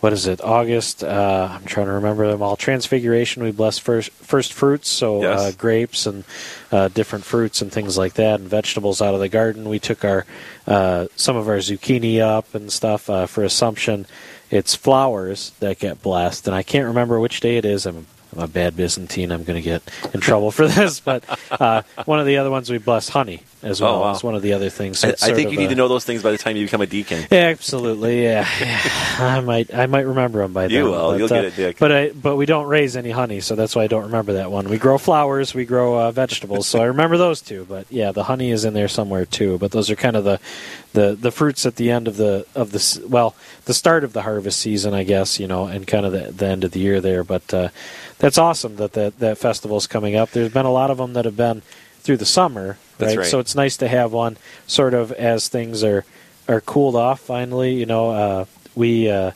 Uh, 0.00 0.06
what 0.06 0.12
is 0.12 0.26
it? 0.26 0.40
August. 0.42 1.04
Uh, 1.04 1.48
I'm 1.52 1.64
trying 1.64 1.86
to 1.86 1.92
remember 1.92 2.30
them 2.30 2.42
all. 2.42 2.56
Transfiguration. 2.56 3.42
We 3.42 3.52
bless 3.52 3.78
first 3.78 4.10
first 4.12 4.52
fruits, 4.52 4.88
so 4.88 5.22
Yes. 5.22 5.40
uh, 5.40 5.52
grapes 5.56 6.06
and 6.06 6.24
uh, 6.72 6.88
different 6.88 7.24
fruits 7.24 7.60
and 7.62 7.70
things 7.70 7.98
like 7.98 8.14
that, 8.14 8.40
and 8.40 8.48
vegetables 8.48 9.02
out 9.02 9.14
of 9.14 9.20
the 9.20 9.28
garden. 9.28 9.68
We 9.68 9.78
took 9.78 10.04
our 10.04 10.24
uh, 10.66 11.06
some 11.16 11.36
of 11.36 11.48
our 11.48 11.58
zucchini 11.58 12.20
up 12.20 12.54
and 12.54 12.72
stuff 12.72 13.08
uh, 13.10 13.26
for 13.26 13.44
Assumption. 13.44 14.06
It's 14.50 14.74
flowers 14.74 15.52
that 15.60 15.78
get 15.78 16.02
blessed, 16.02 16.46
and 16.48 16.56
I 16.56 16.62
can't 16.62 16.86
remember 16.86 17.20
which 17.20 17.40
day 17.40 17.56
it 17.56 17.64
is. 17.64 17.86
I'm 17.86 18.06
I'm 18.34 18.42
a 18.44 18.48
bad 18.48 18.76
Byzantine. 18.76 19.32
I'm 19.32 19.42
going 19.44 19.60
to 19.60 19.62
get 19.62 19.82
in 20.14 20.20
trouble 20.20 20.50
for 20.50 20.66
this. 20.76 21.00
But 21.00 21.24
uh, 21.50 21.82
one 22.04 22.20
of 22.20 22.26
the 22.26 22.36
other 22.38 22.50
ones 22.50 22.70
we 22.70 22.78
bless 22.78 23.08
honey 23.10 23.42
as 23.62 23.80
well. 23.80 23.96
Oh, 23.96 24.00
wow. 24.00 24.12
It's 24.12 24.22
one 24.22 24.34
of 24.34 24.42
the 24.42 24.52
other 24.52 24.70
things. 24.70 24.98
So 24.98 25.08
I, 25.08 25.10
I 25.10 25.34
think 25.34 25.50
you 25.50 25.58
need 25.58 25.66
a- 25.66 25.70
to 25.70 25.74
know 25.74 25.88
those 25.88 26.04
things 26.04 26.22
by 26.22 26.30
the 26.30 26.38
time 26.38 26.56
you 26.56 26.64
become 26.66 26.80
a 26.80 26.86
deacon. 26.86 27.26
Yeah, 27.30 27.48
absolutely, 27.48 28.22
yeah. 28.22 28.46
Yeah. 28.60 28.80
I 29.18 29.40
might, 29.40 29.74
I 29.74 29.86
might 29.86 30.06
remember 30.06 30.40
them 30.40 30.52
by 30.52 30.68
then. 30.68 30.70
You 30.70 30.84
will. 30.84 31.10
But, 31.12 31.18
You'll 31.18 31.26
uh, 31.26 31.28
get 31.28 31.44
it, 31.44 31.56
Dick. 31.56 31.78
But 31.78 31.92
I, 31.92 32.10
but 32.10 32.36
we 32.36 32.46
don't 32.46 32.66
raise 32.66 32.96
any 32.96 33.10
honey, 33.10 33.40
so 33.40 33.54
that's 33.54 33.76
why 33.76 33.84
I 33.84 33.86
don't 33.86 34.04
remember 34.04 34.34
that 34.34 34.50
one. 34.50 34.68
We 34.68 34.78
grow 34.78 34.98
flowers, 34.98 35.54
we 35.54 35.64
grow 35.64 35.98
uh, 36.00 36.10
vegetables, 36.10 36.66
so 36.66 36.80
I 36.80 36.84
remember 36.84 37.16
those 37.16 37.40
two. 37.40 37.66
But 37.68 37.86
yeah, 37.90 38.12
the 38.12 38.24
honey 38.24 38.50
is 38.50 38.64
in 38.64 38.74
there 38.74 38.88
somewhere 38.88 39.26
too. 39.26 39.58
But 39.58 39.72
those 39.72 39.90
are 39.90 39.96
kind 39.96 40.16
of 40.16 40.24
the, 40.24 40.40
the, 40.92 41.14
the 41.14 41.30
fruits 41.30 41.66
at 41.66 41.76
the 41.76 41.90
end 41.90 42.08
of 42.08 42.16
the 42.16 42.46
of 42.54 42.72
the 42.72 43.06
well, 43.08 43.34
the 43.66 43.74
start 43.74 44.04
of 44.04 44.12
the 44.12 44.22
harvest 44.22 44.58
season, 44.58 44.94
I 44.94 45.04
guess. 45.04 45.38
You 45.38 45.46
know, 45.46 45.66
and 45.66 45.86
kind 45.86 46.06
of 46.06 46.12
the, 46.12 46.32
the 46.32 46.46
end 46.46 46.64
of 46.64 46.72
the 46.72 46.80
year 46.80 47.00
there. 47.00 47.24
But 47.24 47.52
uh, 47.52 47.68
that's 48.18 48.38
awesome 48.38 48.76
that 48.76 48.92
that 48.94 49.18
that 49.18 49.38
festival's 49.38 49.86
coming 49.86 50.16
up. 50.16 50.30
There's 50.30 50.52
been 50.52 50.66
a 50.66 50.72
lot 50.72 50.90
of 50.90 50.98
them 50.98 51.12
that 51.12 51.24
have 51.24 51.36
been 51.36 51.62
through 52.10 52.16
the 52.16 52.26
summer, 52.26 52.76
That's 52.98 53.16
right. 53.16 53.24
So 53.24 53.38
it's 53.38 53.54
nice 53.54 53.76
to 53.76 53.86
have 53.86 54.12
one 54.12 54.36
sort 54.66 54.94
of 54.94 55.12
as 55.12 55.46
things 55.46 55.84
are 55.84 56.04
are 56.48 56.60
cooled 56.60 56.96
off 56.96 57.20
finally. 57.20 57.74
You 57.74 57.86
know, 57.86 58.10
uh, 58.10 58.44
we 58.74 59.08
uh, 59.08 59.30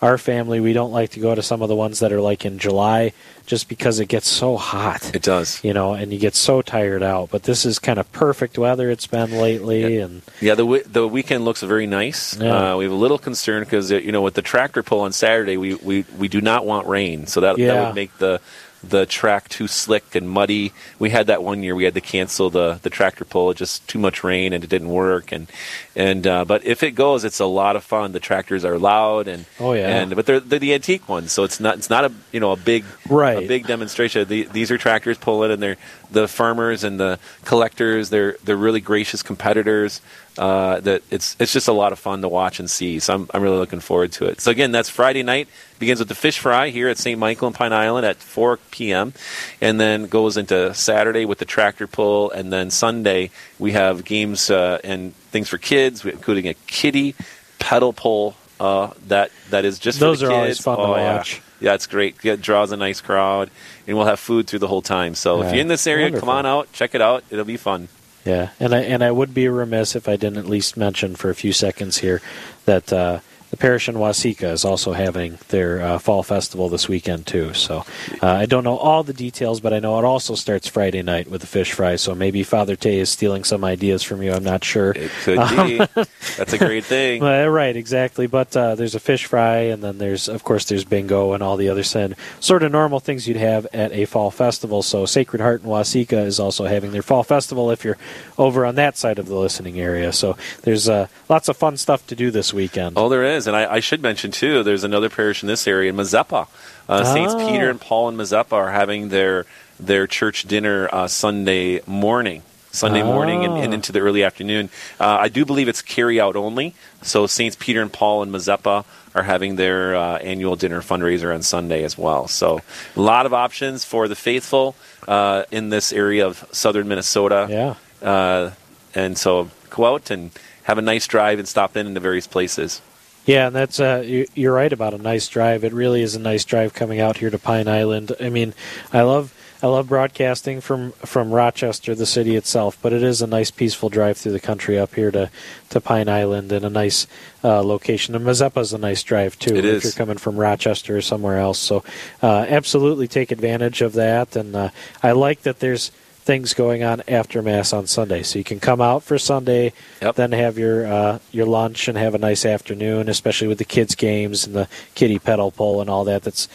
our 0.00 0.18
family 0.18 0.60
we 0.60 0.72
don't 0.72 0.92
like 0.92 1.10
to 1.10 1.20
go 1.20 1.34
to 1.34 1.42
some 1.42 1.62
of 1.62 1.68
the 1.68 1.74
ones 1.74 1.98
that 1.98 2.12
are 2.12 2.20
like 2.20 2.44
in 2.44 2.60
July 2.60 3.12
just 3.44 3.68
because 3.68 3.98
it 3.98 4.06
gets 4.06 4.28
so 4.28 4.56
hot. 4.56 5.12
It 5.12 5.22
does. 5.22 5.64
You 5.64 5.74
know, 5.74 5.94
and 5.94 6.12
you 6.12 6.20
get 6.20 6.36
so 6.36 6.62
tired 6.62 7.02
out. 7.02 7.30
But 7.30 7.42
this 7.42 7.66
is 7.66 7.80
kind 7.80 7.98
of 7.98 8.10
perfect 8.12 8.56
weather 8.56 8.88
it's 8.88 9.08
been 9.08 9.32
lately, 9.32 9.96
Yeah. 9.96 10.04
and 10.04 10.22
Yeah, 10.40 10.54
the 10.54 10.84
the 10.86 11.08
weekend 11.08 11.44
looks 11.44 11.62
very 11.64 11.88
nice. 11.88 12.36
Yeah. 12.36 12.74
Uh, 12.74 12.76
we 12.76 12.84
have 12.84 12.92
a 12.92 12.96
little 12.96 13.18
concern 13.18 13.64
because 13.64 13.90
you 13.90 14.12
know 14.12 14.22
with 14.22 14.34
the 14.34 14.42
tractor 14.42 14.84
pull 14.84 15.00
on 15.00 15.10
Saturday, 15.10 15.56
we, 15.56 15.74
we, 15.74 16.04
we 16.16 16.28
do 16.28 16.40
not 16.40 16.64
want 16.66 16.86
rain, 16.86 17.26
so 17.26 17.40
that 17.40 17.56
that 17.56 17.86
would 17.86 17.96
make 17.96 18.16
the 18.18 18.40
the 18.82 19.06
track 19.06 19.48
too 19.48 19.68
slick 19.68 20.14
and 20.14 20.28
muddy. 20.28 20.72
We 20.98 21.10
had 21.10 21.28
that 21.28 21.42
one 21.42 21.62
year. 21.62 21.74
We 21.74 21.84
had 21.84 21.94
to 21.94 22.00
cancel 22.00 22.50
the, 22.50 22.80
the 22.82 22.90
tractor 22.90 23.24
pull. 23.24 23.50
It 23.50 23.56
just 23.56 23.86
too 23.88 23.98
much 23.98 24.24
rain 24.24 24.52
and 24.52 24.64
it 24.64 24.70
didn't 24.70 24.88
work. 24.88 25.30
And 25.32 25.46
and 25.94 26.26
uh, 26.26 26.44
but 26.44 26.64
if 26.64 26.82
it 26.82 26.92
goes, 26.92 27.24
it's 27.24 27.38
a 27.40 27.46
lot 27.46 27.76
of 27.76 27.84
fun. 27.84 28.12
The 28.12 28.20
tractors 28.20 28.64
are 28.64 28.78
loud 28.78 29.28
and 29.28 29.44
Oh, 29.60 29.72
yeah. 29.72 29.88
and 29.88 30.16
but 30.16 30.26
they're 30.26 30.40
they're 30.40 30.58
the 30.58 30.74
antique 30.74 31.08
ones, 31.08 31.32
so 31.32 31.44
it's 31.44 31.60
not 31.60 31.76
it's 31.78 31.90
not 31.90 32.04
a 32.06 32.12
you 32.32 32.40
know 32.40 32.52
a 32.52 32.56
big 32.56 32.84
Right. 33.08 33.44
a 33.44 33.46
big 33.46 33.66
demonstration. 33.66 34.26
The, 34.26 34.44
these 34.52 34.70
are 34.70 34.78
tractors 34.78 35.18
pulling, 35.18 35.50
and 35.52 35.62
they're 35.62 35.76
the 36.12 36.28
farmers 36.28 36.84
and 36.84 37.00
the 37.00 37.18
collectors. 37.44 38.10
They're 38.10 38.36
they're 38.44 38.56
really 38.56 38.80
gracious 38.80 39.22
competitors. 39.22 40.00
Uh, 40.38 40.80
that 40.80 41.02
it's 41.10 41.36
it's 41.38 41.52
just 41.52 41.68
a 41.68 41.72
lot 41.72 41.92
of 41.92 41.98
fun 41.98 42.22
to 42.22 42.28
watch 42.28 42.58
and 42.58 42.70
see. 42.70 42.98
So 42.98 43.14
I'm 43.14 43.28
I'm 43.34 43.42
really 43.42 43.58
looking 43.58 43.80
forward 43.80 44.12
to 44.12 44.26
it. 44.26 44.40
So 44.40 44.50
again, 44.50 44.72
that's 44.72 44.88
Friday 44.88 45.22
night. 45.22 45.48
Begins 45.78 45.98
with 45.98 46.08
the 46.08 46.14
fish 46.14 46.38
fry 46.38 46.68
here 46.70 46.88
at 46.88 46.96
St. 46.96 47.18
Michael 47.18 47.48
and 47.48 47.56
Pine 47.56 47.72
Island 47.72 48.06
at 48.06 48.16
4 48.16 48.56
p.m. 48.70 49.12
and 49.60 49.78
then 49.80 50.06
goes 50.06 50.36
into 50.36 50.72
Saturday 50.74 51.24
with 51.24 51.38
the 51.38 51.44
tractor 51.44 51.86
pull, 51.86 52.30
and 52.30 52.52
then 52.52 52.70
Sunday 52.70 53.30
we 53.58 53.72
have 53.72 54.04
games 54.04 54.48
uh, 54.48 54.78
and 54.84 55.14
things 55.32 55.48
for 55.48 55.58
kids, 55.58 56.04
including 56.04 56.46
a 56.48 56.54
kiddie 56.66 57.14
pedal 57.58 57.92
pull. 57.92 58.36
Uh, 58.60 58.90
that 59.08 59.30
that 59.50 59.64
is 59.64 59.78
just 59.80 59.98
Those 59.98 60.22
are 60.22 60.30
always 60.30 60.60
fun 60.60 60.78
to 60.78 60.84
Oh, 60.84 60.94
yeah. 60.96 61.16
watch. 61.16 61.34
Yeah, 61.36 61.42
it's 61.62 61.86
great. 61.86 62.16
It 62.24 62.40
draws 62.42 62.72
a 62.72 62.76
nice 62.76 63.00
crowd, 63.00 63.50
and 63.86 63.96
we'll 63.96 64.06
have 64.06 64.20
food 64.20 64.46
through 64.46 64.58
the 64.58 64.68
whole 64.68 64.82
time. 64.82 65.14
So 65.14 65.42
if 65.42 65.52
you're 65.52 65.60
in 65.60 65.68
this 65.68 65.86
area, 65.86 66.06
Wonderful. 66.06 66.28
come 66.28 66.36
on 66.36 66.46
out, 66.46 66.72
check 66.72 66.94
it 66.94 67.00
out. 67.00 67.24
It'll 67.30 67.44
be 67.44 67.56
fun. 67.56 67.88
Yeah, 68.24 68.50
and 68.60 68.74
I 68.74 68.80
and 68.82 69.02
I 69.02 69.10
would 69.10 69.34
be 69.34 69.48
remiss 69.48 69.96
if 69.96 70.08
I 70.08 70.16
didn't 70.16 70.38
at 70.38 70.46
least 70.46 70.76
mention 70.76 71.16
for 71.16 71.30
a 71.30 71.34
few 71.34 71.52
seconds 71.52 71.98
here 71.98 72.20
that 72.66 72.92
uh, 72.92 73.20
the 73.52 73.58
parish 73.58 73.86
in 73.86 73.96
Waseca 73.96 74.50
is 74.50 74.64
also 74.64 74.92
having 74.92 75.38
their 75.48 75.82
uh, 75.82 75.98
fall 75.98 76.22
festival 76.22 76.70
this 76.70 76.88
weekend 76.88 77.26
too. 77.26 77.52
So 77.52 77.84
uh, 78.22 78.26
I 78.26 78.46
don't 78.46 78.64
know 78.64 78.78
all 78.78 79.02
the 79.02 79.12
details, 79.12 79.60
but 79.60 79.74
I 79.74 79.78
know 79.78 79.98
it 79.98 80.06
also 80.06 80.34
starts 80.34 80.68
Friday 80.68 81.02
night 81.02 81.30
with 81.30 81.42
the 81.42 81.46
fish 81.46 81.74
fry. 81.74 81.96
So 81.96 82.14
maybe 82.14 82.44
Father 82.44 82.76
Tay 82.76 82.98
is 82.98 83.10
stealing 83.10 83.44
some 83.44 83.62
ideas 83.62 84.02
from 84.02 84.22
you. 84.22 84.32
I'm 84.32 84.42
not 84.42 84.64
sure. 84.64 84.92
It 84.92 85.10
could 85.22 85.38
be. 85.38 85.76
That's 86.38 86.54
a 86.54 86.58
great 86.58 86.84
thing. 86.84 87.22
Uh, 87.22 87.46
right, 87.46 87.76
exactly. 87.76 88.26
But 88.26 88.56
uh, 88.56 88.74
there's 88.74 88.94
a 88.94 89.00
fish 89.00 89.26
fry, 89.26 89.56
and 89.56 89.84
then 89.84 89.98
there's, 89.98 90.28
of 90.28 90.44
course, 90.44 90.64
there's 90.64 90.84
bingo 90.84 91.34
and 91.34 91.42
all 91.42 91.58
the 91.58 91.68
other 91.68 91.82
sort 91.82 92.62
of 92.62 92.72
normal 92.72 93.00
things 93.00 93.28
you'd 93.28 93.36
have 93.36 93.66
at 93.74 93.92
a 93.92 94.06
fall 94.06 94.30
festival. 94.30 94.82
So 94.82 95.04
Sacred 95.04 95.42
Heart 95.42 95.62
in 95.62 95.68
Waseca 95.68 96.24
is 96.24 96.40
also 96.40 96.64
having 96.64 96.92
their 96.92 97.02
fall 97.02 97.22
festival 97.22 97.70
if 97.70 97.84
you're 97.84 97.98
over 98.38 98.64
on 98.64 98.76
that 98.76 98.96
side 98.96 99.18
of 99.18 99.26
the 99.26 99.36
listening 99.36 99.78
area. 99.78 100.10
So 100.14 100.38
there's 100.62 100.88
uh, 100.88 101.08
lots 101.28 101.50
of 101.50 101.56
fun 101.58 101.76
stuff 101.76 102.06
to 102.06 102.16
do 102.16 102.30
this 102.30 102.54
weekend. 102.54 102.96
Oh, 102.96 103.10
there 103.10 103.24
is, 103.24 103.41
and 103.46 103.56
I, 103.56 103.74
I 103.74 103.80
should 103.80 104.02
mention 104.02 104.30
too. 104.30 104.62
There's 104.62 104.84
another 104.84 105.08
parish 105.10 105.42
in 105.42 105.46
this 105.48 105.66
area, 105.66 105.90
in 105.90 105.96
Mazeppa. 105.96 106.48
Uh, 106.88 107.04
Saints 107.04 107.34
Oh. 107.36 107.48
Peter 107.48 107.70
and 107.70 107.80
Paul 107.80 108.08
in 108.08 108.16
Mazeppa 108.16 108.52
are 108.52 108.70
having 108.72 109.08
their 109.10 109.46
their 109.80 110.06
church 110.06 110.44
dinner 110.44 110.88
uh, 110.92 111.08
Sunday 111.08 111.80
morning. 111.86 112.42
Sunday 112.70 113.02
morning 113.02 113.44
and, 113.44 113.54
and 113.58 113.72
Ah. 113.72 113.74
into 113.74 113.92
the 113.92 113.98
early 114.00 114.24
afternoon. 114.24 114.70
Uh, 114.98 115.18
I 115.20 115.28
do 115.28 115.44
believe 115.44 115.68
it's 115.68 115.82
carry 115.82 116.18
out 116.18 116.36
only. 116.36 116.74
So 117.02 117.26
Saints 117.26 117.54
Peter 117.58 117.82
and 117.82 117.92
Paul 117.92 118.22
in 118.22 118.30
Mazeppa 118.30 118.84
are 119.14 119.22
having 119.24 119.56
their 119.56 119.94
uh, 119.94 120.16
annual 120.18 120.56
dinner 120.56 120.80
fundraiser 120.80 121.34
on 121.34 121.42
Sunday 121.42 121.84
as 121.84 121.98
well. 121.98 122.28
So 122.28 122.60
a 122.96 123.00
lot 123.00 123.26
of 123.26 123.34
options 123.34 123.84
for 123.84 124.08
the 124.08 124.14
faithful 124.14 124.74
uh, 125.06 125.44
in 125.50 125.68
this 125.68 125.92
area 125.92 126.26
of 126.26 126.46
southern 126.52 126.88
Minnesota. 126.88 127.46
Yeah. 127.50 127.74
Uh, 128.08 128.50
and 128.94 129.18
so 129.18 129.50
go 129.68 129.84
out 129.94 130.10
and 130.10 130.30
have 130.62 130.78
a 130.78 130.82
nice 130.82 131.06
drive 131.06 131.38
and 131.38 131.46
stop 131.48 131.76
in 131.76 131.86
in 131.86 131.92
the 131.94 132.00
various 132.00 132.26
places. 132.26 132.80
Yeah, 133.24 133.46
and 133.46 133.54
that's 133.56 133.78
uh, 133.78 134.02
you- 134.04 134.26
you're 134.34 134.52
right 134.54 134.72
about 134.72 134.94
a 134.94 134.98
nice 134.98 135.28
drive. 135.28 135.62
It 135.64 135.72
really 135.72 136.02
is 136.02 136.14
a 136.16 136.20
nice 136.20 136.44
drive 136.44 136.74
coming 136.74 137.00
out 137.00 137.18
here 137.18 137.30
to 137.30 137.38
Pine 137.38 137.68
Island. 137.68 138.12
I 138.20 138.28
mean, 138.30 138.54
I 138.92 139.02
love 139.02 139.32
I 139.64 139.68
love 139.68 139.88
broadcasting 139.88 140.60
from 140.60 140.90
from 141.04 141.30
Rochester, 141.30 141.94
the 141.94 142.04
city 142.04 142.34
itself, 142.34 142.76
but 142.82 142.92
it 142.92 143.04
is 143.04 143.22
a 143.22 143.28
nice 143.28 143.52
peaceful 143.52 143.88
drive 143.90 144.16
through 144.16 144.32
the 144.32 144.40
country 144.40 144.76
up 144.76 144.96
here 144.96 145.12
to 145.12 145.30
to 145.70 145.80
Pine 145.80 146.08
Island 146.08 146.50
and 146.50 146.64
a 146.64 146.70
nice 146.70 147.06
uh, 147.44 147.62
location. 147.62 148.16
And 148.16 148.24
Mazeppa 148.26 148.60
is 148.60 148.72
a 148.72 148.78
nice 148.78 149.04
drive 149.04 149.38
too 149.38 149.54
It 149.54 149.64
if 149.64 149.76
is. 149.76 149.84
you're 149.84 149.92
coming 149.92 150.18
from 150.18 150.36
Rochester 150.36 150.96
or 150.96 151.00
somewhere 151.00 151.38
else. 151.38 151.60
So, 151.60 151.84
uh, 152.24 152.44
absolutely 152.48 153.06
take 153.06 153.30
advantage 153.30 153.82
of 153.82 153.92
that. 153.92 154.34
And 154.34 154.56
uh, 154.56 154.70
I 155.00 155.12
like 155.12 155.42
that 155.42 155.60
there's 155.60 155.92
things 156.22 156.54
going 156.54 156.84
on 156.84 157.02
after 157.08 157.42
mass 157.42 157.72
on 157.72 157.86
Sunday, 157.86 158.22
so 158.22 158.38
you 158.38 158.44
can 158.44 158.60
come 158.60 158.80
out 158.80 159.02
for 159.02 159.18
Sunday, 159.18 159.72
Yep. 160.00 160.14
then 160.14 160.32
have 160.32 160.56
your 160.56 160.86
uh, 160.86 161.18
your 161.32 161.46
lunch 161.46 161.88
and 161.88 161.98
have 161.98 162.14
a 162.14 162.18
nice 162.18 162.44
afternoon, 162.46 163.08
especially 163.08 163.48
with 163.48 163.58
the 163.58 163.64
kids' 163.64 163.94
games 163.96 164.46
and 164.46 164.54
the 164.54 164.68
kiddie 164.94 165.18
pedal 165.18 165.50
pole 165.50 165.80
and 165.80 165.90
all 165.90 166.04
that. 166.04 166.22
That's 166.22 166.48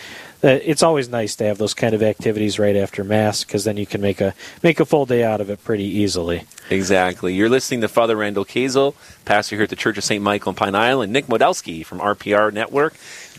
it's 0.43 0.83
always 0.83 1.09
nice 1.09 1.35
to 1.37 1.45
have 1.45 1.57
those 1.57 1.73
kind 1.73 1.93
of 1.93 2.03
activities 2.03 2.59
right 2.59 2.75
after 2.75 3.03
mass 3.03 3.43
because 3.43 3.63
then 3.63 3.77
you 3.77 3.85
can 3.85 4.01
make 4.01 4.21
a 4.21 4.33
make 4.61 4.79
a 4.79 4.85
full 4.85 5.05
day 5.05 5.23
out 5.23 5.41
of 5.41 5.49
it 5.49 5.63
pretty 5.63 5.85
easily. 5.85 6.43
Exactly. 6.69 7.33
You're 7.33 7.49
listening 7.49 7.81
to 7.81 7.87
Father 7.87 8.15
Randall 8.15 8.45
Kazel, 8.45 8.93
pastor 9.25 9.55
here 9.55 9.63
at 9.63 9.69
the 9.69 9.75
Church 9.75 9.97
of 9.97 10.03
St. 10.03 10.21
Michael 10.21 10.51
in 10.51 10.55
Pine 10.55 10.75
Island. 10.75 11.13
Nick 11.13 11.27
Modelsky 11.27 11.85
from 11.85 11.99
RPR 11.99 12.53
Network. 12.53 12.93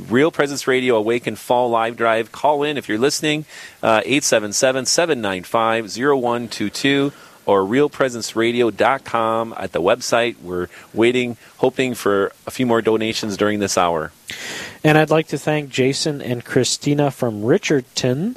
Real 0.09 0.31
Presence 0.31 0.67
Radio 0.67 0.97
Awaken 0.97 1.37
Fall 1.37 1.71
Live 1.71 1.97
Drive. 1.97 2.33
Call 2.33 2.63
in 2.63 2.77
if 2.77 2.89
you're 2.89 2.99
listening, 2.99 3.45
uh, 3.83 4.01
877 4.05 4.87
795 4.87 5.85
0122 5.91 7.13
or 7.49 7.63
realpresenceradio.com 7.63 9.55
at 9.57 9.73
the 9.73 9.81
website. 9.81 10.37
We're 10.43 10.69
waiting, 10.93 11.39
hoping 11.57 11.95
for 11.95 12.31
a 12.47 12.51
few 12.51 12.67
more 12.67 12.83
donations 12.83 13.39
during 13.39 13.59
this 13.59 13.79
hour. 13.79 14.13
And 14.85 14.97
I'd 14.97 15.11
like 15.11 15.29
to 15.29 15.39
thank 15.39 15.71
Jason 15.71 16.23
and 16.23 16.45
Christina 16.45 17.11
from 17.11 17.45
Richardton. 17.45 18.37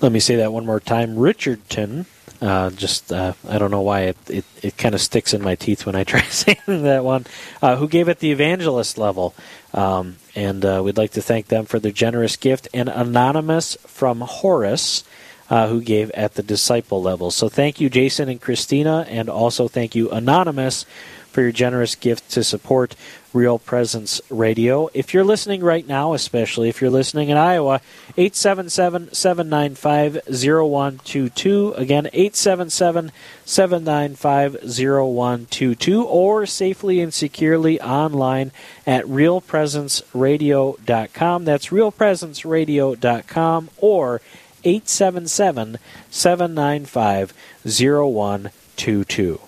Let 0.00 0.12
me 0.12 0.20
say 0.20 0.36
that 0.36 0.52
one 0.52 0.64
more 0.64 0.80
time, 0.80 1.18
Richardton. 1.18 2.06
Uh, 2.40 2.70
just 2.70 3.12
uh, 3.12 3.32
I 3.48 3.58
don't 3.58 3.72
know 3.72 3.80
why 3.80 4.02
it 4.02 4.16
it, 4.28 4.44
it 4.62 4.78
kind 4.78 4.94
of 4.94 5.00
sticks 5.00 5.34
in 5.34 5.42
my 5.42 5.56
teeth 5.56 5.84
when 5.84 5.96
I 5.96 6.04
try 6.04 6.22
saying 6.22 6.58
that 6.66 7.04
one. 7.04 7.26
Uh, 7.60 7.76
who 7.76 7.88
gave 7.88 8.08
at 8.08 8.20
the 8.20 8.30
evangelist 8.30 8.96
level, 8.96 9.34
um, 9.74 10.16
and 10.36 10.64
uh, 10.64 10.80
we'd 10.84 10.96
like 10.96 11.12
to 11.12 11.22
thank 11.22 11.48
them 11.48 11.66
for 11.66 11.80
their 11.80 11.92
generous 11.92 12.36
gift. 12.36 12.68
And 12.72 12.88
anonymous 12.88 13.76
from 13.86 14.20
Horace. 14.20 15.04
Uh, 15.50 15.66
who 15.68 15.80
gave 15.80 16.10
at 16.10 16.34
the 16.34 16.42
disciple 16.42 17.00
level. 17.00 17.30
So 17.30 17.48
thank 17.48 17.80
you, 17.80 17.88
Jason 17.88 18.28
and 18.28 18.38
Christina, 18.38 19.06
and 19.08 19.30
also 19.30 19.66
thank 19.66 19.94
you, 19.94 20.10
Anonymous, 20.10 20.84
for 21.28 21.42
your 21.42 21.52
generous 21.52 21.94
gift 21.94 22.30
to 22.32 22.42
support 22.42 22.96
Real 23.32 23.58
Presence 23.58 24.20
Radio. 24.30 24.88
If 24.94 25.12
you're 25.12 25.24
listening 25.24 25.62
right 25.62 25.84
now, 25.86 26.14
especially 26.14 26.68
if 26.68 26.80
you're 26.80 26.90
listening 26.90 27.28
in 27.28 27.36
Iowa, 27.36 27.80
877 28.16 29.12
795 29.12 30.22
0122. 30.26 31.74
Again, 31.76 32.06
877 32.12 33.12
795 33.44 34.56
0122, 34.62 36.04
or 36.04 36.46
safely 36.46 37.00
and 37.00 37.12
securely 37.12 37.80
online 37.80 38.52
at 38.86 39.04
realpresenceradio.com. 39.04 41.44
That's 41.44 41.66
realpresenceradio.com 41.66 43.70
or 43.78 44.20
877 44.64 45.78
795 46.10 47.32
0122. 47.64 49.47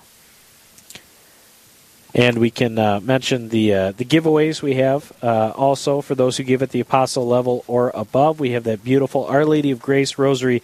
And 2.14 2.38
we 2.38 2.51
can 2.51 2.79
uh, 2.79 3.01
mention 3.01 3.51
the 3.51 3.73
uh, 3.73 3.92
the 3.92 4.05
giveaways 4.05 4.62
we 4.62 4.75
have 4.75 5.12
uh, 5.23 5.51
also 5.51 6.01
for 6.01 6.14
those 6.14 6.37
who 6.37 6.42
give 6.42 6.62
at 6.62 6.70
the 6.70 6.81
apostle 6.81 7.27
level 7.27 7.64
or 7.68 7.90
above. 7.94 8.40
We 8.40 8.51
have 8.51 8.64
that 8.64 8.83
beautiful 8.83 9.27
Our 9.27 9.44
Lady 9.44 9.70
of 9.70 9.81
Grace 9.81 10.18
rosary 10.18 10.62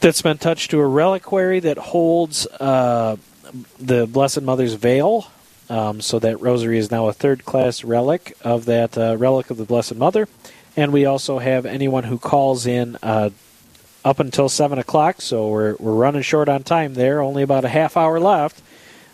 that's 0.00 0.20
been 0.20 0.38
touched 0.38 0.70
to 0.72 0.80
a 0.80 0.86
reliquary 0.86 1.60
that 1.60 1.78
holds 1.78 2.46
uh, 2.46 3.16
the 3.78 4.06
Blessed 4.06 4.42
Mother's 4.42 4.74
veil. 4.74 5.28
Um, 5.70 6.00
so 6.00 6.18
that 6.18 6.40
rosary 6.40 6.78
is 6.78 6.90
now 6.90 7.06
a 7.06 7.12
third 7.12 7.44
class 7.44 7.84
relic 7.84 8.36
of 8.42 8.64
that 8.64 8.98
uh, 8.98 9.16
relic 9.16 9.50
of 9.50 9.56
the 9.56 9.64
Blessed 9.64 9.94
Mother. 9.94 10.28
And 10.76 10.92
we 10.92 11.04
also 11.04 11.38
have 11.38 11.64
anyone 11.64 12.04
who 12.04 12.18
calls 12.18 12.66
in 12.66 12.96
uh, 13.02 13.30
up 14.04 14.18
until 14.18 14.48
7 14.48 14.78
o'clock, 14.78 15.20
so 15.20 15.48
we're, 15.48 15.76
we're 15.78 15.94
running 15.94 16.22
short 16.22 16.48
on 16.48 16.62
time 16.62 16.94
there, 16.94 17.20
only 17.20 17.42
about 17.42 17.64
a 17.64 17.68
half 17.68 17.96
hour 17.96 18.18
left. 18.18 18.62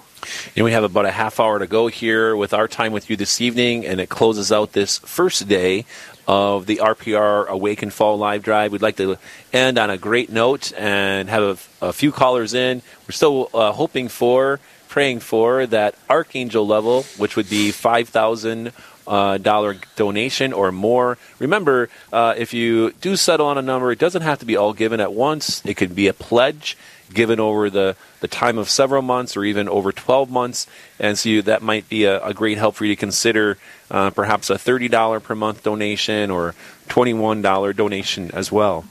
know, 0.57 0.65
we 0.65 0.73
have 0.73 0.85
about 0.85 1.05
a 1.05 1.11
half 1.11 1.39
hour 1.39 1.59
to 1.59 1.67
go 1.67 1.89
here 1.89 2.35
with 2.35 2.55
our 2.55 2.69
time 2.69 2.93
with 2.93 3.11
you 3.11 3.17
this 3.17 3.41
evening, 3.41 3.85
and 3.85 4.01
it 4.01 4.09
closes 4.09 4.51
out 4.51 4.73
this 4.73 4.99
first 5.01 5.49
day 5.49 5.85
of 6.27 6.67
the 6.67 6.77
RPR 6.77 7.47
Awaken 7.47 7.91
Fall 7.91 8.19
Live 8.19 8.43
Drive. 8.43 8.73
We'd 8.73 8.83
like 8.83 8.97
to 8.97 9.19
end 9.53 9.79
on 9.79 9.91
a 9.91 9.99
great 9.99 10.31
note 10.31 10.73
and 10.77 11.29
have 11.29 11.69
a, 11.83 11.89
a 11.89 11.93
few 11.93 12.13
callers 12.13 12.55
in. 12.55 12.83
We're 13.07 13.13
still 13.13 13.51
uh, 13.53 13.73
hoping 13.73 14.09
for, 14.09 14.61
praying 14.89 15.21
for 15.21 15.67
that 15.67 15.95
Archangel 16.09 16.67
level, 16.67 17.03
which 17.19 17.37
would 17.37 17.51
be 17.51 17.71
5,000 17.71 18.73
uh, 19.07 19.39
dollar 19.39 19.77
donation 19.97 20.53
or 20.53 20.73
more. 20.73 21.19
Remember, 21.39 21.89
uh, 22.13 22.35
if 22.37 22.55
you 22.55 22.93
do 23.01 23.17
settle 23.17 23.47
on 23.47 23.59
a 23.59 23.63
number, 23.63 23.93
it 23.93 23.99
doesn't 23.99 24.23
have 24.23 24.39
to 24.41 24.47
be 24.47 24.57
all 24.57 24.73
given 24.73 25.01
at 25.01 25.13
once. 25.13 25.63
It 25.65 25.75
could 25.75 25.95
be 25.95 26.09
a 26.09 26.13
pledge 26.13 26.77
given 27.13 27.39
over 27.39 27.71
the, 27.71 27.97
the 28.21 28.29
time 28.29 28.59
of 28.59 28.69
several 28.69 29.03
months 29.03 29.37
or 29.37 29.45
even 29.45 29.69
over 29.69 29.93
12 29.93 30.31
months. 30.31 30.67
And 30.99 31.19
so 31.19 31.29
you, 31.29 31.43
that 31.43 31.63
might 31.63 31.89
be 31.89 32.05
a, 32.05 32.25
a 32.25 32.35
great 32.35 32.59
help 32.59 32.75
for 32.75 32.85
you 32.85 32.95
to 32.95 33.01
consider 33.01 33.59
uh, 33.91 34.11
perhaps 34.11 34.51
a 34.51 34.55
$30 34.55 35.23
per 35.23 35.35
month 35.35 35.63
donation 35.63 36.31
or 36.31 36.55
$21 36.89 37.77
donation 37.77 38.31
as 38.33 38.51
well. 38.51 38.85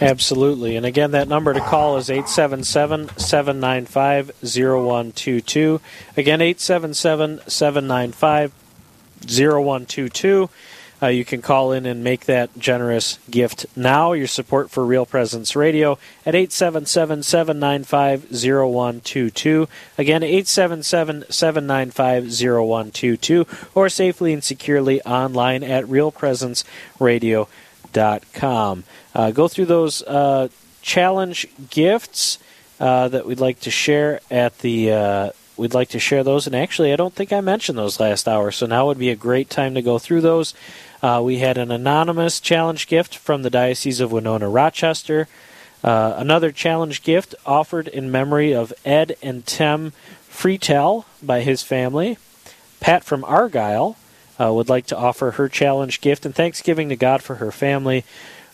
Absolutely. 0.00 0.76
And 0.76 0.86
again, 0.86 1.10
that 1.10 1.26
number 1.26 1.52
to 1.52 1.60
call 1.60 1.96
is 1.96 2.08
877 2.08 3.18
795 3.18 4.30
0122. 4.42 5.80
Again, 6.16 6.40
877 6.40 7.40
795 7.48 8.52
0122. 9.22 10.50
Uh, 11.00 11.06
you 11.06 11.24
can 11.24 11.40
call 11.40 11.70
in 11.72 11.86
and 11.86 12.02
make 12.02 12.24
that 12.24 12.50
generous 12.58 13.20
gift 13.30 13.66
now. 13.76 14.10
Your 14.12 14.26
support 14.26 14.68
for 14.70 14.84
Real 14.84 15.06
Presence 15.06 15.54
Radio 15.54 15.92
at 16.26 16.34
877 16.34 17.22
795 17.22 18.32
0122. 18.32 19.68
Again, 19.96 20.24
877 20.24 21.26
795 21.30 22.24
0122. 22.24 23.46
Or 23.74 23.88
safely 23.88 24.32
and 24.32 24.42
securely 24.42 25.00
online 25.02 25.62
at 25.62 25.84
realpresenceradio.com. 25.84 28.84
Uh, 29.14 29.30
go 29.30 29.48
through 29.48 29.66
those 29.66 30.02
uh, 30.02 30.48
challenge 30.82 31.46
gifts 31.70 32.38
uh, 32.80 33.08
that 33.08 33.26
we'd 33.26 33.40
like 33.40 33.60
to 33.60 33.70
share 33.70 34.20
at 34.30 34.58
the 34.58 34.92
uh, 34.92 35.30
we'd 35.58 35.74
like 35.74 35.88
to 35.90 35.98
share 35.98 36.24
those. 36.24 36.46
And 36.46 36.54
actually, 36.54 36.92
I 36.92 36.96
don't 36.96 37.14
think 37.14 37.32
I 37.32 37.40
mentioned 37.40 37.78
those 37.78 38.00
last 38.00 38.28
hour, 38.28 38.50
so 38.50 38.66
now 38.66 38.86
would 38.86 38.98
be 38.98 39.10
a 39.10 39.16
great 39.16 39.50
time 39.50 39.74
to 39.74 39.82
go 39.82 39.98
through 39.98 40.20
those. 40.20 40.54
Uh, 41.02 41.20
we 41.24 41.38
had 41.38 41.58
an 41.58 41.70
anonymous 41.70 42.40
challenge 42.40 42.86
gift 42.86 43.16
from 43.16 43.42
the 43.42 43.50
Diocese 43.50 44.00
of 44.00 44.12
Winona 44.12 44.48
Rochester. 44.48 45.28
Uh, 45.82 46.14
another 46.16 46.50
challenge 46.50 47.02
gift 47.02 47.34
offered 47.46 47.86
in 47.88 48.10
memory 48.10 48.52
of 48.52 48.72
Ed 48.84 49.16
and 49.22 49.46
Tim 49.46 49.92
Freetel 50.28 51.04
by 51.22 51.40
his 51.40 51.62
family. 51.62 52.18
Pat 52.80 53.04
from 53.04 53.24
Argyle 53.24 53.96
uh, 54.40 54.52
would 54.52 54.68
like 54.68 54.86
to 54.86 54.96
offer 54.96 55.32
her 55.32 55.48
challenge 55.48 56.00
gift 56.00 56.26
and 56.26 56.34
thanksgiving 56.34 56.88
to 56.88 56.96
God 56.96 57.22
for 57.22 57.36
her 57.36 57.52
family. 57.52 58.04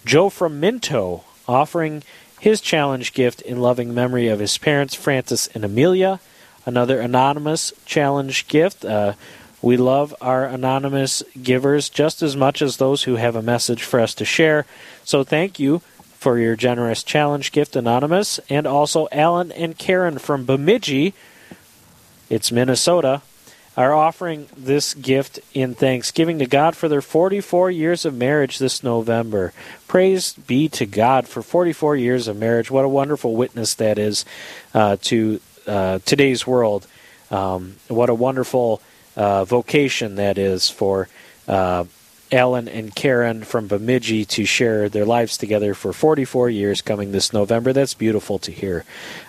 Joe 0.05 0.29
from 0.29 0.61
Minto 0.61 1.25
offering 1.49 2.03
his 2.41 2.61
challenge 2.61 3.15
gift 3.15 3.41
in 3.43 3.61
loving 3.61 3.95
memory 3.95 4.29
of 4.29 4.39
his 4.39 4.59
parents, 4.59 4.95
Francis 4.95 5.47
and 5.49 5.65
Amelia. 5.65 6.21
Another 6.67 7.01
anonymous 7.01 7.73
challenge 7.85 8.49
gift. 8.49 8.85
Uh, 8.85 9.15
we 9.61 9.77
love 9.77 10.15
our 10.21 10.45
anonymous 10.45 11.23
givers 11.43 11.89
just 11.89 12.23
as 12.23 12.37
much 12.37 12.61
as 12.61 12.77
those 12.77 13.05
who 13.05 13.17
have 13.17 13.35
a 13.35 13.43
message 13.43 13.83
for 13.83 13.99
us 13.99 14.15
to 14.15 14.25
share. 14.25 14.67
So 15.05 15.25
thank 15.25 15.59
you 15.59 15.79
for 16.25 16.39
your 16.39 16.57
generous 16.57 17.03
challenge 17.03 17.53
gift, 17.53 17.77
Anonymous. 17.77 18.41
And 18.49 18.67
also 18.67 19.09
Alan 19.13 19.53
and 19.53 19.77
Karen 19.77 20.19
from 20.19 20.45
Bemidji, 20.45 21.15
it's 22.31 22.51
Minnesota, 22.51 23.23
are 23.77 23.93
offering 23.93 24.49
this 24.57 24.95
gift 24.95 25.41
in 25.53 25.75
thanksgiving 25.75 26.39
to 26.39 26.47
God 26.47 26.77
for 26.77 26.89
their 26.89 27.03
44 27.03 27.71
years 27.71 28.05
of 28.05 28.15
marriage 28.15 28.59
this 28.59 28.83
November. 28.83 29.53
Praise 29.89 30.35
be 30.35 30.69
to 30.71 30.87
God 30.87 31.27
for 31.27 31.43
44 31.43 31.97
years 31.97 32.29
of 32.29 32.37
marriage. 32.37 32.71
What 32.71 32.85
a 32.85 32.89
wonderful 32.89 33.35
witness 33.35 33.75
that 33.75 33.99
is 33.99 34.25
uh, 34.73 34.97
to 35.03 35.41
uh, 35.67 35.99
today's 36.05 36.47
world. 36.47 36.87
Um, 37.31 37.77
what 37.89 38.11
a 38.11 38.15
wonderful 38.15 38.81
uh, 39.17 39.45
vocation 39.45 40.17
that 40.17 40.39
is 40.39 40.69
for 40.69 41.09
uh, 41.49 41.85
Alan 42.33 42.69
and 42.69 42.95
Karen 42.95 43.45
from 43.45 43.69
Bemidji 43.69 44.25
to 44.25 44.45
share 44.45 44.89
their 44.89 45.05
lives 45.05 45.37
together 45.37 45.75
for 45.75 45.93
44 45.93 46.51
years 46.51 46.83
coming 46.83 47.13
this 47.13 47.33
November. 47.33 47.73
That's 47.73 47.95
beautiful 47.95 48.39
to 48.41 48.51
hear. 48.51 48.85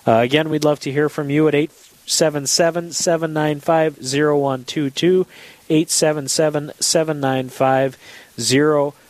Uh, 0.08 0.18
again, 0.18 0.50
we'd 0.50 0.64
love 0.64 0.80
to 0.82 0.92
hear 0.92 1.10
from 1.10 1.30
you 1.30 1.48
at 1.48 1.56
877 1.56 2.94
795 2.94 3.98
0122. 3.98 5.28
877 5.70 6.72
795 6.80 7.98
0122. 8.38 9.05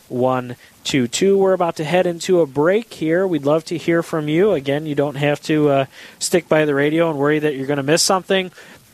We're 1.38 1.52
about 1.52 1.76
to 1.76 1.84
head 1.84 2.06
into 2.06 2.40
a 2.40 2.46
break 2.46 2.94
here. 2.94 3.26
We'd 3.26 3.44
love 3.44 3.64
to 3.66 3.76
hear 3.76 4.02
from 4.02 4.28
you. 4.28 4.52
Again, 4.52 4.86
you 4.86 4.94
don't 4.94 5.16
have 5.16 5.40
to 5.42 5.68
uh, 5.68 5.86
stick 6.18 6.48
by 6.48 6.64
the 6.64 6.74
radio 6.74 7.10
and 7.10 7.18
worry 7.18 7.38
that 7.38 7.56
you're 7.56 7.66
going 7.66 7.78
to 7.78 7.82
miss 7.82 8.02
something 8.02 8.50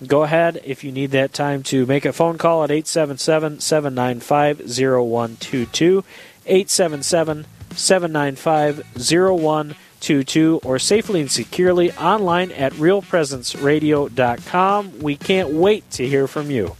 go 0.07 0.23
ahead 0.25 0.61
if 0.65 0.85
you 0.85 0.93
need 0.93 1.13
that 1.13 1.33
time 1.33 1.63
to 1.63 1.87
make 1.87 2.05
a 2.05 2.13
phone 2.13 2.37
call 2.39 2.65
at 2.65 2.71
877 2.71 3.61
795 3.61 4.59
0122. 4.59 6.05
877 6.45 7.47
795 7.75 8.79
0122 8.97 10.61
or 10.65 10.79
safely 10.79 11.21
and 11.21 11.31
securely 11.31 11.93
online 11.93 12.51
at 12.53 12.73
realpresenceradio.com. 12.75 15.01
We 15.01 15.17
can't 15.17 15.49
wait 15.51 15.91
to 15.93 16.07
hear 16.07 16.27
from 16.27 16.51
you. 16.51 16.77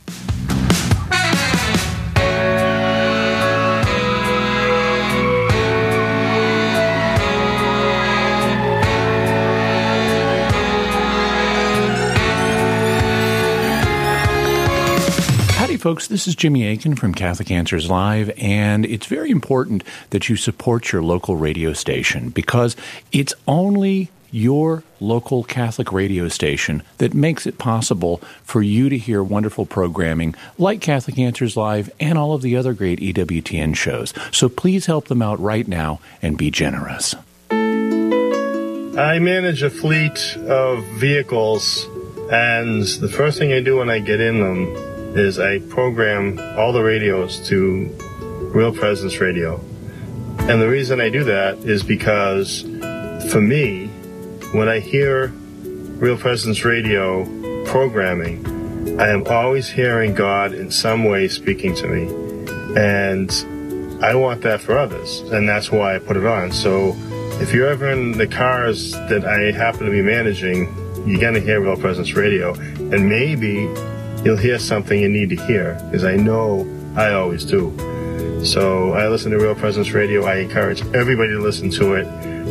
Folks. 15.83 16.07
This 16.07 16.29
is 16.29 16.37
Jimmy 16.37 16.65
Akin 16.69 16.95
from 16.95 17.13
Catholic 17.13 17.51
Answers 17.51 17.91
Live, 17.91 18.31
and 18.39 18.87
it's 18.87 19.07
very 19.07 19.33
important 19.33 19.83
that 20.11 20.29
you 20.29 20.37
support 20.37 20.93
your 20.93 21.03
local 21.03 21.35
radio 21.35 21.73
station 21.73 22.29
because 22.29 22.77
it's 23.11 23.35
only 23.49 24.09
your 24.31 24.85
local 25.01 25.43
Catholic 25.43 25.91
radio 25.91 26.29
station 26.29 26.85
that 26.99 27.15
makes 27.15 27.49
it 27.49 27.59
possible 27.59 28.19
for 28.45 28.63
you 28.63 28.89
to 28.91 28.97
hear 28.97 29.25
wonderful 29.25 29.67
programming 29.67 30.37
like 30.57 30.81
Catholic 30.81 31.19
Answers 31.19 31.57
Live 31.57 31.91
and 31.99 32.17
all 32.17 32.33
of 32.33 32.43
the 32.43 32.57
other 32.57 32.75
great 32.75 33.01
EWTN 33.01 33.75
shows. 33.75 34.15
So 34.31 34.49
please 34.49 34.87
help 34.87 35.09
them 35.09 35.21
out 35.21 35.41
right 35.41 35.67
now 35.67 35.99
and 36.23 36.39
be 36.39 36.53
generous. 36.53 37.17
I 37.51 39.19
manage 39.19 39.65
a 39.65 39.71
fleet 39.71 40.37
of 40.47 40.85
vehicles, 41.01 41.89
and 42.31 42.85
the 42.85 43.09
first 43.09 43.37
thing 43.37 43.53
I 43.53 43.61
do 43.61 43.79
when 43.79 43.91
I 43.91 43.99
get 43.99 44.21
in 44.21 44.39
them 44.39 44.92
is 45.15 45.39
I 45.39 45.59
program 45.59 46.39
all 46.59 46.73
the 46.73 46.83
radios 46.83 47.47
to 47.49 47.87
Real 48.55 48.75
Presence 48.75 49.21
Radio. 49.21 49.61
And 50.39 50.61
the 50.61 50.69
reason 50.69 51.01
I 51.01 51.11
do 51.11 51.25
that 51.25 51.59
is 51.59 51.83
because 51.83 52.63
for 53.31 53.41
me, 53.41 53.89
when 54.53 54.69
I 54.69 54.81
hear 54.81 55.29
Real 55.29 56.17
Presence 56.17 56.65
Radio 56.65 57.25
programming, 57.67 58.99
I 58.99 59.09
am 59.11 59.27
always 59.27 59.69
hearing 59.69 60.15
God 60.15 60.53
in 60.53 60.71
some 60.71 61.05
way 61.05 61.29
speaking 61.29 61.75
to 61.77 61.87
me. 61.87 62.05
And 62.77 63.31
I 64.03 64.15
want 64.15 64.41
that 64.43 64.61
for 64.61 64.79
others. 64.79 65.21
And 65.21 65.49
that's 65.49 65.71
why 65.71 65.95
I 65.95 65.99
put 65.99 66.17
it 66.17 66.27
on. 66.27 66.53
So 66.53 66.95
if 67.41 67.53
you're 67.53 67.69
ever 67.69 67.91
in 67.91 68.13
the 68.13 68.27
cars 68.27 68.93
that 68.93 69.25
I 69.25 69.53
happen 69.53 69.85
to 69.85 69.91
be 69.91 70.03
managing, 70.03 70.65
you're 71.07 71.21
going 71.21 71.35
to 71.35 71.41
hear 71.41 71.61
Real 71.61 71.77
Presence 71.77 72.15
Radio. 72.15 72.55
And 72.55 73.09
maybe 73.09 73.69
you'll 74.25 74.37
hear 74.37 74.59
something 74.59 75.01
you 75.01 75.09
need 75.09 75.31
to 75.31 75.37
hear, 75.47 75.75
because 75.87 76.05
I 76.05 76.17
know 76.17 76.67
I 76.97 77.13
always 77.15 77.45
do. 77.45 77.73
So 78.45 78.93
I 78.93 79.09
listen 79.09 79.31
to 79.33 79.39
Real 79.39 79.55
Presence 79.55 79.93
Radio. 79.93 80.25
I 80.25 80.37
encourage 80.37 80.83
everybody 80.95 81.31
to 81.31 81.41
listen 81.41 81.71
to 81.71 81.95
it. 81.95 82.07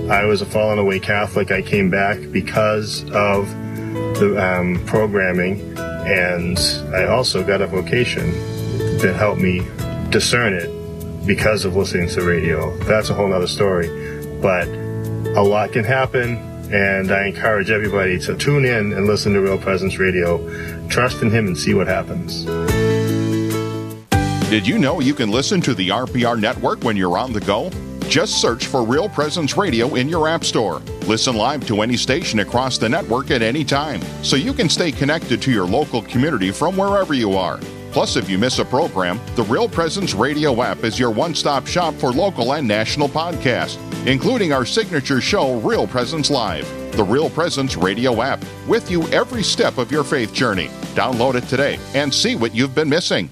I 0.10 0.26
was 0.26 0.42
a 0.42 0.46
fallen 0.46 0.80
away 0.80 1.00
Catholic. 1.00 1.52
I 1.52 1.62
came 1.62 1.90
back 1.90 2.18
because 2.32 3.04
of 3.12 3.50
the 4.20 4.38
um, 4.38 4.82
programming, 4.86 5.78
and 5.78 6.58
I 6.94 7.06
also 7.06 7.44
got 7.44 7.62
a 7.62 7.68
vocation 7.68 8.32
that 9.00 9.16
helped 9.18 9.42
me 9.42 9.62
discern 10.10 10.54
it 10.54 10.70
because 11.26 11.66
of 11.66 11.76
listening 11.76 12.08
to 12.10 12.24
radio. 12.24 12.76
That's 12.80 13.10
a 13.10 13.14
whole 13.14 13.34
other 13.34 13.48
story. 13.48 13.88
But 14.42 14.68
a 14.68 15.42
lot 15.42 15.72
can 15.72 15.84
happen, 15.84 16.38
and 16.74 17.12
I 17.12 17.28
encourage 17.28 17.70
everybody 17.70 18.18
to 18.20 18.36
tune 18.36 18.66
in 18.66 18.94
and 18.94 19.06
listen 19.06 19.34
to 19.34 19.42
Real 19.42 19.58
Presence 19.58 19.98
Radio 19.98 20.40
Trust 20.88 21.22
in 21.22 21.30
Him 21.30 21.48
and 21.48 21.58
see 21.58 21.74
what 21.74 21.88
happens. 21.88 22.46
Did 24.50 24.68
you 24.68 24.78
know 24.78 25.00
you 25.00 25.14
can 25.14 25.32
listen 25.32 25.62
to 25.62 25.74
the 25.74 25.90
RPR 25.90 26.40
network 26.40 26.84
when 26.84 26.98
you're 26.98 27.18
on 27.18 27.32
the 27.32 27.40
go? 27.40 27.72
Just 28.10 28.42
search 28.42 28.66
for 28.66 28.86
Real 28.86 29.08
Presence 29.08 29.56
Radio 29.56 29.96
in 29.96 30.10
your 30.10 30.28
App 30.28 30.44
Store. 30.44 30.80
Listen 31.08 31.36
live 31.36 31.66
to 31.68 31.82
any 31.82 31.96
station 31.96 32.40
across 32.40 32.78
the 32.78 32.90
network 32.90 33.32
at 33.32 33.42
any 33.42 33.64
time, 33.64 34.02
so 34.22 34.36
you 34.36 34.54
can 34.54 34.68
stay 34.68 34.92
connected 34.92 35.42
to 35.42 35.52
your 35.52 35.66
local 35.66 36.02
community 36.02 36.52
from 36.52 36.76
wherever 36.76 37.14
you 37.14 37.38
are. 37.38 37.60
Plus, 37.92 38.16
if 38.16 38.30
you 38.30 38.38
miss 38.38 38.60
a 38.60 38.66
program, 38.66 39.20
the 39.36 39.44
Real 39.44 39.68
Presence 39.68 40.14
Radio 40.14 40.62
app 40.62 40.84
is 40.84 40.98
your 40.98 41.12
one 41.12 41.36
stop 41.36 41.68
shop 41.68 41.94
for 41.96 42.12
local 42.12 42.54
and 42.54 42.68
national 42.68 43.10
podcasts, 43.10 43.78
including 44.08 44.54
our 44.54 44.66
signature 44.66 45.22
show, 45.22 45.60
Real 45.60 45.86
Presence 45.88 46.30
Live 46.30 46.68
the 46.92 47.04
Real 47.04 47.30
Presence 47.30 47.78
radio 47.78 48.22
app, 48.22 48.44
with 48.68 48.92
you 48.92 49.08
every 49.10 49.44
step 49.44 49.78
of 49.78 49.92
your 49.92 50.04
faith 50.04 50.34
journey. 50.34 50.68
Download 50.94 51.36
it 51.36 51.48
today 51.48 51.80
and 51.94 52.14
see 52.14 52.36
what 52.36 52.54
you've 52.54 52.76
been 52.76 52.90
missing. 52.90 53.30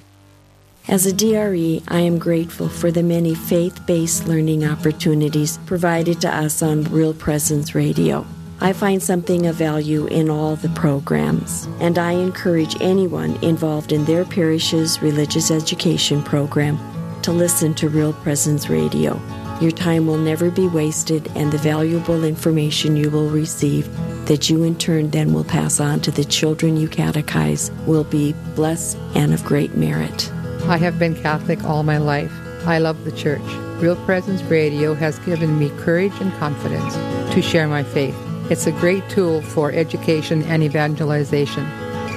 As 0.87 1.05
a 1.05 1.13
DRE, 1.13 1.83
I 1.87 1.99
am 1.99 2.17
grateful 2.17 2.67
for 2.67 2.89
the 2.89 3.03
many 3.03 3.35
faith 3.35 3.85
based 3.85 4.27
learning 4.27 4.65
opportunities 4.65 5.59
provided 5.65 6.21
to 6.21 6.35
us 6.35 6.63
on 6.63 6.83
Real 6.85 7.13
Presence 7.13 7.75
Radio. 7.75 8.25
I 8.61 8.73
find 8.73 9.01
something 9.01 9.47
of 9.47 9.55
value 9.55 10.05
in 10.07 10.29
all 10.29 10.57
the 10.57 10.69
programs, 10.69 11.65
and 11.79 11.97
I 11.97 12.11
encourage 12.11 12.75
anyone 12.81 13.41
involved 13.41 13.93
in 13.93 14.03
their 14.03 14.25
parish's 14.25 15.01
religious 15.01 15.49
education 15.49 16.21
program 16.21 16.77
to 17.21 17.31
listen 17.31 17.73
to 17.75 17.87
Real 17.87 18.11
Presence 18.11 18.69
Radio. 18.69 19.17
Your 19.61 19.71
time 19.71 20.07
will 20.07 20.17
never 20.17 20.51
be 20.51 20.67
wasted, 20.67 21.31
and 21.35 21.53
the 21.53 21.57
valuable 21.57 22.25
information 22.25 22.97
you 22.97 23.09
will 23.09 23.29
receive, 23.29 23.89
that 24.25 24.49
you 24.49 24.63
in 24.63 24.75
turn 24.75 25.09
then 25.09 25.31
will 25.31 25.45
pass 25.45 25.79
on 25.79 26.01
to 26.01 26.11
the 26.11 26.25
children 26.25 26.75
you 26.75 26.89
catechize, 26.89 27.71
will 27.85 28.03
be 28.03 28.33
blessed 28.55 28.97
and 29.15 29.33
of 29.33 29.43
great 29.45 29.75
merit. 29.75 30.29
I 30.63 30.77
have 30.77 30.99
been 30.99 31.15
Catholic 31.15 31.63
all 31.63 31.83
my 31.83 31.97
life. 31.97 32.31
I 32.65 32.79
love 32.79 33.05
the 33.05 33.13
Church. 33.13 33.41
Real 33.81 33.95
Presence 34.05 34.41
Radio 34.43 34.93
has 34.95 35.17
given 35.19 35.57
me 35.57 35.69
courage 35.77 36.19
and 36.19 36.33
confidence 36.33 36.95
to 37.33 37.41
share 37.41 37.69
my 37.69 37.83
faith. 37.83 38.28
It's 38.49 38.65
a 38.65 38.71
great 38.71 39.07
tool 39.09 39.43
for 39.43 39.71
education 39.71 40.41
and 40.43 40.63
evangelization. 40.63 41.69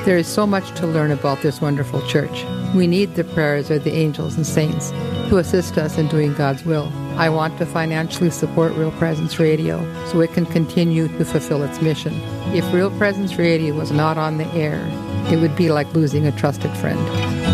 There 0.07 0.17
is 0.17 0.27
so 0.27 0.47
much 0.47 0.71
to 0.81 0.87
learn 0.87 1.11
about 1.11 1.43
this 1.43 1.61
wonderful 1.61 2.01
church. 2.09 2.47
We 2.75 2.87
need 2.87 3.17
the 3.17 3.25
prayers 3.25 3.71
of 3.71 3.85
the 3.85 3.93
angels 3.93 4.35
and 4.35 4.47
saints 4.47 4.93
to 5.29 5.37
assist 5.37 5.77
us 5.77 5.99
in 5.99 6.09
doing 6.09 6.33
God's 6.33 6.65
will. 6.65 6.91
I 7.19 7.29
want 7.29 7.59
to 7.59 7.67
financially 7.67 8.31
support 8.31 8.73
Real 8.73 8.93
Presence 8.93 9.39
Radio 9.39 9.79
so 10.07 10.21
it 10.21 10.33
can 10.33 10.47
continue 10.47 11.07
to 11.07 11.25
fulfill 11.27 11.63
its 11.65 11.83
mission. 11.83 12.15
If 12.55 12.73
Real 12.73 12.91
Presence 12.97 13.37
Radio 13.37 13.75
was 13.75 13.93
not 13.93 14.17
on 14.17 14.39
the 14.39 14.47
air, 14.55 14.81
it 15.31 15.39
would 15.39 15.55
be 15.55 15.71
like 15.71 15.93
losing 15.93 16.27
a 16.27 16.33
trusted 16.33 16.75
friend. 16.79 17.52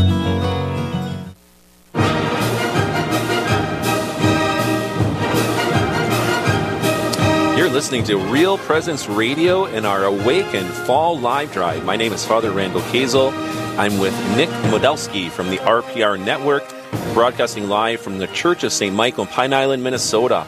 Listening 7.78 8.02
to 8.02 8.18
Real 8.18 8.58
Presence 8.58 9.08
Radio 9.08 9.66
in 9.66 9.84
our 9.84 10.02
Awaken 10.02 10.66
Fall 10.66 11.16
Live 11.16 11.52
Drive. 11.52 11.84
My 11.84 11.94
name 11.94 12.12
is 12.12 12.26
Father 12.26 12.50
Randall 12.50 12.80
Kazel. 12.80 13.30
I'm 13.78 13.98
with 13.98 14.12
Nick 14.36 14.48
Modelski 14.72 15.30
from 15.30 15.48
the 15.48 15.58
RPR 15.58 16.18
Network, 16.18 16.64
broadcasting 17.14 17.68
live 17.68 18.00
from 18.00 18.18
the 18.18 18.26
Church 18.26 18.64
of 18.64 18.72
St. 18.72 18.92
Michael 18.92 19.26
in 19.26 19.30
Pine 19.30 19.52
Island, 19.52 19.84
Minnesota. 19.84 20.44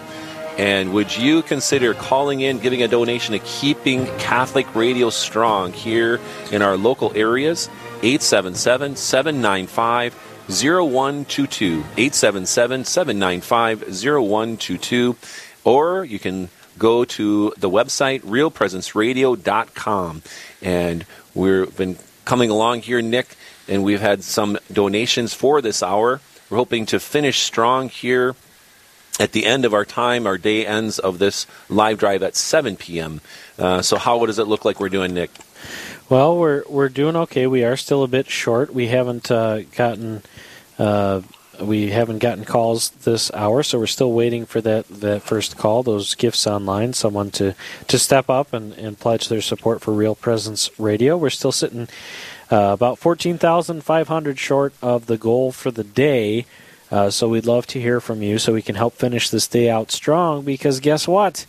And 0.59 0.93
would 0.93 1.17
you 1.17 1.43
consider 1.43 1.95
calling 1.95 2.41
in, 2.41 2.59
giving 2.59 2.83
a 2.83 2.89
donation 2.89 3.35
to 3.35 3.39
keeping 3.39 4.07
Catholic 4.19 4.75
radio 4.75 5.09
strong 5.09 5.73
here 5.73 6.19
in 6.51 6.63
our 6.63 6.77
local 6.77 7.13
areas? 7.15 7.69
877 8.03 8.97
795 8.97 10.15
0122. 10.49 11.85
877 11.97 12.85
795 12.87 13.83
0122. 13.83 15.15
Or 15.63 16.05
you 16.05 16.19
can 16.19 16.49
go 16.81 17.05
to 17.05 17.55
the 17.57 17.71
website 17.71 18.23
realpresenceradio.com. 18.23 20.23
And 20.61 21.07
we've 21.35 21.77
been 21.77 21.97
coming 22.25 22.51
along 22.51 22.83
here, 22.83 23.01
Nick, 23.01 23.37
and 23.69 23.85
we've 23.85 24.01
had 24.01 24.25
some 24.25 24.59
donations 24.73 25.33
for 25.33 25.63
this 25.63 25.85
hour. 25.85 26.21
We're 26.49 26.57
hoping 26.57 26.87
to 26.87 26.99
finish 26.99 27.39
strong 27.41 27.89
here 27.89 28.35
at 29.21 29.31
the 29.31 29.47
end 29.47 29.65
of 29.65 29.73
our 29.73 29.85
time. 29.85 30.27
Our 30.27 30.39
day 30.39 30.67
ends 30.67 30.99
of 30.99 31.21
this 31.21 31.47
live 31.69 31.99
drive 31.99 32.25
at 32.25 32.35
7 32.35 32.77
p.m. 32.77 33.21
Uh, 33.57 33.83
so, 33.83 33.97
how 33.97 34.27
does 34.27 34.41
it 34.41 34.49
look 34.49 34.65
like 34.65 34.81
we're 34.81 34.89
doing, 34.89 35.15
Nick? 35.15 35.31
Well, 36.09 36.37
we're 36.37 36.65
we're 36.69 36.89
doing 36.89 37.15
okay. 37.15 37.47
We 37.47 37.63
are 37.63 37.77
still 37.77 38.03
a 38.03 38.09
bit 38.09 38.29
short. 38.29 38.75
We 38.75 38.89
haven't 38.89 39.31
uh, 39.31 39.63
gotten 39.77 40.23
uh, 40.77 41.21
we 41.61 41.91
haven't 41.91 42.19
gotten 42.19 42.45
calls 42.45 42.91
this 42.91 43.33
hour, 43.33 43.63
so 43.63 43.79
we're 43.79 43.87
still 43.87 44.13
waiting 44.13 44.47
for 44.47 44.61
that, 44.61 44.87
that 44.89 45.23
first 45.23 45.57
call, 45.57 45.83
those 45.83 46.15
gifts 46.15 46.47
online, 46.47 46.93
someone 46.93 47.31
to, 47.33 47.55
to 47.89 47.99
step 47.99 48.29
up 48.31 48.53
and, 48.53 48.73
and 48.75 48.99
pledge 48.99 49.29
their 49.29 49.41
support 49.41 49.81
for 49.81 49.93
Real 49.93 50.15
Presence 50.15 50.71
Radio. 50.79 51.17
We're 51.17 51.31
still 51.31 51.53
sitting 51.53 51.89
uh, 52.51 52.71
about 52.73 52.99
14,500 52.99 54.39
short 54.39 54.75
of 54.83 55.07
the 55.07 55.19
goal 55.19 55.53
for 55.53 55.71
the 55.71 55.85
day. 55.85 56.47
Uh, 56.91 57.09
so 57.09 57.29
we'd 57.29 57.47
love 57.47 57.67
to 57.69 57.81
hear 57.81 58.01
from 58.01 58.23
you 58.23 58.39
so 58.39 58.53
we 58.53 58.63
can 58.63 58.75
help 58.75 58.95
finish 58.95 59.31
this 59.31 59.47
day 59.47 59.71
out 59.71 59.93
strong 59.93 60.43
because 60.43 60.81
guess 60.81 61.07
what? 61.07 61.47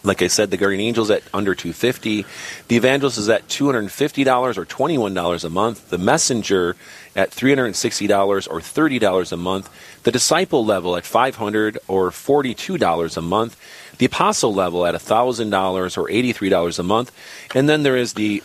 Like 0.07 0.21
I 0.21 0.27
said, 0.27 0.51
the 0.51 0.57
Guardian 0.57 0.79
Angels 0.79 1.11
at 1.11 1.21
under 1.33 1.53
250. 1.53 2.25
The 2.69 2.75
Evangelist 2.77 3.17
is 3.17 3.27
at 3.27 3.45
$250 3.49 4.57
or 4.57 4.65
$21 4.65 5.43
a 5.43 5.49
month. 5.49 5.89
The 5.89 5.97
Messenger 5.97 6.77
at 7.13 7.31
$360 7.31 8.47
or 8.49 8.59
$30 8.61 9.31
a 9.33 9.37
month. 9.37 9.69
The 10.03 10.11
Disciple 10.11 10.63
level 10.63 10.95
at 10.95 11.03
$500 11.03 11.77
or 11.89 12.09
$42 12.11 13.17
a 13.17 13.21
month. 13.21 13.57
The 13.97 14.05
Apostle 14.05 14.53
level 14.53 14.85
at 14.85 14.95
$1,000 14.95 15.97
or 15.97 16.07
$83 16.07 16.79
a 16.79 16.83
month. 16.83 17.11
And 17.53 17.67
then 17.67 17.83
there 17.83 17.97
is 17.97 18.13
the 18.13 18.41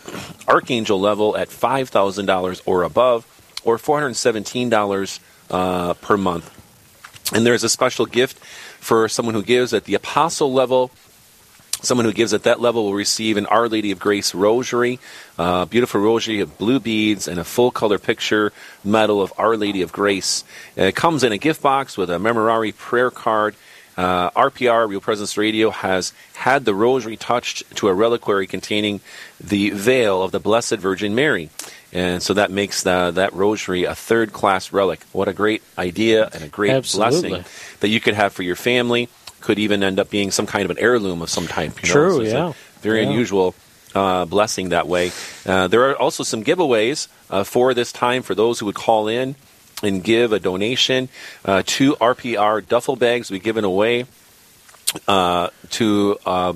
Archangel 0.49 0.99
level 0.99 1.37
at 1.37 1.47
$5,000 1.47 2.61
or 2.65 2.83
above 2.83 3.25
or 3.63 3.77
$417 3.77 5.19
uh, 5.49 5.93
per 5.93 6.17
month. 6.17 6.59
And 7.33 7.45
there 7.45 7.53
is 7.53 7.63
a 7.63 7.69
special 7.69 8.05
gift 8.05 8.37
for 8.81 9.07
someone 9.07 9.33
who 9.33 9.43
gives 9.43 9.73
at 9.73 9.85
the 9.85 9.93
Apostle 9.93 10.51
level 10.51 10.91
Someone 11.83 12.05
who 12.05 12.13
gives 12.13 12.33
at 12.33 12.43
that 12.43 12.61
level 12.61 12.85
will 12.85 12.93
receive 12.93 13.35
an 13.35 13.45
Our 13.45 13.67
Lady 13.67 13.91
of 13.91 13.99
Grace 13.99 14.33
rosary, 14.33 14.99
uh, 15.37 15.65
beautiful 15.65 15.99
rosary 15.99 16.39
of 16.39 16.57
blue 16.57 16.79
beads, 16.79 17.27
and 17.27 17.37
a 17.37 17.43
full 17.43 17.71
color 17.71 17.99
picture 17.99 18.53
medal 18.85 19.21
of 19.21 19.33
Our 19.37 19.57
Lady 19.57 19.81
of 19.81 19.91
Grace. 19.91 20.45
Uh, 20.77 20.83
it 20.83 20.95
comes 20.95 21.25
in 21.25 21.33
a 21.33 21.37
gift 21.37 21.61
box 21.61 21.97
with 21.97 22.09
a 22.09 22.13
Memorare 22.13 22.73
prayer 22.73 23.11
card. 23.11 23.55
Uh, 23.97 24.29
RPR, 24.31 24.87
Real 24.87 25.01
Presence 25.01 25.37
Radio, 25.37 25.71
has 25.71 26.13
had 26.35 26.63
the 26.63 26.73
rosary 26.73 27.17
touched 27.17 27.75
to 27.75 27.89
a 27.89 27.93
reliquary 27.93 28.47
containing 28.47 29.01
the 29.41 29.71
veil 29.71 30.23
of 30.23 30.31
the 30.31 30.39
Blessed 30.39 30.77
Virgin 30.77 31.13
Mary. 31.13 31.49
And 31.91 32.23
so 32.23 32.33
that 32.33 32.49
makes 32.49 32.83
the, 32.83 33.11
that 33.11 33.33
rosary 33.33 33.83
a 33.83 33.93
third 33.93 34.31
class 34.31 34.71
relic. 34.71 35.03
What 35.11 35.27
a 35.27 35.33
great 35.33 35.61
idea 35.77 36.29
and 36.33 36.45
a 36.45 36.47
great 36.47 36.71
Absolutely. 36.71 37.29
blessing 37.29 37.45
that 37.81 37.89
you 37.89 37.99
could 37.99 38.13
have 38.13 38.31
for 38.31 38.41
your 38.41 38.55
family 38.55 39.09
could 39.43 39.59
even 39.59 39.83
end 39.83 39.99
up 39.99 40.09
being 40.09 40.31
some 40.31 40.47
kind 40.47 40.63
of 40.65 40.71
an 40.71 40.79
heirloom 40.79 41.21
of 41.21 41.29
some 41.29 41.47
type. 41.47 41.75
You 41.83 41.89
know? 41.89 41.93
True, 41.93 42.15
So 42.15 42.21
yeah. 42.47 42.53
very 42.81 43.01
Yeah. 43.03 43.09
unusual 43.09 43.53
uh, 43.93 44.25
blessing 44.25 44.69
that 44.69 44.87
way. 44.87 45.11
Uh, 45.45 45.67
there 45.67 45.83
are 45.89 45.95
also 45.99 46.23
some 46.23 46.43
giveaways 46.43 47.07
uh, 47.29 47.43
for 47.43 47.73
this 47.75 47.91
time 47.91 48.23
for 48.23 48.33
those 48.33 48.59
who 48.59 48.65
would 48.65 48.79
call 48.87 49.07
in 49.07 49.35
and 49.83 50.01
give 50.03 50.31
a 50.33 50.39
donation. 50.39 51.09
Uh, 51.45 51.61
two 51.65 51.95
RPR 51.99 52.65
duffel 52.65 52.95
bags 52.95 53.29
will 53.29 53.35
be 53.37 53.43
given 53.43 53.63
away 53.65 54.05
uh, 55.07 55.49
to. 55.71 56.17
Uh, 56.25 56.53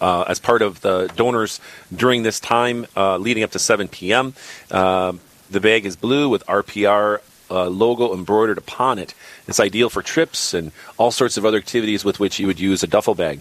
uh, 0.00 0.24
as 0.26 0.40
part 0.40 0.62
of 0.62 0.80
the 0.80 1.06
donors 1.14 1.60
during 1.94 2.24
this 2.24 2.40
time 2.40 2.86
uh, 2.96 3.16
leading 3.18 3.44
up 3.44 3.52
to 3.52 3.58
7 3.60 3.86
p.m. 3.86 4.34
Uh, 4.68 5.12
the 5.48 5.60
bag 5.60 5.86
is 5.86 5.94
blue 5.94 6.28
with 6.28 6.44
RPR 6.46 7.20
uh, 7.50 7.66
logo 7.66 8.12
embroidered 8.12 8.58
upon 8.58 8.98
it. 8.98 9.14
It's 9.46 9.60
ideal 9.60 9.90
for 9.90 10.02
trips 10.02 10.54
and 10.54 10.72
all 10.98 11.10
sorts 11.10 11.36
of 11.36 11.44
other 11.44 11.58
activities 11.58 12.04
with 12.04 12.20
which 12.20 12.38
you 12.38 12.46
would 12.46 12.60
use 12.60 12.82
a 12.82 12.86
duffel 12.86 13.14
bag. 13.14 13.40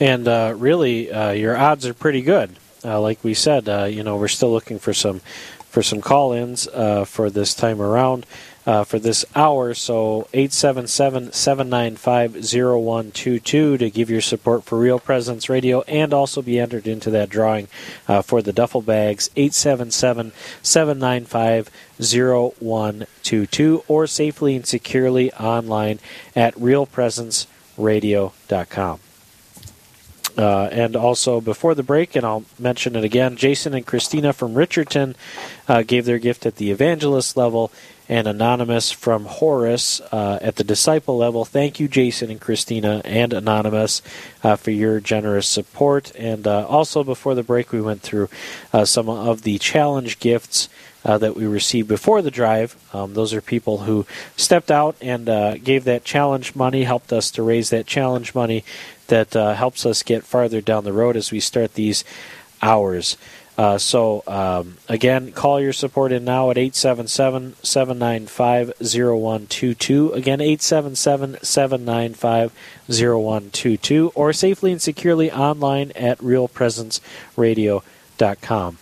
And 0.00 0.28
uh, 0.28 0.54
really, 0.56 1.10
uh, 1.10 1.32
your 1.32 1.56
odds 1.56 1.86
are 1.86 1.94
pretty 1.94 2.22
good. 2.22 2.56
Uh, 2.84 3.00
like 3.00 3.22
we 3.24 3.34
said, 3.34 3.68
uh, 3.68 3.84
you 3.84 4.04
know, 4.04 4.16
we're 4.16 4.28
still 4.28 4.52
looking 4.52 4.78
for 4.78 4.94
some 4.94 5.20
for 5.68 5.82
some 5.82 6.00
call-ins 6.00 6.66
uh, 6.68 7.04
for 7.04 7.28
this 7.28 7.54
time 7.54 7.82
around. 7.82 8.24
Uh, 8.66 8.84
for 8.84 8.98
this 8.98 9.24
hour. 9.34 9.72
So 9.74 10.28
877 10.32 11.32
795 11.32 12.44
0122 12.44 13.78
to 13.78 13.90
give 13.90 14.10
your 14.10 14.20
support 14.20 14.64
for 14.64 14.78
Real 14.78 14.98
Presence 14.98 15.48
Radio 15.48 15.80
and 15.82 16.12
also 16.12 16.42
be 16.42 16.58
entered 16.58 16.86
into 16.86 17.10
that 17.10 17.30
drawing 17.30 17.68
uh, 18.06 18.20
for 18.22 18.42
the 18.42 18.52
duffel 18.52 18.82
bags. 18.82 19.30
877 19.36 20.32
795 20.62 21.70
0122 21.98 23.84
or 23.88 24.06
safely 24.06 24.56
and 24.56 24.66
securely 24.66 25.32
online 25.32 25.98
at 26.36 26.54
realpresenceradio.com. 26.54 29.00
Uh, 30.38 30.68
and 30.70 30.94
also 30.94 31.40
before 31.40 31.74
the 31.74 31.82
break, 31.82 32.14
and 32.14 32.24
I'll 32.24 32.44
mention 32.60 32.94
it 32.94 33.02
again, 33.02 33.34
Jason 33.34 33.74
and 33.74 33.84
Christina 33.84 34.32
from 34.32 34.54
Richardton 34.54 35.16
uh, 35.66 35.82
gave 35.82 36.04
their 36.04 36.20
gift 36.20 36.46
at 36.46 36.56
the 36.56 36.70
evangelist 36.70 37.36
level, 37.36 37.72
and 38.08 38.26
Anonymous 38.26 38.90
from 38.90 39.26
Horace 39.26 40.00
uh, 40.12 40.38
at 40.40 40.56
the 40.56 40.64
disciple 40.64 41.18
level. 41.18 41.44
Thank 41.44 41.78
you, 41.78 41.88
Jason 41.88 42.30
and 42.30 42.40
Christina 42.40 43.02
and 43.04 43.32
Anonymous, 43.32 44.00
uh, 44.42 44.56
for 44.56 44.70
your 44.70 44.98
generous 45.00 45.46
support. 45.46 46.14
And 46.16 46.46
uh, 46.46 46.66
also 46.66 47.04
before 47.04 47.34
the 47.34 47.42
break, 47.42 47.70
we 47.70 47.82
went 47.82 48.00
through 48.00 48.28
uh, 48.72 48.84
some 48.84 49.08
of 49.08 49.42
the 49.42 49.58
challenge 49.58 50.18
gifts. 50.18 50.68
Uh, 51.04 51.16
that 51.16 51.36
we 51.36 51.46
received 51.46 51.86
before 51.86 52.20
the 52.20 52.30
drive. 52.30 52.76
Um, 52.92 53.14
those 53.14 53.32
are 53.32 53.40
people 53.40 53.78
who 53.78 54.04
stepped 54.36 54.70
out 54.70 54.96
and 55.00 55.28
uh, 55.28 55.56
gave 55.56 55.84
that 55.84 56.04
challenge 56.04 56.56
money, 56.56 56.82
helped 56.82 57.12
us 57.12 57.30
to 57.30 57.42
raise 57.42 57.70
that 57.70 57.86
challenge 57.86 58.34
money 58.34 58.64
that 59.06 59.32
helps 59.32 59.86
us 59.86 60.02
get 60.02 60.24
farther 60.24 60.60
down 60.60 60.82
the 60.82 60.92
road 60.92 61.16
as 61.16 61.30
we 61.30 61.38
start 61.38 61.74
these 61.74 62.04
hours. 62.60 63.16
Uh, 63.58 63.76
so, 63.76 64.22
um, 64.28 64.76
again, 64.88 65.32
call 65.32 65.60
your 65.60 65.72
support 65.72 66.12
in 66.12 66.24
now 66.24 66.52
at 66.52 66.56
877 66.56 67.56
795 67.60 68.72
0122. 68.80 70.12
Again, 70.12 70.40
877 70.40 71.38
795 71.42 72.52
0122, 72.86 74.12
or 74.14 74.32
safely 74.32 74.70
and 74.70 74.80
securely 74.80 75.32
online 75.32 75.90
at 75.96 76.18
realpresenceradio.com. 76.18 78.78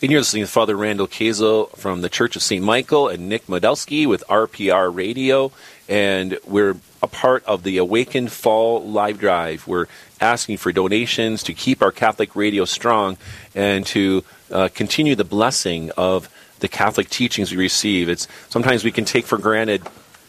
And 0.00 0.12
you're 0.12 0.20
listening 0.20 0.44
to 0.44 0.50
Father 0.50 0.76
Randall 0.76 1.08
Kazel 1.08 1.76
from 1.76 2.02
the 2.02 2.08
Church 2.08 2.36
of 2.36 2.42
St. 2.42 2.62
Michael 2.62 3.08
and 3.08 3.28
Nick 3.28 3.48
Modelsky 3.48 4.06
with 4.06 4.22
RPR 4.28 4.94
Radio. 4.94 5.50
And 5.88 6.38
we're 6.46 6.76
a 7.04 7.06
part 7.06 7.44
of 7.44 7.64
the 7.64 7.76
Awakened 7.76 8.32
Fall 8.32 8.82
Live 8.82 9.18
Drive. 9.18 9.66
We're 9.66 9.88
asking 10.22 10.56
for 10.56 10.72
donations 10.72 11.42
to 11.42 11.52
keep 11.52 11.82
our 11.82 11.92
Catholic 11.92 12.34
radio 12.34 12.64
strong 12.64 13.18
and 13.54 13.84
to 13.88 14.24
uh, 14.50 14.70
continue 14.74 15.14
the 15.14 15.22
blessing 15.22 15.90
of 15.98 16.30
the 16.60 16.68
Catholic 16.68 17.10
teachings 17.10 17.50
we 17.50 17.58
receive. 17.58 18.08
It's 18.08 18.26
sometimes 18.48 18.84
we 18.84 18.90
can 18.90 19.04
take 19.04 19.26
for 19.26 19.36
granted 19.36 19.82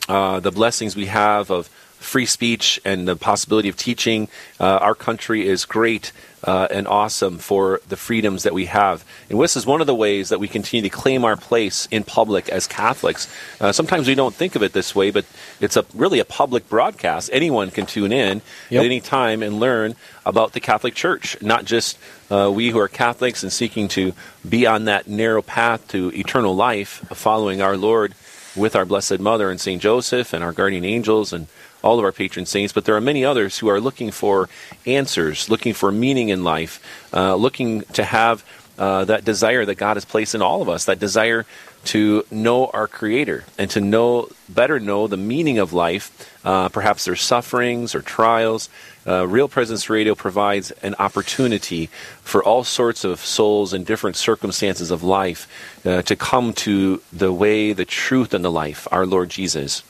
uh, 0.09 0.41
the 0.41 0.51
blessings 0.51 0.97
we 0.97 1.05
have 1.05 1.49
of 1.49 1.69
free 2.06 2.26
speech 2.26 2.80
and 2.86 3.08
the 3.08 3.16
possibility 3.16 3.68
of 3.68 3.76
teaching. 3.76 4.28
Uh, 4.60 4.78
our 4.78 4.95
country 4.95 5.47
is 5.47 5.66
great 5.66 6.12
uh, 6.43 6.68
and 6.70 6.88
awesome 6.88 7.39
for 7.39 7.82
the 7.89 7.97
freedoms 7.97 8.43
that 8.43 8.53
we 8.53 8.66
have. 8.66 9.03
And 9.30 9.41
this 9.41 9.58
is 9.58 9.66
one 9.66 9.82
of 9.82 9.88
the 9.88 9.95
ways 9.95 10.30
that 10.30 10.39
we 10.39 10.47
continue 10.47 10.88
to 10.88 10.95
claim 10.95 11.26
our 11.26 11.36
place 11.36 11.88
in 11.89 12.03
public 12.03 12.49
as 12.49 12.68
Catholics. 12.68 13.28
Uh, 13.60 13.72
sometimes 13.72 14.08
we 14.08 14.16
don't 14.16 14.34
think 14.34 14.56
of 14.56 14.62
it 14.62 14.72
this 14.72 14.93
way, 14.93 15.10
but 15.10 15.26
it's 15.60 15.76
a 15.76 15.86
really 15.93 16.20
a 16.20 16.26
public 16.26 16.70
broadcast. 16.70 17.32
Anyone 17.34 17.72
can 17.72 17.88
tune 17.88 18.12
in 18.12 18.41
yep. 18.70 18.82
at 18.82 18.86
any 18.86 19.01
time 19.01 19.41
and 19.41 19.60
learn 19.60 19.95
about 20.26 20.53
the 20.53 20.60
Catholic 20.60 20.93
Church, 20.93 21.41
not 21.41 21.66
just 21.66 21.97
uh, 22.30 22.51
we 22.53 22.70
who 22.70 22.80
are 22.80 22.88
Catholics 22.88 23.41
and 23.41 23.51
seeking 23.51 23.88
to 23.89 24.14
be 24.47 24.68
on 24.68 24.86
that 24.86 25.08
narrow 25.08 25.41
path 25.41 25.88
to 25.89 26.12
eternal 26.14 26.56
life, 26.56 27.03
following 27.14 27.62
our 27.62 27.76
Lord 27.76 28.14
with 28.56 28.76
our 28.76 28.86
Blessed 28.86 29.20
Mother 29.20 29.49
and 29.49 29.60
St. 29.60 29.82
Joseph 29.82 30.34
and 30.34 30.43
our 30.43 30.53
guardian 30.53 30.86
angels 30.86 31.34
and 31.34 31.47
all 31.86 31.99
of 31.99 32.03
our 32.03 32.11
patron 32.11 32.47
saints, 32.47 32.73
but 32.73 32.83
there 32.86 32.95
are 32.95 33.01
many 33.01 33.23
others 33.23 33.59
who 33.59 33.69
are 33.69 33.79
looking 33.79 34.09
for 34.09 34.49
answers, 34.88 35.49
looking 35.49 35.73
for 35.73 35.91
meaning 35.91 36.29
in 36.29 36.43
life, 36.43 36.81
uh, 37.13 37.36
looking 37.36 37.81
to 37.93 38.03
have 38.03 38.43
uh, 38.77 39.05
that 39.05 39.23
desire 39.23 39.63
that 39.65 39.75
God 39.75 39.95
has 39.95 40.03
placed 40.03 40.36
in 40.36 40.41
all 40.41 40.61
of 40.61 40.67
us, 40.67 40.86
that 40.86 40.99
desire 40.99 41.45
to 41.86 42.25
know 42.31 42.65
our 42.67 42.88
Creator 42.88 43.43
and 43.59 43.69
to 43.69 43.79
know 43.79 44.29
better 44.49 44.79
know 44.79 45.07
the 45.07 45.15
meaning 45.15 45.59
of 45.59 45.71
life, 45.71 46.11
uh, 46.43 46.69
perhaps 46.69 47.05
their 47.05 47.15
sufferings 47.15 47.93
or 47.93 48.01
trials. 48.01 48.67
Uh, 49.07 49.27
Real 49.27 49.47
Presence 49.47 49.88
Radio 49.88 50.15
provides 50.15 50.71
an 50.81 50.95
opportunity 50.97 51.88
for 52.21 52.43
all 52.43 52.63
sorts 52.63 53.03
of 53.03 53.19
souls 53.19 53.73
in 53.73 53.83
different 53.83 54.15
circumstances 54.15 54.89
of 54.89 55.03
life 55.03 55.47
uh, 55.86 56.01
to 56.01 56.15
come 56.15 56.51
to 56.53 57.01
the 57.13 57.31
way, 57.31 57.73
the 57.73 57.86
truth, 57.86 58.33
and 58.33 58.43
the 58.43 58.51
life, 58.51 58.88
our 58.91 59.05
Lord 59.05 59.29
Jesus. 59.29 59.83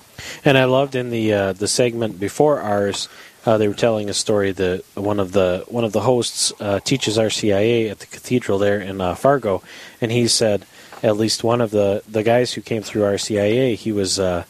And 0.43 0.57
I 0.57 0.65
loved 0.65 0.95
in 0.95 1.09
the 1.09 1.33
uh, 1.33 1.53
the 1.53 1.67
segment 1.67 2.19
before 2.19 2.59
ours, 2.61 3.09
uh, 3.45 3.57
they 3.57 3.67
were 3.67 3.73
telling 3.73 4.09
a 4.09 4.13
story 4.13 4.51
that 4.51 4.83
one 4.95 5.19
of 5.19 5.31
the 5.31 5.65
one 5.67 5.83
of 5.83 5.91
the 5.91 6.01
hosts 6.01 6.53
uh, 6.59 6.79
teaches 6.79 7.17
RCIA 7.17 7.91
at 7.91 7.99
the 7.99 8.07
cathedral 8.07 8.57
there 8.57 8.79
in 8.79 9.01
uh, 9.01 9.15
Fargo, 9.15 9.61
and 10.01 10.11
he 10.11 10.27
said 10.27 10.65
at 11.03 11.17
least 11.17 11.43
one 11.43 11.61
of 11.61 11.71
the 11.71 12.03
the 12.07 12.23
guys 12.23 12.53
who 12.53 12.61
came 12.61 12.81
through 12.81 13.03
RCIA, 13.03 13.75
he 13.75 13.91
was. 13.91 14.19
Uh, 14.19 14.43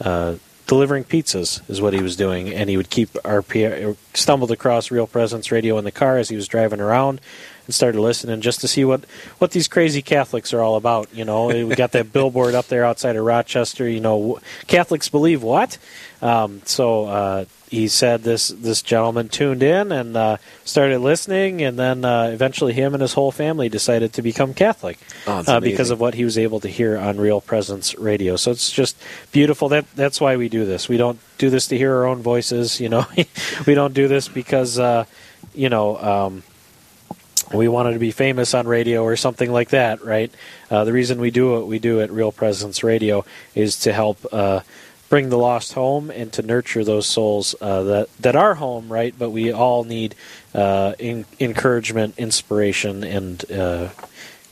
uh, 0.00 0.36
delivering 0.68 1.02
pizzas 1.02 1.68
is 1.70 1.80
what 1.80 1.94
he 1.94 2.02
was 2.02 2.14
doing, 2.14 2.52
and 2.52 2.68
he 2.68 2.76
would 2.76 2.90
keep 2.90 3.10
RPR 3.24 3.96
stumbled 4.12 4.52
across 4.52 4.90
Real 4.90 5.06
Presence 5.06 5.50
Radio 5.50 5.78
in 5.78 5.84
the 5.84 5.90
car 5.90 6.18
as 6.18 6.28
he 6.28 6.36
was 6.36 6.46
driving 6.46 6.78
around, 6.78 7.20
and 7.68 7.74
started 7.74 8.00
listening 8.00 8.40
just 8.40 8.62
to 8.62 8.68
see 8.68 8.82
what 8.82 9.04
what 9.36 9.50
these 9.50 9.68
crazy 9.68 10.00
Catholics 10.00 10.54
are 10.54 10.62
all 10.62 10.76
about. 10.76 11.14
You 11.14 11.26
know, 11.26 11.46
we 11.48 11.76
got 11.76 11.92
that 11.92 12.12
billboard 12.14 12.54
up 12.54 12.66
there 12.68 12.82
outside 12.82 13.14
of 13.14 13.24
Rochester. 13.24 13.86
You 13.86 14.00
know, 14.00 14.40
Catholics 14.66 15.10
believe 15.10 15.42
what? 15.42 15.76
Um, 16.22 16.62
so 16.64 17.04
uh, 17.04 17.44
he 17.68 17.88
said 17.88 18.22
this 18.22 18.48
this 18.48 18.80
gentleman 18.80 19.28
tuned 19.28 19.62
in 19.62 19.92
and 19.92 20.16
uh, 20.16 20.36
started 20.64 21.00
listening, 21.00 21.60
and 21.60 21.78
then 21.78 22.06
uh, 22.06 22.30
eventually 22.32 22.72
him 22.72 22.94
and 22.94 23.02
his 23.02 23.12
whole 23.12 23.30
family 23.30 23.68
decided 23.68 24.14
to 24.14 24.22
become 24.22 24.54
Catholic 24.54 24.98
oh, 25.26 25.44
uh, 25.46 25.60
because 25.60 25.90
of 25.90 26.00
what 26.00 26.14
he 26.14 26.24
was 26.24 26.38
able 26.38 26.60
to 26.60 26.68
hear 26.68 26.96
on 26.96 27.18
Real 27.18 27.42
Presence 27.42 27.94
Radio. 27.98 28.36
So 28.36 28.50
it's 28.50 28.70
just 28.70 28.96
beautiful. 29.30 29.68
That 29.68 29.84
that's 29.94 30.22
why 30.22 30.36
we 30.36 30.48
do 30.48 30.64
this. 30.64 30.88
We 30.88 30.96
don't 30.96 31.18
do 31.36 31.50
this 31.50 31.66
to 31.66 31.76
hear 31.76 31.94
our 31.94 32.06
own 32.06 32.22
voices. 32.22 32.80
You 32.80 32.88
know, 32.88 33.06
we 33.66 33.74
don't 33.74 33.92
do 33.92 34.08
this 34.08 34.26
because 34.26 34.78
uh, 34.78 35.04
you 35.54 35.68
know. 35.68 35.98
Um, 35.98 36.42
we 37.52 37.68
wanted 37.68 37.94
to 37.94 37.98
be 37.98 38.10
famous 38.10 38.54
on 38.54 38.66
radio 38.66 39.02
or 39.02 39.16
something 39.16 39.50
like 39.50 39.70
that, 39.70 40.04
right? 40.04 40.32
Uh, 40.70 40.84
the 40.84 40.92
reason 40.92 41.20
we 41.20 41.30
do 41.30 41.52
what 41.52 41.66
we 41.66 41.78
do 41.78 42.00
at 42.00 42.10
Real 42.10 42.32
Presence 42.32 42.82
Radio 42.84 43.24
is 43.54 43.80
to 43.80 43.92
help 43.92 44.18
uh, 44.32 44.60
bring 45.08 45.30
the 45.30 45.38
lost 45.38 45.72
home 45.72 46.10
and 46.10 46.32
to 46.34 46.42
nurture 46.42 46.84
those 46.84 47.06
souls 47.06 47.54
uh, 47.60 47.82
that 47.84 48.08
that 48.20 48.36
are 48.36 48.54
home, 48.54 48.92
right? 48.92 49.14
But 49.18 49.30
we 49.30 49.52
all 49.52 49.84
need 49.84 50.14
uh, 50.54 50.94
in, 50.98 51.24
encouragement, 51.40 52.18
inspiration, 52.18 53.02
and 53.04 53.50
uh, 53.50 53.88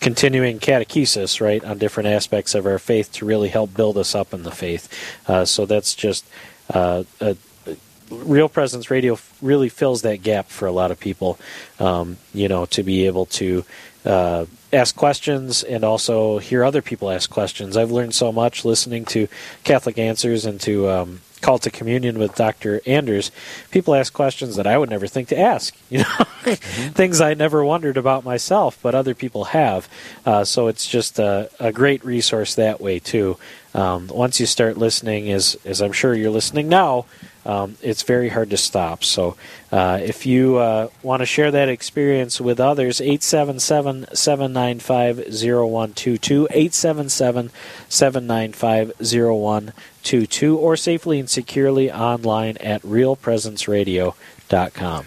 continuing 0.00 0.58
catechesis, 0.58 1.40
right, 1.40 1.62
on 1.64 1.78
different 1.78 2.08
aspects 2.08 2.54
of 2.54 2.66
our 2.66 2.78
faith 2.78 3.12
to 3.12 3.26
really 3.26 3.48
help 3.48 3.74
build 3.74 3.98
us 3.98 4.14
up 4.14 4.32
in 4.32 4.42
the 4.42 4.50
faith. 4.50 4.88
Uh, 5.26 5.44
so 5.44 5.66
that's 5.66 5.94
just 5.94 6.24
a 6.70 7.36
Real 8.10 8.48
Presence 8.48 8.90
Radio 8.90 9.18
really 9.42 9.68
fills 9.68 10.02
that 10.02 10.22
gap 10.22 10.48
for 10.48 10.66
a 10.66 10.72
lot 10.72 10.90
of 10.90 11.00
people. 11.00 11.38
Um, 11.78 12.16
you 12.32 12.48
know, 12.48 12.66
to 12.66 12.82
be 12.82 13.06
able 13.06 13.26
to 13.26 13.64
uh, 14.04 14.46
ask 14.72 14.94
questions 14.94 15.62
and 15.62 15.84
also 15.84 16.38
hear 16.38 16.64
other 16.64 16.82
people 16.82 17.10
ask 17.10 17.28
questions. 17.28 17.76
I've 17.76 17.90
learned 17.90 18.14
so 18.14 18.32
much 18.32 18.64
listening 18.64 19.04
to 19.06 19.28
Catholic 19.64 19.98
Answers 19.98 20.44
and 20.44 20.60
to 20.60 20.88
um, 20.88 21.20
Call 21.40 21.58
to 21.58 21.70
Communion 21.70 22.18
with 22.18 22.34
Dr. 22.34 22.80
Anders. 22.86 23.30
People 23.70 23.94
ask 23.94 24.12
questions 24.12 24.56
that 24.56 24.66
I 24.66 24.78
would 24.78 24.90
never 24.90 25.06
think 25.06 25.28
to 25.28 25.38
ask. 25.38 25.74
You 25.88 25.98
know, 25.98 26.04
mm-hmm. 26.04 26.90
things 26.90 27.20
I 27.20 27.34
never 27.34 27.64
wondered 27.64 27.96
about 27.96 28.24
myself, 28.24 28.78
but 28.82 28.94
other 28.94 29.14
people 29.14 29.44
have. 29.44 29.88
Uh, 30.24 30.44
so 30.44 30.66
it's 30.66 30.86
just 30.86 31.18
a, 31.20 31.48
a, 31.60 31.72
great 31.72 32.04
resource 32.04 32.56
that 32.56 32.80
way 32.80 32.98
too. 32.98 33.38
Um, 33.72 34.08
once 34.08 34.40
you 34.40 34.46
start 34.46 34.76
listening, 34.76 35.30
as 35.30 35.56
as 35.64 35.80
I'm 35.80 35.92
sure 35.92 36.12
you're 36.12 36.30
listening 36.30 36.68
now 36.68 37.06
um, 37.46 37.78
it's 37.80 38.02
very 38.02 38.28
hard 38.28 38.50
to 38.50 38.56
stop. 38.56 39.04
So 39.04 39.36
uh, 39.70 40.00
if 40.02 40.26
you 40.26 40.56
uh, 40.56 40.88
want 41.02 41.20
to 41.20 41.26
share 41.26 41.52
that 41.52 41.68
experience 41.68 42.40
with 42.40 42.58
others, 42.58 43.00
877 43.00 44.08
795 44.12 45.18
0122, 45.18 46.48
877 46.50 47.52
795 47.88 48.92
0122, 48.98 50.58
or 50.58 50.76
safely 50.76 51.20
and 51.20 51.30
securely 51.30 51.92
online 51.92 52.56
at 52.58 52.82
realpresenceradio.com. 52.82 55.06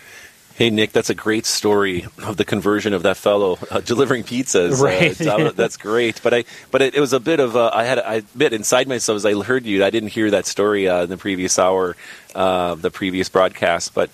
Hey 0.60 0.72
Nick, 0.72 0.92
that's 0.92 1.10
a 1.10 1.16
great 1.16 1.46
story 1.46 2.06
of 2.22 2.36
the 2.36 2.44
conversion 2.44 2.94
of 2.94 3.04
that 3.04 3.16
fellow 3.16 3.58
uh, 3.72 3.80
delivering 3.86 4.26
pizzas. 4.26 4.82
Uh, 4.82 4.84
right, 4.84 5.22
uh, 5.26 5.52
that's 5.56 5.78
great. 5.78 6.20
But 6.22 6.34
I, 6.34 6.44
but 6.70 6.82
it, 6.82 6.96
it 6.96 7.00
was 7.00 7.14
a 7.14 7.20
bit 7.22 7.40
of 7.40 7.56
uh, 7.56 7.72
I 7.74 7.86
had 7.86 7.98
I 7.98 8.24
bit 8.36 8.52
inside 8.52 8.86
myself 8.86 9.16
as 9.16 9.26
I 9.26 9.42
heard 9.42 9.66
you. 9.66 9.86
I 9.86 9.90
didn't 9.90 10.10
hear 10.10 10.30
that 10.32 10.46
story 10.46 10.90
uh, 10.90 11.04
in 11.04 11.10
the 11.10 11.16
previous 11.16 11.58
hour, 11.58 11.96
uh, 12.36 12.76
the 12.76 12.92
previous 12.92 13.30
broadcast. 13.30 13.94
But 13.94 14.10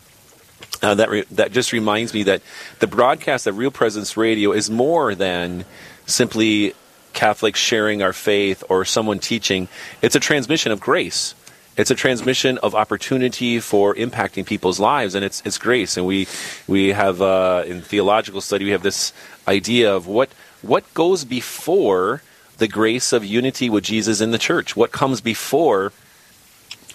that 0.82 1.10
re- 1.10 1.26
that 1.32 1.52
just 1.52 1.74
reminds 1.74 2.14
me 2.14 2.22
that 2.22 2.44
the 2.78 2.86
broadcast 2.86 3.48
of 3.48 3.58
Real 3.58 3.72
Presence 3.72 4.16
Radio 4.16 4.52
is 4.52 4.70
more 4.70 5.16
than 5.16 5.66
simply 6.06 6.76
Catholics 7.14 7.60
sharing 7.60 8.04
our 8.04 8.14
faith 8.14 8.64
or 8.70 8.86
someone 8.86 9.18
teaching. 9.18 9.68
It's 10.04 10.16
a 10.16 10.20
transmission 10.20 10.72
of 10.72 10.80
grace. 10.80 11.34
It's 11.78 11.92
a 11.92 11.96
transmission 11.96 12.58
of 12.60 12.74
opportunity 12.74 13.60
for 13.60 13.94
impacting 13.96 14.46
people's 14.46 14.80
lives, 14.80 15.14
and 15.14 15.26
it's 15.26 15.42
it's 15.46 15.58
grace. 15.58 15.98
And 15.98 16.06
we 16.06 16.28
we 16.68 16.90
have 16.90 17.22
uh, 17.22 17.64
in 17.68 17.82
theological 17.82 18.40
study 18.40 18.64
we 18.66 18.72
have 18.72 18.84
this 18.84 19.12
idea 19.48 19.94
of 19.94 20.08
what 20.08 20.30
what 20.62 20.92
goes 20.94 21.26
before 21.26 22.22
the 22.58 22.68
grace 22.70 23.12
of 23.12 23.26
unity 23.26 23.70
with 23.70 23.84
Jesus 23.84 24.22
in 24.22 24.32
the 24.32 24.38
church. 24.38 24.78
What 24.78 24.94
comes 24.94 25.20
before 25.20 25.92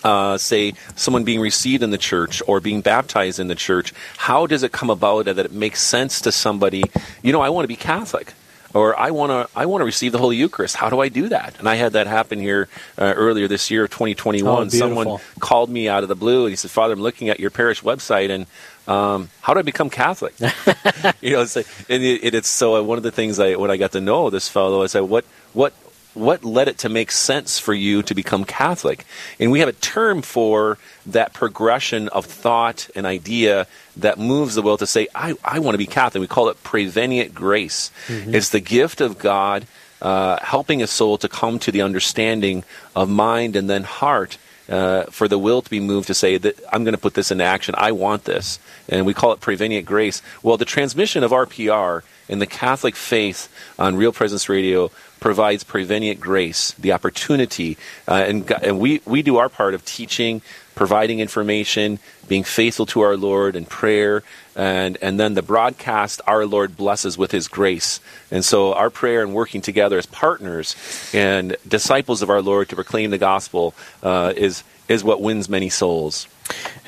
uh, 0.02 0.38
say 0.38 0.72
someone 0.96 1.24
being 1.24 1.40
received 1.40 1.82
in 1.82 1.90
the 1.90 1.98
church 1.98 2.42
or 2.46 2.60
being 2.60 2.80
baptized 2.80 3.38
in 3.38 3.48
the 3.48 3.54
church, 3.54 3.92
how 4.16 4.46
does 4.46 4.62
it 4.62 4.72
come 4.72 4.88
about 4.88 5.26
that 5.26 5.38
it 5.38 5.52
makes 5.52 5.82
sense 5.82 6.22
to 6.22 6.32
somebody? 6.32 6.82
You 7.22 7.32
know, 7.32 7.42
I 7.42 7.50
want 7.50 7.64
to 7.64 7.68
be 7.68 7.76
Catholic, 7.76 8.32
or 8.74 8.98
I 8.98 9.10
want 9.10 9.30
to 9.30 9.58
I 9.58 9.66
want 9.66 9.80
to 9.80 9.84
receive 9.84 10.12
the 10.12 10.18
Holy 10.18 10.36
Eucharist. 10.36 10.76
How 10.76 10.90
do 10.90 11.00
I 11.00 11.08
do 11.08 11.28
that? 11.28 11.58
And 11.58 11.68
I 11.68 11.74
had 11.74 11.92
that 11.92 12.06
happen 12.06 12.38
here 12.38 12.68
uh, 12.98 13.12
earlier 13.16 13.48
this 13.48 13.70
year, 13.70 13.88
2021. 13.88 14.66
Oh. 14.66 14.68
Someone 14.68 15.18
called 15.40 15.70
me 15.70 15.88
out 15.88 16.02
of 16.02 16.08
the 16.08 16.16
blue 16.16 16.44
and 16.44 16.50
he 16.50 16.56
said, 16.56 16.70
"Father, 16.70 16.94
I'm 16.94 17.00
looking 17.00 17.28
at 17.28 17.40
your 17.40 17.50
parish 17.50 17.82
website 17.82 18.30
and." 18.30 18.46
Um, 18.88 19.28
how 19.42 19.54
do 19.54 19.60
I 19.60 19.62
become 19.62 19.88
Catholic? 19.88 20.34
you 21.20 21.34
know, 21.34 21.42
it's 21.42 21.54
like, 21.54 21.68
and 21.88 22.02
it, 22.02 22.24
it, 22.24 22.34
it's 22.34 22.48
so 22.48 22.76
uh, 22.76 22.82
one 22.82 22.98
of 22.98 23.04
the 23.04 23.12
things 23.12 23.38
I 23.38 23.54
when 23.54 23.70
I 23.70 23.76
got 23.76 23.92
to 23.92 24.00
know 24.00 24.30
this 24.30 24.48
fellow, 24.48 24.82
I 24.82 24.86
said, 24.86 25.00
"What, 25.00 25.24
what, 25.52 25.72
what 26.14 26.44
led 26.44 26.68
it 26.68 26.78
to 26.78 26.88
make 26.88 27.10
sense 27.10 27.58
for 27.58 27.72
you 27.72 28.02
to 28.02 28.14
become 28.14 28.44
Catholic? 28.44 29.04
And 29.38 29.50
we 29.50 29.60
have 29.60 29.68
a 29.68 29.72
term 29.72 30.22
for 30.22 30.78
that 31.06 31.32
progression 31.32 32.08
of 32.08 32.26
thought 32.26 32.88
and 32.96 33.06
idea 33.06 33.66
that 33.96 34.18
moves 34.18 34.54
the 34.54 34.62
will 34.62 34.76
to 34.78 34.86
say, 34.86 35.08
I, 35.14 35.34
I 35.44 35.58
want 35.60 35.74
to 35.74 35.78
be 35.78 35.86
Catholic. 35.86 36.20
We 36.20 36.26
call 36.26 36.48
it 36.48 36.62
prevenient 36.62 37.34
grace. 37.34 37.90
It's 38.34 38.50
the 38.50 38.60
gift 38.60 39.00
of 39.00 39.18
God 39.18 39.66
uh, 40.02 40.38
helping 40.42 40.82
a 40.82 40.86
soul 40.86 41.18
to 41.18 41.28
come 41.28 41.58
to 41.60 41.70
the 41.70 41.82
understanding 41.82 42.64
of 42.96 43.08
mind 43.08 43.56
and 43.56 43.68
then 43.68 43.84
heart. 43.84 44.38
Uh, 44.68 45.02
for 45.10 45.26
the 45.26 45.36
will 45.36 45.62
to 45.62 45.68
be 45.68 45.80
moved 45.80 46.06
to 46.06 46.14
say 46.14 46.36
that 46.38 46.56
I'm 46.72 46.84
going 46.84 46.94
to 46.94 47.00
put 47.00 47.14
this 47.14 47.32
into 47.32 47.42
action. 47.42 47.74
I 47.76 47.90
want 47.90 48.22
this, 48.22 48.60
and 48.88 49.04
we 49.04 49.14
call 49.14 49.32
it 49.32 49.40
prevenient 49.40 49.84
grace. 49.84 50.22
Well, 50.44 50.56
the 50.58 50.64
transmission 50.64 51.24
of 51.24 51.32
RPR 51.32 52.04
in 52.28 52.38
the 52.38 52.46
Catholic 52.46 52.94
faith 52.94 53.52
on 53.80 53.96
Real 53.96 54.12
Presence 54.12 54.48
Radio 54.48 54.92
provides 55.20 55.62
prevenient 55.62 56.18
grace, 56.18 56.72
the 56.72 56.92
opportunity, 56.92 57.76
uh, 58.08 58.14
and, 58.14 58.50
and 58.62 58.80
we, 58.80 59.00
we 59.04 59.22
do 59.22 59.36
our 59.36 59.48
part 59.48 59.74
of 59.74 59.84
teaching, 59.84 60.42
providing 60.74 61.20
information, 61.20 61.98
being 62.26 62.42
faithful 62.42 62.86
to 62.86 63.02
our 63.02 63.16
Lord 63.16 63.54
in 63.54 63.66
prayer, 63.66 64.22
and, 64.56 64.96
and 65.02 65.20
then 65.20 65.34
the 65.34 65.42
broadcast 65.42 66.20
our 66.26 66.46
Lord 66.46 66.76
blesses 66.76 67.18
with 67.18 67.32
His 67.32 67.48
grace. 67.48 68.00
And 68.30 68.44
so 68.44 68.72
our 68.72 68.90
prayer 68.90 69.22
and 69.22 69.34
working 69.34 69.60
together 69.60 69.98
as 69.98 70.06
partners 70.06 70.74
and 71.12 71.56
disciples 71.68 72.22
of 72.22 72.30
our 72.30 72.42
Lord 72.42 72.68
to 72.70 72.74
proclaim 72.74 73.10
the 73.10 73.18
gospel 73.18 73.74
uh, 74.02 74.32
is, 74.36 74.64
is 74.88 75.04
what 75.04 75.20
wins 75.20 75.48
many 75.48 75.68
souls. 75.68 76.26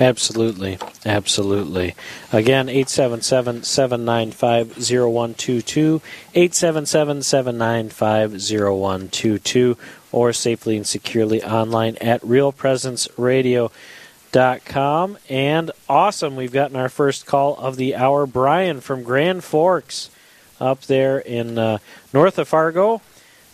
Absolutely. 0.01 0.79
Absolutely. 1.05 1.95
Again, 2.33 2.69
877 2.69 3.63
795 3.63 4.79
0122, 4.79 6.03
877 6.35 7.23
795 7.23 8.33
0122, 8.33 9.77
or 10.11 10.33
safely 10.33 10.77
and 10.77 10.87
securely 10.87 11.43
online 11.43 11.97
at 12.01 12.23
realpresenceradio.com. 12.23 15.19
And 15.29 15.71
awesome, 15.89 16.37
we've 16.37 16.53
gotten 16.53 16.77
our 16.77 16.89
first 16.89 17.27
call 17.27 17.57
of 17.57 17.77
the 17.77 17.95
hour. 17.95 18.27
Brian 18.27 18.81
from 18.81 19.03
Grand 19.03 19.45
Forks 19.45 20.09
up 20.61 20.83
there 20.83 21.19
in 21.19 21.59
uh, 21.59 21.79
north 22.13 22.39
of 22.39 22.49
Fargo 22.49 23.03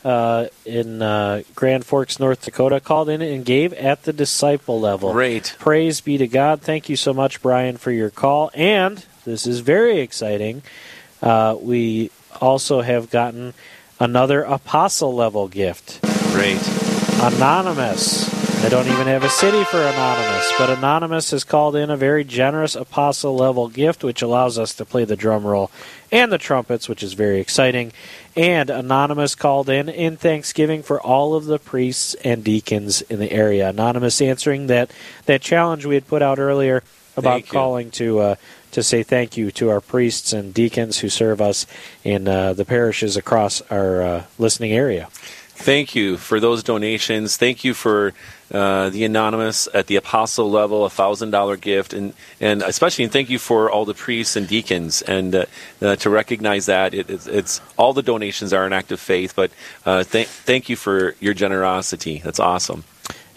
uh, 0.04 0.46
in 0.64 1.02
uh, 1.02 1.42
Grand 1.54 1.84
Forks, 1.84 2.18
North 2.20 2.44
Dakota, 2.44 2.80
called 2.80 3.08
in 3.08 3.22
and 3.22 3.44
gave 3.44 3.72
at 3.74 4.04
the 4.04 4.12
disciple 4.12 4.80
level. 4.80 5.12
Great. 5.12 5.56
Praise 5.58 6.00
be 6.00 6.18
to 6.18 6.28
God. 6.28 6.62
Thank 6.62 6.88
you 6.88 6.96
so 6.96 7.12
much, 7.12 7.42
Brian, 7.42 7.76
for 7.76 7.90
your 7.90 8.10
call. 8.10 8.50
And 8.54 9.04
this 9.24 9.46
is 9.46 9.60
very 9.60 10.00
exciting. 10.00 10.62
Uh, 11.20 11.56
we 11.60 12.10
also 12.40 12.80
have 12.80 13.10
gotten 13.10 13.54
another 14.00 14.42
apostle 14.42 15.14
level 15.14 15.48
gift. 15.48 16.00
Great. 16.32 16.60
Anonymous. 17.20 18.38
I 18.64 18.68
don't 18.68 18.88
even 18.88 19.06
have 19.06 19.22
a 19.22 19.28
city 19.28 19.62
for 19.64 19.80
Anonymous, 19.80 20.52
but 20.58 20.68
Anonymous 20.68 21.30
has 21.30 21.44
called 21.44 21.76
in 21.76 21.90
a 21.90 21.96
very 21.96 22.24
generous 22.24 22.74
apostle 22.74 23.36
level 23.36 23.68
gift, 23.68 24.02
which 24.02 24.20
allows 24.20 24.58
us 24.58 24.74
to 24.74 24.84
play 24.84 25.04
the 25.04 25.14
drum 25.16 25.46
roll 25.46 25.70
and 26.10 26.32
the 26.32 26.38
trumpets, 26.38 26.88
which 26.88 27.02
is 27.04 27.12
very 27.12 27.40
exciting. 27.40 27.92
And 28.38 28.70
Anonymous 28.70 29.34
called 29.34 29.68
in 29.68 29.88
in 29.88 30.16
thanksgiving 30.16 30.84
for 30.84 31.00
all 31.00 31.34
of 31.34 31.46
the 31.46 31.58
priests 31.58 32.14
and 32.22 32.44
deacons 32.44 33.02
in 33.02 33.18
the 33.18 33.32
area. 33.32 33.68
Anonymous 33.68 34.22
answering 34.22 34.68
that, 34.68 34.92
that 35.26 35.42
challenge 35.42 35.84
we 35.84 35.96
had 35.96 36.06
put 36.06 36.22
out 36.22 36.38
earlier 36.38 36.84
about 37.16 37.48
calling 37.48 37.90
to 37.90 38.20
uh, 38.20 38.34
to 38.70 38.82
say 38.84 39.02
thank 39.02 39.36
you 39.36 39.50
to 39.50 39.70
our 39.70 39.80
priests 39.80 40.32
and 40.32 40.54
deacons 40.54 40.98
who 41.00 41.08
serve 41.08 41.40
us 41.40 41.66
in 42.04 42.28
uh, 42.28 42.52
the 42.52 42.64
parishes 42.64 43.16
across 43.16 43.60
our 43.72 44.02
uh, 44.02 44.24
listening 44.38 44.70
area. 44.70 45.08
Thank 45.58 45.96
you 45.96 46.16
for 46.16 46.38
those 46.38 46.62
donations. 46.62 47.36
Thank 47.36 47.64
you 47.64 47.74
for 47.74 48.14
uh, 48.52 48.90
the 48.90 49.04
anonymous 49.04 49.68
at 49.74 49.88
the 49.88 49.96
apostle 49.96 50.48
level, 50.48 50.84
a 50.84 50.90
thousand 50.90 51.32
dollar 51.32 51.56
gift, 51.56 51.92
and 51.92 52.14
and 52.40 52.62
especially 52.62 53.04
and 53.04 53.12
thank 53.12 53.28
you 53.28 53.40
for 53.40 53.68
all 53.68 53.84
the 53.84 53.92
priests 53.92 54.36
and 54.36 54.46
deacons, 54.46 55.02
and 55.02 55.34
uh, 55.34 55.44
uh, 55.82 55.96
to 55.96 56.10
recognize 56.10 56.66
that 56.66 56.94
it, 56.94 57.10
it's, 57.10 57.26
it's 57.26 57.60
all 57.76 57.92
the 57.92 58.02
donations 58.02 58.52
are 58.52 58.66
an 58.66 58.72
act 58.72 58.92
of 58.92 59.00
faith. 59.00 59.34
But 59.34 59.50
uh, 59.84 60.04
thank 60.04 60.28
thank 60.28 60.68
you 60.68 60.76
for 60.76 61.16
your 61.18 61.34
generosity. 61.34 62.22
That's 62.24 62.40
awesome. 62.40 62.84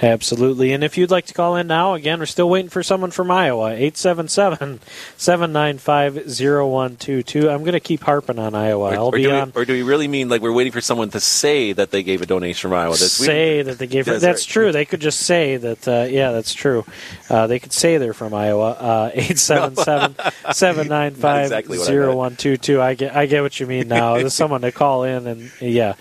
Absolutely. 0.02 0.74
And 0.74 0.84
if 0.84 0.98
you'd 0.98 1.12
like 1.12 1.26
to 1.28 1.34
call 1.34 1.56
in 1.56 1.68
now, 1.68 1.94
again, 1.94 2.20
we're 2.20 2.26
still 2.26 2.50
waiting 2.50 2.70
for 2.70 2.82
someone 2.82 3.12
from 3.12 3.30
Iowa. 3.30 3.68
877 3.72 4.80
795 5.18 6.16
0122. 6.16 7.50
I'm 7.50 7.60
going 7.62 7.74
to 7.74 7.80
keep 7.80 8.02
harping 8.02 8.40
on 8.40 8.56
Iowa. 8.56 8.92
I'll 8.92 9.08
or, 9.08 9.12
be 9.12 9.24
do 9.24 9.32
on. 9.32 9.52
we, 9.54 9.62
or 9.62 9.66
do 9.66 9.74
we 9.74 9.84
really 9.84 10.08
mean 10.08 10.28
like 10.30 10.42
we're 10.42 10.52
waiting 10.52 10.74
for 10.74 10.82
someone 10.82 11.10
to 11.12 11.20
say 11.20 11.74
that 11.74 11.92
they 11.92 12.02
gave 12.02 12.22
a 12.22 12.26
donation 12.26 12.70
from 12.70 12.78
Iowa? 12.78 12.94
That's- 12.94 13.20
we- 13.20 13.26
say 13.28 13.62
that 13.62 13.78
they 13.78 13.88
gave 13.88 14.06
That's 14.06 14.22
that's, 14.22 14.48
right. 14.48 14.54
true. 14.54 14.72
They 14.72 14.86
could 14.86 15.02
just 15.02 15.20
say 15.20 15.58
that. 15.58 15.88
Uh, 15.88 16.06
yeah, 16.10 16.32
that's 16.32 16.54
true. 16.54 16.84
Uh, 17.30 17.48
they 17.48 17.60
could 17.60 17.74
say 17.74 17.98
they're 17.98 18.14
from 18.14 18.34
Iowa. 18.34 18.72
Uh, 18.72 19.12
Eight 19.14 19.38
seven 19.38 19.76
seven 19.76 20.16
seven 20.52 20.88
nine 20.88 21.14
Not 21.14 21.22
five 21.22 21.44
exactly 21.46 21.78
I 21.78 22.14
one 22.14 22.36
two 22.36 22.58
two. 22.58 22.82
I 22.82 22.96
get. 22.96 23.16
I 23.16 23.26
get 23.26 23.42
what 23.42 23.60
you 23.60 23.68
mean 23.68 23.88
now. 23.88 24.16
There's 24.18 24.34
someone 24.34 24.62
to 24.62 24.72
call 24.72 25.04
in 25.04 25.28
and 25.28 25.52
yeah, 25.60 25.94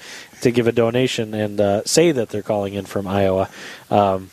to 0.42 0.50
give 0.50 0.66
a 0.66 0.72
donation 0.72 1.34
and 1.34 1.60
uh, 1.60 1.84
say 1.84 2.12
that 2.12 2.30
they're 2.30 2.42
calling 2.42 2.74
in 2.74 2.84
from 2.84 3.06
Iowa. 3.06 3.48
Um, 3.90 4.30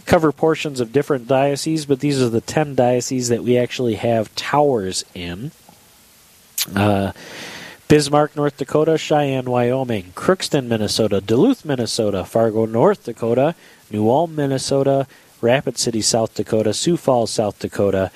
cover 0.04 0.32
portions 0.32 0.80
of 0.80 0.92
different 0.92 1.28
dioceses, 1.28 1.86
but 1.86 2.00
these 2.00 2.20
are 2.20 2.28
the 2.28 2.40
10 2.40 2.74
dioceses 2.74 3.28
that 3.28 3.44
we 3.44 3.56
actually 3.56 3.94
have 3.94 4.34
towers 4.34 5.04
in. 5.14 5.52
Uh, 6.74 7.12
Bismarck, 7.86 8.34
North 8.34 8.56
Dakota, 8.56 8.98
Cheyenne, 8.98 9.48
Wyoming, 9.48 10.12
Crookston, 10.16 10.66
Minnesota, 10.66 11.20
Duluth, 11.20 11.64
Minnesota, 11.64 12.24
Fargo, 12.24 12.66
North 12.66 13.04
Dakota, 13.04 13.54
New 13.92 14.10
Ulm, 14.10 14.34
Minnesota, 14.34 15.06
Rapid 15.40 15.78
City, 15.78 16.02
South 16.02 16.34
Dakota, 16.34 16.74
Sioux 16.74 16.96
Falls, 16.96 17.30
South 17.30 17.60
Dakota, 17.60 18.10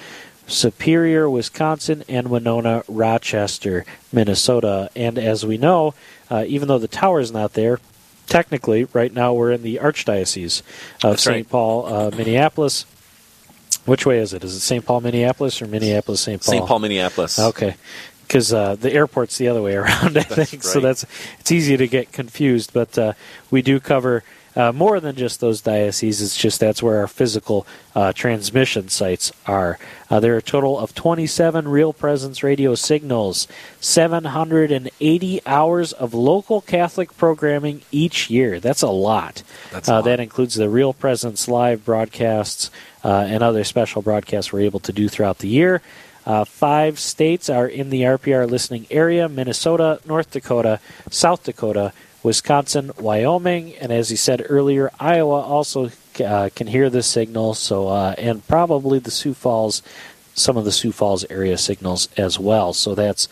Superior, 0.49 1.31
Wisconsin, 1.31 2.03
and 2.09 2.29
Winona, 2.29 2.83
Rochester, 2.89 3.85
Minnesota. 4.13 4.91
And 4.97 5.19
as 5.19 5.47
we 5.47 5.59
know, 5.59 5.95
uh, 6.31 6.45
even 6.47 6.69
though 6.69 6.79
the 6.79 6.89
tower 6.89 7.21
is 7.21 7.33
not 7.33 7.55
there, 7.55 7.79
technically, 8.27 8.85
right 8.93 9.13
now 9.13 9.33
we're 9.33 9.53
in 9.53 9.63
the 9.63 9.77
Archdiocese 9.77 10.63
of 11.03 11.19
St. 11.21 11.35
right. 11.35 11.49
Paul, 11.49 11.87
uh, 11.87 12.11
Minneapolis. 12.11 12.85
Which 13.85 14.05
way 14.05 14.19
is 14.19 14.35
it? 14.35 14.45
Is 14.45 14.55
it 14.55 14.61
St. 14.61 14.85
Paul, 14.85 15.01
Minneapolis, 15.01 15.63
or 15.63 15.67
Minneapolis, 15.67 16.21
St. 16.21 16.43
Paul? 16.43 16.53
St. 16.53 16.67
Paul, 16.67 16.79
Minneapolis. 16.81 17.39
Okay, 17.39 17.77
because 18.23 18.53
uh, 18.53 18.77
the 18.77 18.93
airport's 18.93 19.39
the 19.39 19.49
other 19.49 19.63
way 19.63 19.75
around, 19.77 20.19
I 20.19 20.23
think. 20.23 20.63
So 20.63 20.81
that's 20.81 21.07
it's 21.41 21.51
easy 21.51 21.77
to 21.77 21.89
get 21.89 22.13
confused. 22.13 22.73
But 22.73 22.99
uh, 22.99 23.13
we 23.51 23.63
do 23.63 23.81
cover 23.81 24.25
uh, 24.59 24.73
more 24.73 24.99
than 24.99 25.15
just 25.15 25.41
those 25.41 25.61
dioceses. 25.61 26.21
It's 26.21 26.37
just 26.37 26.59
that's 26.59 26.83
where 26.83 26.99
our 26.99 27.07
physical 27.07 27.65
uh, 27.95 28.13
transmission 28.13 28.89
sites 28.89 29.31
are. 29.47 29.79
Uh, 30.11 30.19
there 30.19 30.35
are 30.35 30.39
a 30.39 30.43
total 30.43 30.77
of 30.79 30.95
27 30.97 31.69
Real 31.69 31.93
Presence 31.93 32.43
radio 32.43 32.75
signals, 32.75 33.47
780 33.81 35.41
hours 35.47 35.93
of 35.93 36.13
local 36.13 36.61
Catholic 36.61 37.17
programming 37.17 37.83
each 37.93 38.29
year. 38.29 38.59
That's 38.59 38.83
a 38.83 38.91
lot. 38.91 39.45
That's 39.71 39.89
a 39.89 39.93
lot. 39.95 40.05
That 40.05 40.19
includes 40.19 40.57
the 40.57 40.69
Real 40.69 40.93
Presence 40.93 41.47
live 41.47 41.85
broadcasts 41.85 42.73
uh, 43.05 43.27
and 43.29 43.45
other 43.45 43.63
special 43.63 44.03
broadcasts 44.03 44.53
we're 44.53 44.63
able 44.63 44.81
to 44.81 44.93
do 44.93 45.09
throughout 45.09 45.39
the 45.39 45.49
year. 45.49 45.81
Uh, 46.27 46.45
five 46.45 46.99
states 46.99 47.49
are 47.49 47.67
in 47.67 47.89
the 47.89 48.03
RPR 48.03 48.51
listening 48.51 48.87
area 48.91 49.29
Minnesota, 49.31 49.99
North 50.05 50.31
Dakota, 50.31 50.79
South 51.11 51.45
Dakota, 51.45 51.93
Wisconsin, 52.23 52.91
Wyoming, 52.99 53.75
and 53.77 53.93
as 53.93 54.09
he 54.11 54.17
said 54.17 54.45
earlier, 54.49 54.91
Iowa 54.99 55.41
also 55.41 55.91
uh, 56.25 56.51
can 56.55 56.67
hear 56.67 56.91
the 56.91 57.03
signal. 57.03 57.55
So, 57.55 57.89
uh, 57.89 58.15
and 58.19 58.47
probably 58.49 58.99
the 58.99 59.11
Sioux 59.11 59.35
Falls, 59.35 59.83
some 60.35 60.57
of 60.57 60.65
the 60.65 60.73
Sioux 60.73 60.93
Falls 60.93 61.25
area 61.31 61.57
signals 61.59 62.09
as 62.17 62.39
well. 62.39 62.73
So 62.73 62.95
that's 62.95 63.29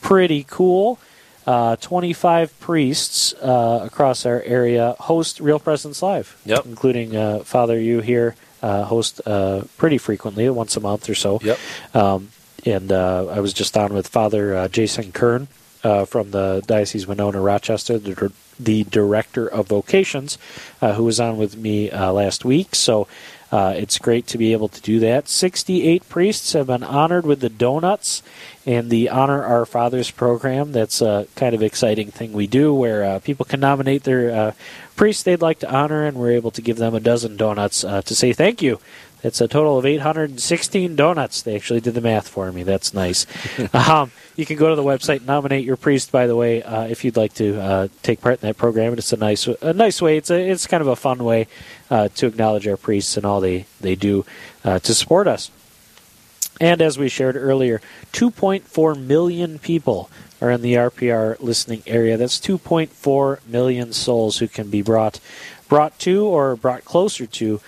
pretty 0.00 0.44
cool. 0.48 0.98
Uh, 1.46 1.74
25 1.76 2.58
priests 2.60 3.32
uh, 3.34 3.80
across 3.84 4.24
our 4.26 4.42
area 4.42 4.94
host 5.00 5.40
Real 5.40 5.58
Presence 5.58 6.02
Live, 6.02 6.40
Yep. 6.44 6.66
including 6.66 7.16
uh, 7.16 7.40
Father 7.40 7.80
You 7.80 8.00
here, 8.00 8.36
uh, 8.62 8.84
host 8.84 9.20
uh, 9.26 9.62
pretty 9.76 9.98
frequently, 9.98 10.48
once 10.50 10.76
a 10.76 10.80
month 10.80 11.08
or 11.08 11.14
so. 11.14 11.40
Yep. 11.42 11.58
Um, 11.94 12.28
and 12.66 12.92
uh, 12.92 13.26
I 13.28 13.40
was 13.40 13.52
just 13.54 13.76
on 13.76 13.94
with 13.94 14.06
Father 14.06 14.54
uh, 14.54 14.68
Jason 14.68 15.12
Kern 15.12 15.48
uh, 15.82 16.04
from 16.04 16.30
the 16.30 16.62
Diocese 16.66 17.04
of 17.04 17.10
Winona 17.10 17.40
Rochester, 17.40 17.98
the, 17.98 18.32
the 18.58 18.84
director 18.84 19.46
of 19.46 19.68
vocations, 19.68 20.38
uh, 20.80 20.94
who 20.94 21.04
was 21.04 21.20
on 21.20 21.36
with 21.36 21.56
me 21.56 21.90
uh, 21.90 22.12
last 22.12 22.44
week. 22.44 22.74
So 22.74 23.08
uh, 23.52 23.74
it's 23.76 23.98
great 23.98 24.26
to 24.28 24.38
be 24.38 24.52
able 24.52 24.68
to 24.68 24.80
do 24.80 25.00
that. 25.00 25.28
68 25.28 26.08
priests 26.08 26.52
have 26.52 26.68
been 26.68 26.84
honored 26.84 27.26
with 27.26 27.40
the 27.40 27.48
donuts 27.48 28.22
and 28.64 28.90
the 28.90 29.08
Honor 29.08 29.42
Our 29.42 29.66
Fathers 29.66 30.10
program. 30.10 30.72
That's 30.72 31.00
a 31.02 31.26
kind 31.34 31.54
of 31.54 31.62
exciting 31.62 32.10
thing 32.10 32.32
we 32.32 32.46
do 32.46 32.72
where 32.72 33.04
uh, 33.04 33.18
people 33.18 33.44
can 33.44 33.60
nominate 33.60 34.04
their 34.04 34.30
uh, 34.30 34.52
priest 34.94 35.24
they'd 35.24 35.40
like 35.40 35.58
to 35.60 35.74
honor, 35.74 36.04
and 36.04 36.16
we're 36.16 36.32
able 36.32 36.50
to 36.52 36.62
give 36.62 36.76
them 36.76 36.94
a 36.94 37.00
dozen 37.00 37.36
donuts 37.36 37.80
to 37.80 38.14
say 38.14 38.32
thank 38.32 38.62
you. 38.62 38.78
It's 39.22 39.40
a 39.40 39.48
total 39.48 39.78
of 39.78 39.84
816 39.84 40.96
donuts. 40.96 41.42
They 41.42 41.54
actually 41.54 41.80
did 41.80 41.94
the 41.94 42.00
math 42.00 42.28
for 42.28 42.50
me. 42.52 42.62
That's 42.62 42.94
nice. 42.94 43.26
um, 43.74 44.10
you 44.36 44.46
can 44.46 44.56
go 44.56 44.70
to 44.70 44.76
the 44.76 44.82
website 44.82 45.18
and 45.18 45.26
nominate 45.26 45.64
your 45.64 45.76
priest. 45.76 46.10
By 46.10 46.26
the 46.26 46.36
way, 46.36 46.62
uh, 46.62 46.84
if 46.84 47.04
you'd 47.04 47.16
like 47.16 47.34
to 47.34 47.60
uh, 47.60 47.88
take 48.02 48.20
part 48.20 48.42
in 48.42 48.48
that 48.48 48.56
program, 48.56 48.94
it's 48.94 49.12
a 49.12 49.16
nice, 49.16 49.46
a 49.46 49.72
nice 49.72 50.00
way. 50.00 50.16
It's 50.16 50.30
a, 50.30 50.50
it's 50.50 50.66
kind 50.66 50.80
of 50.80 50.88
a 50.88 50.96
fun 50.96 51.22
way 51.24 51.48
uh, 51.90 52.08
to 52.16 52.26
acknowledge 52.26 52.66
our 52.66 52.76
priests 52.76 53.16
and 53.16 53.26
all 53.26 53.40
they 53.40 53.66
they 53.80 53.94
do 53.94 54.24
uh, 54.64 54.78
to 54.80 54.94
support 54.94 55.26
us. 55.26 55.50
And 56.60 56.82
as 56.82 56.98
we 56.98 57.08
shared 57.08 57.36
earlier, 57.36 57.80
2.4 58.12 59.02
million 59.02 59.58
people 59.58 60.10
are 60.42 60.50
in 60.50 60.60
the 60.60 60.74
RPR 60.74 61.40
listening 61.40 61.82
area. 61.86 62.18
That's 62.18 62.38
2.4 62.38 63.46
million 63.46 63.92
souls 63.92 64.38
who 64.38 64.48
can 64.48 64.68
be 64.68 64.82
brought 64.82 65.20
brought 65.68 65.98
to 66.00 66.26
or 66.26 66.56
brought 66.56 66.84
closer 66.84 67.26
to 67.26 67.60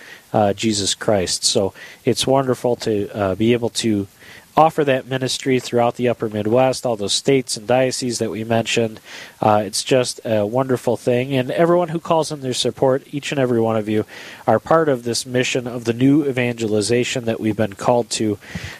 Jesus 0.53 0.95
Christ. 0.95 1.43
So 1.43 1.73
it's 2.05 2.25
wonderful 2.27 2.75
to 2.77 3.09
uh, 3.15 3.35
be 3.35 3.53
able 3.53 3.69
to 3.69 4.07
offer 4.55 4.83
that 4.83 5.07
ministry 5.07 5.59
throughout 5.59 5.95
the 5.95 6.07
upper 6.07 6.29
Midwest, 6.29 6.85
all 6.85 6.95
those 6.95 7.13
states 7.13 7.57
and 7.57 7.65
dioceses 7.67 8.19
that 8.19 8.29
we 8.29 8.43
mentioned. 8.43 8.99
Uh, 9.41 9.63
it's 9.65 9.83
just 9.83 10.21
a 10.25 10.45
wonderful 10.45 10.95
thing. 10.95 11.33
And 11.33 11.49
everyone 11.51 11.89
who 11.89 11.99
calls 11.99 12.31
in 12.31 12.41
their 12.41 12.53
support, 12.53 13.01
each 13.11 13.31
and 13.31 13.39
every 13.39 13.59
one 13.59 13.75
of 13.75 13.89
you, 13.89 14.05
are 14.45 14.59
part 14.59 14.89
of 14.89 15.03
this 15.03 15.25
mission 15.25 15.65
of 15.65 15.85
the 15.85 15.93
new 15.93 16.23
evangelization 16.25 17.25
that 17.25 17.39
we've 17.39 17.57
been 17.57 17.73
called 17.73 18.11
to 18.11 18.37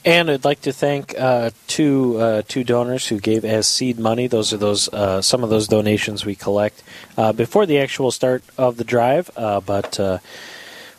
And 0.05 0.29
I'd 0.31 0.45
like 0.45 0.61
to 0.61 0.71
thank 0.71 1.13
uh, 1.19 1.51
two 1.67 2.17
uh, 2.17 2.41
two 2.47 2.63
donors 2.63 3.07
who 3.07 3.19
gave 3.19 3.45
as 3.45 3.67
seed 3.67 3.99
money. 3.99 4.27
Those 4.27 4.53
are 4.53 4.57
those 4.57 4.87
uh, 4.89 5.21
some 5.21 5.43
of 5.43 5.49
those 5.49 5.67
donations 5.67 6.25
we 6.25 6.35
collect 6.35 6.81
uh, 7.17 7.33
before 7.33 7.65
the 7.65 7.79
actual 7.79 8.11
start 8.11 8.43
of 8.57 8.77
the 8.77 8.83
drive, 8.83 9.29
uh, 9.35 9.59
but. 9.59 9.99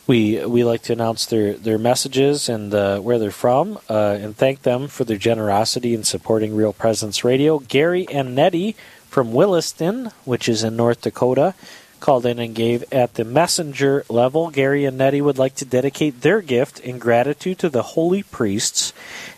We 0.06 0.44
we 0.44 0.64
like 0.64 0.82
to 0.82 0.92
announce 0.92 1.26
their, 1.26 1.54
their 1.54 1.78
messages 1.78 2.48
and 2.48 2.74
uh, 2.74 2.98
where 2.98 3.18
they're 3.18 3.30
from, 3.30 3.78
uh, 3.88 4.18
and 4.20 4.36
thank 4.36 4.62
them 4.62 4.88
for 4.88 5.04
their 5.04 5.16
generosity 5.16 5.94
in 5.94 6.02
supporting 6.02 6.56
Real 6.56 6.72
Presence 6.72 7.22
Radio. 7.22 7.60
Gary 7.60 8.08
and 8.08 8.34
Nettie 8.34 8.74
from 9.08 9.32
Williston, 9.32 10.10
which 10.24 10.48
is 10.48 10.64
in 10.64 10.74
North 10.74 11.02
Dakota, 11.02 11.54
called 12.00 12.26
in 12.26 12.40
and 12.40 12.54
gave 12.54 12.84
at 12.92 13.14
the 13.14 13.24
messenger 13.24 14.04
level. 14.08 14.50
Gary 14.50 14.84
and 14.84 14.98
Nettie 14.98 15.20
would 15.20 15.38
like 15.38 15.54
to 15.54 15.64
dedicate 15.64 16.22
their 16.22 16.40
gift 16.40 16.80
in 16.80 16.98
gratitude 16.98 17.60
to 17.60 17.68
the 17.68 17.82
holy 17.82 18.24
priests 18.24 18.92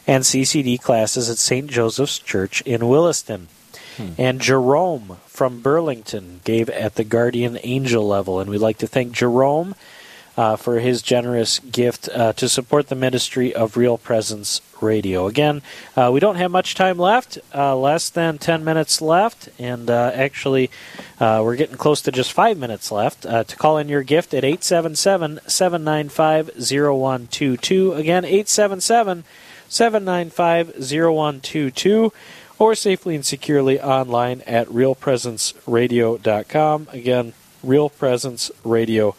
and 0.06 0.24
CCD 0.24 0.80
classes 0.80 1.28
at 1.28 1.36
St. 1.36 1.70
Joseph's 1.70 2.18
Church 2.18 2.62
in 2.62 2.88
Williston. 2.88 3.48
And 4.18 4.40
Jerome 4.40 5.18
from 5.26 5.60
Burlington 5.60 6.40
gave 6.42 6.68
at 6.70 6.96
the 6.96 7.04
guardian 7.04 7.58
angel 7.62 8.06
level, 8.06 8.40
and 8.40 8.50
we'd 8.50 8.58
like 8.58 8.78
to 8.78 8.88
thank 8.88 9.12
Jerome 9.12 9.74
uh, 10.36 10.56
for 10.56 10.80
his 10.80 11.00
generous 11.02 11.60
gift 11.60 12.08
uh, 12.08 12.32
to 12.34 12.48
support 12.48 12.88
the 12.88 12.94
ministry 12.94 13.54
of 13.54 13.76
Real 13.76 13.98
Presence 13.98 14.60
Radio. 14.80 15.26
Again, 15.26 15.60
uh, 15.96 16.10
we 16.12 16.20
don't 16.20 16.36
have 16.36 16.50
much 16.50 16.74
time 16.74 16.98
left, 16.98 17.38
uh, 17.54 17.74
less 17.76 18.10
than 18.10 18.36
10 18.38 18.64
minutes 18.64 19.00
left, 19.00 19.48
and 19.58 19.88
uh, 19.88 20.10
actually, 20.12 20.70
uh, 21.20 21.40
we're 21.44 21.54
getting 21.56 21.76
close 21.76 22.02
to 22.02 22.12
just 22.12 22.32
five 22.32 22.58
minutes 22.58 22.90
left. 22.90 23.22
To 23.22 23.56
call 23.56 23.78
in 23.78 23.88
your 23.88 24.02
gift 24.02 24.34
at 24.34 24.44
877 24.44 25.40
795 25.46 26.50
0122. 26.56 27.92
Again, 27.92 28.24
877 28.24 29.24
795 29.68 30.74
0122 30.76 32.12
or 32.58 32.74
safely 32.74 33.14
and 33.14 33.24
securely 33.26 33.80
online 33.80 34.40
at 34.42 34.66
realpresenceradio.com. 34.68 36.88
Again, 36.92 37.32
realpresenceradio.com. 37.64 39.14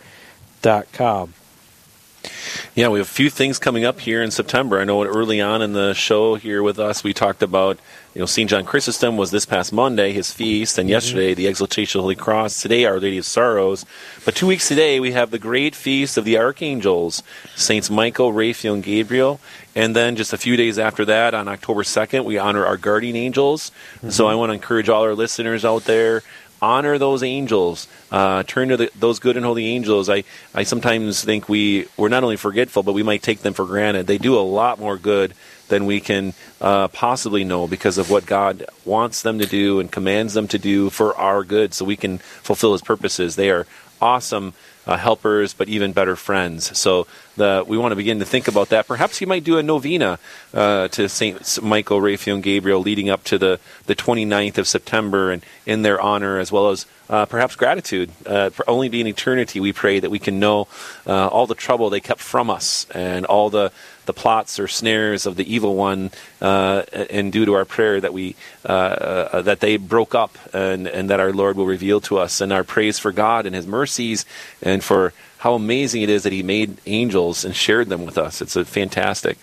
Yeah, 2.74 2.89
we 2.89 2.99
have 2.99 3.07
a 3.07 3.11
few 3.11 3.30
things 3.30 3.59
coming 3.59 3.86
up 3.86 3.99
here 3.99 4.22
in 4.22 4.32
September. 4.32 4.80
I 4.80 4.84
know 4.84 5.03
early 5.03 5.39
on 5.39 5.61
in 5.61 5.74
the 5.74 5.93
show 5.93 6.36
here 6.36 6.63
with 6.63 6.80
us, 6.80 7.03
we 7.03 7.13
talked 7.13 7.43
about, 7.43 7.78
you 8.13 8.20
know, 8.20 8.26
St. 8.26 8.49
John 8.49 8.66
Chrysostom 8.66 9.16
was 9.16 9.32
this 9.32 9.45
past 9.45 9.72
Monday, 9.72 10.11
his 10.11 10.32
feast, 10.32 10.78
and 10.78 10.89
yesterday, 10.89 11.34
the 11.34 11.47
Exaltation 11.47 11.99
of 11.99 12.01
the 12.01 12.03
Holy 12.03 12.16
Cross. 12.16 12.61
Today, 12.61 12.86
Our 12.86 12.99
Lady 12.99 13.20
of 13.20 13.26
Sorrows. 13.26 13.86
But 14.26 14.36
two 14.36 14.47
weeks 14.47 14.68
today, 14.68 14.99
we 14.99 15.11
have 15.11 15.32
the 15.32 15.39
great 15.39 15.76
feast 15.76 16.18
of 16.18 16.26
the 16.26 16.38
Archangels, 16.38 17.22
Saints 17.55 17.89
Michael, 17.89 18.34
Raphael, 18.34 18.74
and 18.74 18.84
Gabriel. 18.84 19.39
And 19.76 19.95
then 19.95 20.16
just 20.16 20.34
a 20.34 20.38
few 20.38 20.57
days 20.57 20.80
after 20.80 21.05
that, 21.05 21.34
on 21.34 21.47
October 21.47 21.84
2nd, 21.84 22.26
we 22.26 22.38
honor 22.38 22.66
our 22.66 22.78
guardian 22.78 23.16
angels. 23.16 23.72
So 24.09 24.28
I 24.28 24.36
want 24.36 24.49
to 24.49 24.53
encourage 24.53 24.89
all 24.89 25.03
our 25.03 25.16
listeners 25.16 25.63
out 25.63 25.84
there 25.84 26.24
honor 26.66 26.97
those 26.97 27.22
angels. 27.22 27.88
Uh, 28.11 28.41
turn 28.43 28.70
to 28.70 28.78
the, 28.78 28.91
those 28.97 29.20
good 29.20 29.38
and 29.38 29.45
holy 29.45 29.68
angels. 29.68 30.09
I, 30.09 30.24
I 30.53 30.63
sometimes 30.63 31.24
think 31.24 31.47
we 31.47 31.88
we're 31.95 32.09
not 32.09 32.24
only 32.24 32.38
forgetful, 32.38 32.82
but 32.82 32.93
we 32.93 33.03
might 33.03 33.22
take 33.22 33.41
them 33.41 33.53
for 33.53 33.66
granted. 33.66 34.07
They 34.07 34.18
do 34.18 34.36
a 34.36 34.41
lot 34.41 34.80
more 34.80 34.97
good 34.97 35.36
than 35.68 35.86
we 35.86 35.99
can 35.99 36.34
uh, 36.61 36.88
possibly 36.88 37.43
know 37.43 37.68
because 37.68 37.99
of 37.99 38.09
what 38.09 38.26
God 38.26 38.66
wants 38.84 39.22
them 39.22 39.38
to 39.39 39.45
do 39.45 39.80
and 39.80 39.91
commands 39.91 40.34
them 40.34 40.47
to 40.47 40.57
do 40.57 40.89
for 40.89 41.16
our 41.16 41.43
good, 41.43 41.74
so 41.74 41.86
we 41.86 41.95
can 41.95 42.18
fulfill 42.18 42.74
His 42.74 42.82
purposes. 42.82 43.36
They 43.36 43.51
are 43.51 43.68
awesome 44.01 44.53
uh, 44.88 44.97
helpers, 44.97 45.53
but 45.53 45.67
even 45.67 45.93
better 45.93 46.15
friends. 46.15 46.77
So 46.77 47.07
the, 47.38 47.63
we 47.67 47.77
want 47.77 47.91
to 47.91 47.95
begin 47.95 48.19
to 48.19 48.25
think 48.25 48.47
about 48.47 48.69
that. 48.69 48.88
Perhaps 48.88 49.21
you 49.21 49.27
might 49.27 49.43
do 49.43 49.57
a 49.57 49.63
novena 49.63 50.19
uh, 50.53 50.88
to 50.89 51.09
Saint 51.09 51.61
Michael, 51.61 52.01
Raphael, 52.01 52.36
and 52.36 52.43
Gabriel, 52.43 52.81
leading 52.81 53.09
up 53.09 53.23
to 53.25 53.38
the 53.38 53.59
the 53.86 53.95
29th 53.95 54.57
of 54.57 54.67
September, 54.67 55.31
and 55.31 55.43
in 55.65 55.81
their 55.81 55.99
honor, 55.99 56.39
as 56.39 56.51
well 56.51 56.69
as 56.69 56.86
uh, 57.09 57.25
perhaps 57.25 57.55
gratitude. 57.55 58.09
Uh, 58.25 58.49
for 58.49 58.67
only 58.69 58.89
be 58.89 59.01
in 59.01 59.07
eternity, 59.07 59.59
we 59.59 59.73
pray 59.73 59.99
that 59.99 60.09
we 60.09 60.19
can 60.19 60.39
know 60.39 60.67
uh, 61.05 61.27
all 61.27 61.47
the 61.47 61.55
trouble 61.55 61.89
they 61.89 61.99
kept 61.99 62.21
from 62.21 62.49
us 62.49 62.88
and 62.91 63.25
all 63.25 63.49
the 63.49 63.71
the 64.05 64.13
plots 64.13 64.59
or 64.59 64.67
snares 64.67 65.25
of 65.25 65.35
the 65.35 65.53
evil 65.53 65.75
one, 65.75 66.11
uh, 66.41 66.83
and 67.09 67.31
due 67.31 67.45
to 67.45 67.53
our 67.53 67.65
prayer 67.65 67.99
that 68.01 68.13
we 68.13 68.35
uh, 68.67 68.71
uh, 68.71 69.41
that 69.41 69.59
they 69.59 69.77
broke 69.77 70.15
up, 70.15 70.37
and 70.53 70.87
and 70.87 71.09
that 71.09 71.19
our 71.19 71.33
Lord 71.33 71.57
will 71.57 71.65
reveal 71.65 72.01
to 72.01 72.17
us, 72.17 72.41
and 72.41 72.51
our 72.53 72.63
praise 72.63 72.99
for 72.99 73.11
God 73.11 73.45
and 73.45 73.55
His 73.55 73.67
mercies, 73.67 74.25
and 74.61 74.83
for 74.83 75.13
how 75.39 75.53
amazing 75.53 76.01
it 76.01 76.09
is 76.09 76.23
that 76.23 76.33
He 76.33 76.43
made 76.43 76.77
angels 76.85 77.45
and 77.45 77.55
shared 77.55 77.89
them 77.89 78.05
with 78.05 78.17
us. 78.17 78.41
It's 78.41 78.55
a 78.55 78.65
fantastic. 78.65 79.37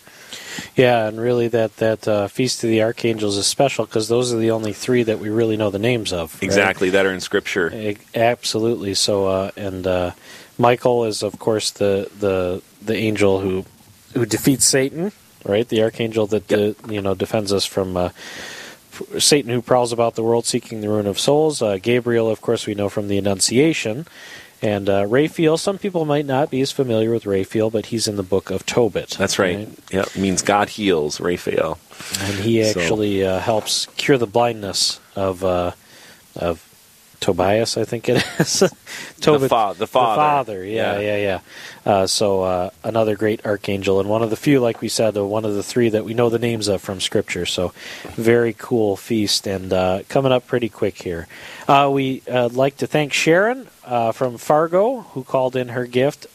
Yeah, 0.76 1.06
and 1.08 1.20
really 1.20 1.48
that 1.48 1.76
that 1.76 2.06
uh, 2.08 2.28
feast 2.28 2.64
of 2.64 2.70
the 2.70 2.82
archangels 2.82 3.36
is 3.36 3.46
special 3.46 3.86
because 3.86 4.08
those 4.08 4.32
are 4.32 4.38
the 4.38 4.50
only 4.50 4.72
three 4.72 5.02
that 5.02 5.18
we 5.18 5.28
really 5.28 5.56
know 5.56 5.70
the 5.70 5.78
names 5.78 6.12
of. 6.12 6.34
right? 6.34 6.42
Exactly, 6.42 6.90
that 6.90 7.06
are 7.06 7.12
in 7.12 7.20
Scripture. 7.20 7.72
E- 7.74 7.96
Absolutely. 8.14 8.94
So, 8.94 9.26
uh, 9.26 9.50
and 9.56 9.86
uh, 9.86 10.12
Michael 10.58 11.04
is, 11.04 11.22
of 11.22 11.38
course, 11.38 11.70
the 11.70 12.10
the 12.18 12.62
the 12.84 12.96
angel 12.96 13.40
who 13.40 13.64
who 14.14 14.26
defeats 14.26 14.64
Satan, 14.64 15.12
right? 15.44 15.68
The 15.68 15.82
archangel 15.82 16.26
that 16.28 16.52
uh, 16.52 16.74
you 16.90 17.00
know 17.00 17.14
defends 17.14 17.52
us 17.52 17.64
from. 17.66 17.96
Uh, 17.96 18.10
Satan, 19.18 19.50
who 19.50 19.62
prowls 19.62 19.90
about 19.90 20.16
the 20.16 20.22
world 20.22 20.44
seeking 20.44 20.82
the 20.82 20.88
ruin 20.88 21.06
of 21.06 21.18
souls. 21.18 21.62
Uh, 21.62 21.78
Gabriel, 21.80 22.28
of 22.30 22.42
course, 22.42 22.66
we 22.66 22.74
know 22.74 22.90
from 22.90 23.08
the 23.08 23.16
Annunciation. 23.16 24.06
And 24.60 24.88
uh, 24.88 25.06
Raphael, 25.06 25.56
some 25.56 25.78
people 25.78 26.04
might 26.04 26.26
not 26.26 26.50
be 26.50 26.60
as 26.60 26.70
familiar 26.70 27.10
with 27.10 27.24
Raphael, 27.24 27.70
but 27.70 27.86
he's 27.86 28.06
in 28.06 28.16
the 28.16 28.22
book 28.22 28.50
of 28.50 28.66
Tobit. 28.66 29.10
That's 29.18 29.38
right. 29.38 29.66
Yeah, 29.90 30.04
means 30.16 30.42
God 30.42 30.68
heals, 30.68 31.20
Raphael. 31.20 31.78
and 32.20 32.34
he 32.40 32.62
So- 32.64 32.80
actually 32.80 33.24
uh, 33.24 33.40
helps 33.40 33.86
cure 33.96 34.18
the 34.18 34.26
blindness 34.26 35.00
of 35.16 35.42
uh, 35.42 35.72
of 36.36 36.62
Tobias, 37.22 37.78
I 37.78 37.84
think 37.84 38.08
it 38.10 38.22
is. 38.38 38.60
Tobit, 39.20 39.48
fa- 39.48 39.74
the 39.78 39.86
father. 39.86 40.20
father, 40.20 40.64
yeah, 40.64 40.98
Yeah. 40.98 41.16
yeah, 41.16 41.16
yeah. 41.86 41.90
Uh, 41.92 42.06
so 42.06 42.42
uh, 42.42 42.70
another 42.84 43.16
great 43.16 43.46
archangel, 43.46 44.00
and 44.00 44.08
one 44.08 44.22
of 44.22 44.30
the 44.30 44.36
few, 44.36 44.60
like 44.60 44.80
we 44.82 44.88
said, 44.88 45.16
uh, 45.16 45.24
one 45.24 45.44
of 45.44 45.54
the 45.54 45.62
three 45.62 45.88
that 45.88 46.04
we 46.04 46.12
know 46.12 46.28
the 46.28 46.38
names 46.38 46.68
of 46.68 46.82
from 46.82 47.00
Scripture. 47.00 47.46
So 47.46 47.72
very 48.16 48.54
cool 48.58 48.96
feast, 48.96 49.46
and 49.46 49.72
uh, 49.72 50.02
coming 50.08 50.32
up 50.32 50.46
pretty 50.46 50.68
quick 50.68 51.00
here. 51.02 51.26
Uh, 51.68 51.88
we 51.92 52.22
uh, 52.30 52.48
like 52.52 52.76
to 52.78 52.86
thank 52.86 53.12
Sharon 53.12 53.68
uh, 53.84 54.12
from 54.12 54.36
Fargo 54.36 55.00
who 55.14 55.22
called 55.24 55.54
in 55.56 55.68
her 55.68 55.86
gift. 55.86 56.26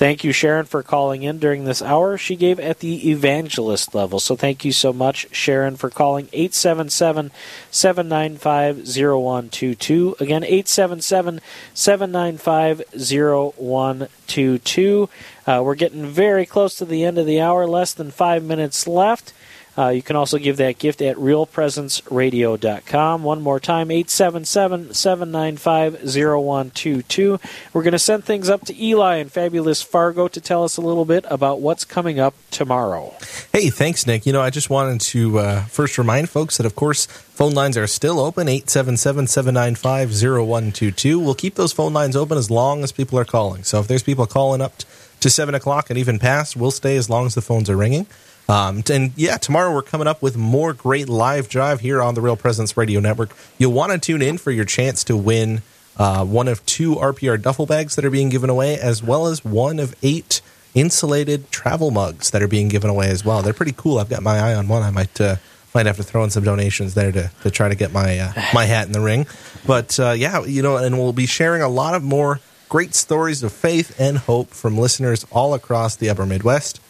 Thank 0.00 0.24
you, 0.24 0.32
Sharon, 0.32 0.64
for 0.64 0.82
calling 0.82 1.24
in 1.24 1.38
during 1.38 1.64
this 1.64 1.82
hour. 1.82 2.16
She 2.16 2.34
gave 2.34 2.58
at 2.58 2.78
the 2.78 3.10
evangelist 3.10 3.94
level. 3.94 4.18
So 4.18 4.34
thank 4.34 4.64
you 4.64 4.72
so 4.72 4.94
much, 4.94 5.26
Sharon, 5.30 5.76
for 5.76 5.90
calling 5.90 6.30
877 6.32 7.30
795 7.70 8.78
0122. 8.78 10.16
Again, 10.18 10.42
877 10.42 11.42
795 11.74 12.82
0122. 12.94 15.08
Uh, 15.46 15.62
We're 15.62 15.74
getting 15.74 16.06
very 16.06 16.46
close 16.46 16.74
to 16.76 16.86
the 16.86 17.04
end 17.04 17.18
of 17.18 17.26
the 17.26 17.42
hour, 17.42 17.66
less 17.66 17.92
than 17.92 18.10
five 18.10 18.42
minutes 18.42 18.88
left. 18.88 19.34
Uh, 19.78 19.88
you 19.88 20.02
can 20.02 20.16
also 20.16 20.38
give 20.38 20.56
that 20.58 20.78
gift 20.78 21.00
at 21.00 21.16
realpresenceradio.com. 21.16 23.22
One 23.22 23.40
more 23.40 23.60
time, 23.60 23.90
877 23.90 24.94
795 24.94 26.04
0122. 26.04 27.40
We're 27.72 27.82
going 27.82 27.92
to 27.92 27.98
send 27.98 28.24
things 28.24 28.48
up 28.48 28.64
to 28.66 28.82
Eli 28.82 29.16
and 29.16 29.32
Fabulous 29.32 29.82
Fargo 29.82 30.28
to 30.28 30.40
tell 30.40 30.64
us 30.64 30.76
a 30.76 30.80
little 30.80 31.04
bit 31.04 31.24
about 31.28 31.60
what's 31.60 31.84
coming 31.84 32.18
up 32.18 32.34
tomorrow. 32.50 33.14
Hey, 33.52 33.70
thanks, 33.70 34.06
Nick. 34.06 34.26
You 34.26 34.32
know, 34.32 34.40
I 34.40 34.50
just 34.50 34.70
wanted 34.70 35.00
to 35.02 35.38
uh, 35.38 35.62
first 35.64 35.98
remind 35.98 36.28
folks 36.28 36.56
that, 36.56 36.66
of 36.66 36.74
course, 36.74 37.06
phone 37.06 37.54
lines 37.54 37.76
are 37.76 37.86
still 37.86 38.20
open 38.20 38.48
877 38.48 39.28
795 39.28 40.10
0122. 40.10 41.18
We'll 41.18 41.34
keep 41.34 41.54
those 41.54 41.72
phone 41.72 41.92
lines 41.92 42.16
open 42.16 42.36
as 42.36 42.50
long 42.50 42.82
as 42.82 42.92
people 42.92 43.18
are 43.18 43.24
calling. 43.24 43.62
So 43.62 43.80
if 43.80 43.86
there's 43.86 44.02
people 44.02 44.26
calling 44.26 44.60
up 44.60 44.74
to 45.20 45.30
7 45.30 45.54
o'clock 45.54 45.90
and 45.90 45.98
even 45.98 46.18
past, 46.18 46.56
we'll 46.56 46.70
stay 46.70 46.96
as 46.96 47.08
long 47.08 47.26
as 47.26 47.34
the 47.34 47.42
phones 47.42 47.70
are 47.70 47.76
ringing. 47.76 48.06
Um, 48.48 48.82
and 48.90 49.12
yeah, 49.16 49.36
tomorrow 49.36 49.72
we're 49.72 49.82
coming 49.82 50.08
up 50.08 50.22
with 50.22 50.36
more 50.36 50.72
great 50.72 51.08
live 51.08 51.48
drive 51.48 51.80
here 51.80 52.02
on 52.02 52.14
the 52.14 52.20
Real 52.20 52.36
Presence 52.36 52.76
Radio 52.76 52.98
Network. 52.98 53.30
You'll 53.58 53.72
want 53.72 53.92
to 53.92 53.98
tune 53.98 54.22
in 54.22 54.38
for 54.38 54.50
your 54.50 54.64
chance 54.64 55.04
to 55.04 55.16
win 55.16 55.62
uh, 55.96 56.24
one 56.24 56.48
of 56.48 56.64
two 56.66 56.96
RPR 56.96 57.40
duffel 57.40 57.66
bags 57.66 57.94
that 57.96 58.04
are 58.04 58.10
being 58.10 58.28
given 58.28 58.50
away, 58.50 58.78
as 58.78 59.02
well 59.02 59.26
as 59.26 59.44
one 59.44 59.78
of 59.78 59.94
eight 60.02 60.40
insulated 60.74 61.50
travel 61.50 61.90
mugs 61.90 62.30
that 62.30 62.42
are 62.42 62.48
being 62.48 62.68
given 62.68 62.90
away 62.90 63.10
as 63.10 63.24
well. 63.24 63.42
They're 63.42 63.52
pretty 63.52 63.74
cool. 63.76 63.98
I've 63.98 64.08
got 64.08 64.22
my 64.22 64.38
eye 64.38 64.54
on 64.54 64.68
one. 64.68 64.82
I 64.82 64.90
might 64.90 65.20
uh, 65.20 65.36
might 65.74 65.86
have 65.86 65.96
to 65.96 66.02
throw 66.02 66.24
in 66.24 66.30
some 66.30 66.44
donations 66.44 66.94
there 66.94 67.12
to, 67.12 67.30
to 67.42 67.50
try 67.50 67.68
to 67.68 67.74
get 67.74 67.92
my 67.92 68.18
uh, 68.18 68.32
my 68.54 68.64
hat 68.64 68.86
in 68.86 68.92
the 68.92 69.00
ring. 69.00 69.26
But 69.66 69.98
uh, 70.00 70.12
yeah, 70.12 70.44
you 70.44 70.62
know, 70.62 70.76
and 70.76 70.98
we'll 70.98 71.12
be 71.12 71.26
sharing 71.26 71.62
a 71.62 71.68
lot 71.68 71.94
of 71.94 72.02
more 72.02 72.40
great 72.68 72.94
stories 72.94 73.42
of 73.42 73.52
faith 73.52 73.98
and 74.00 74.16
hope 74.16 74.50
from 74.50 74.78
listeners 74.78 75.26
all 75.30 75.54
across 75.54 75.96
the 75.96 76.08
Upper 76.08 76.26
Midwest. 76.26 76.80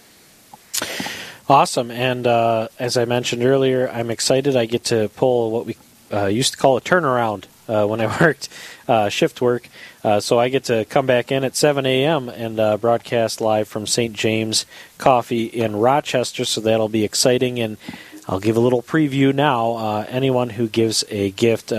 Awesome. 1.48 1.90
And 1.90 2.26
uh, 2.26 2.68
as 2.78 2.96
I 2.96 3.04
mentioned 3.04 3.44
earlier, 3.44 3.90
I'm 3.90 4.10
excited. 4.10 4.56
I 4.56 4.64
get 4.64 4.84
to 4.84 5.10
pull 5.10 5.50
what 5.50 5.66
we 5.66 5.76
uh, 6.12 6.26
used 6.26 6.52
to 6.52 6.58
call 6.58 6.76
a 6.76 6.80
turnaround 6.80 7.44
uh, 7.68 7.86
when 7.86 8.00
I 8.00 8.06
worked 8.20 8.48
uh, 8.88 9.08
shift 9.08 9.40
work. 9.40 9.68
Uh, 10.04 10.20
so 10.20 10.38
I 10.38 10.48
get 10.48 10.64
to 10.64 10.84
come 10.84 11.06
back 11.06 11.32
in 11.32 11.44
at 11.44 11.56
7 11.56 11.84
a.m. 11.84 12.28
and 12.28 12.60
uh, 12.60 12.76
broadcast 12.76 13.40
live 13.40 13.68
from 13.68 13.86
St. 13.86 14.14
James 14.14 14.66
Coffee 14.98 15.46
in 15.46 15.76
Rochester. 15.76 16.44
So 16.44 16.60
that'll 16.60 16.88
be 16.88 17.04
exciting. 17.04 17.58
And 17.58 17.76
I'll 18.28 18.40
give 18.40 18.56
a 18.56 18.60
little 18.60 18.82
preview 18.82 19.34
now. 19.34 19.72
Uh, 19.72 20.06
anyone 20.08 20.50
who 20.50 20.68
gives 20.68 21.04
a 21.10 21.30
gift. 21.32 21.72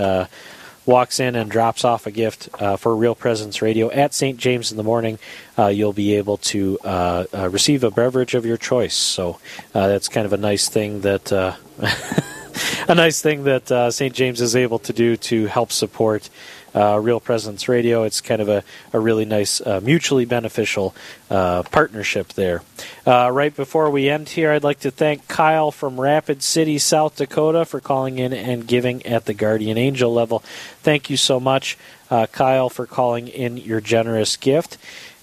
Walks 0.86 1.20
in 1.20 1.36
and 1.36 1.50
drops 1.50 1.84
off 1.84 2.06
a 2.06 2.10
gift 2.10 2.48
uh, 2.58 2.78
for 2.78 2.96
Real 2.96 3.14
Presence 3.14 3.60
Radio 3.60 3.90
at 3.90 4.14
St. 4.14 4.38
James 4.38 4.70
in 4.70 4.78
the 4.78 4.82
morning, 4.82 5.18
uh, 5.58 5.66
you'll 5.66 5.92
be 5.92 6.14
able 6.14 6.38
to 6.38 6.78
uh, 6.78 7.26
receive 7.50 7.84
a 7.84 7.90
beverage 7.90 8.34
of 8.34 8.46
your 8.46 8.56
choice. 8.56 8.94
So 8.94 9.38
that's 9.74 10.08
kind 10.08 10.24
of 10.24 10.32
a 10.32 10.38
nice 10.38 10.70
thing 10.70 11.02
that 11.02 11.30
a 12.88 12.94
nice 12.94 13.20
thing 13.20 13.44
that 13.44 13.70
uh, 13.70 13.90
St. 13.90 14.14
James 14.14 14.40
is 14.40 14.56
able 14.56 14.78
to 14.80 14.92
do 14.92 15.16
to 15.16 15.46
help 15.46 15.72
support. 15.72 16.28
Uh, 16.74 16.98
Real 16.98 17.18
Presence 17.18 17.66
Radio. 17.66 18.02
It's 18.04 18.20
kind 18.20 18.42
of 18.42 18.48
a, 18.50 18.62
a 18.92 19.00
really 19.00 19.24
nice, 19.24 19.58
uh, 19.62 19.80
mutually 19.82 20.26
beneficial 20.26 20.94
uh, 21.30 21.62
partnership 21.62 22.34
there. 22.34 22.62
Uh, 23.06 23.30
right 23.32 23.56
before 23.56 23.90
we 23.90 24.08
end 24.10 24.28
here, 24.28 24.52
I'd 24.52 24.62
like 24.62 24.80
to 24.80 24.90
thank 24.90 25.26
Kyle 25.28 25.72
from 25.72 25.98
Rapid 25.98 26.42
City, 26.42 26.76
South 26.78 27.16
Dakota, 27.16 27.64
for 27.64 27.80
calling 27.80 28.18
in 28.18 28.34
and 28.34 28.66
giving 28.66 29.04
at 29.06 29.24
the 29.24 29.34
Guardian 29.34 29.78
Angel 29.78 30.12
level. 30.12 30.40
Thank 30.82 31.08
you 31.08 31.16
so 31.16 31.40
much, 31.40 31.78
uh, 32.10 32.26
Kyle, 32.26 32.68
for 32.68 32.86
calling 32.86 33.28
in 33.28 33.56
your 33.56 33.80
generous 33.80 34.36
gift. 34.36 34.76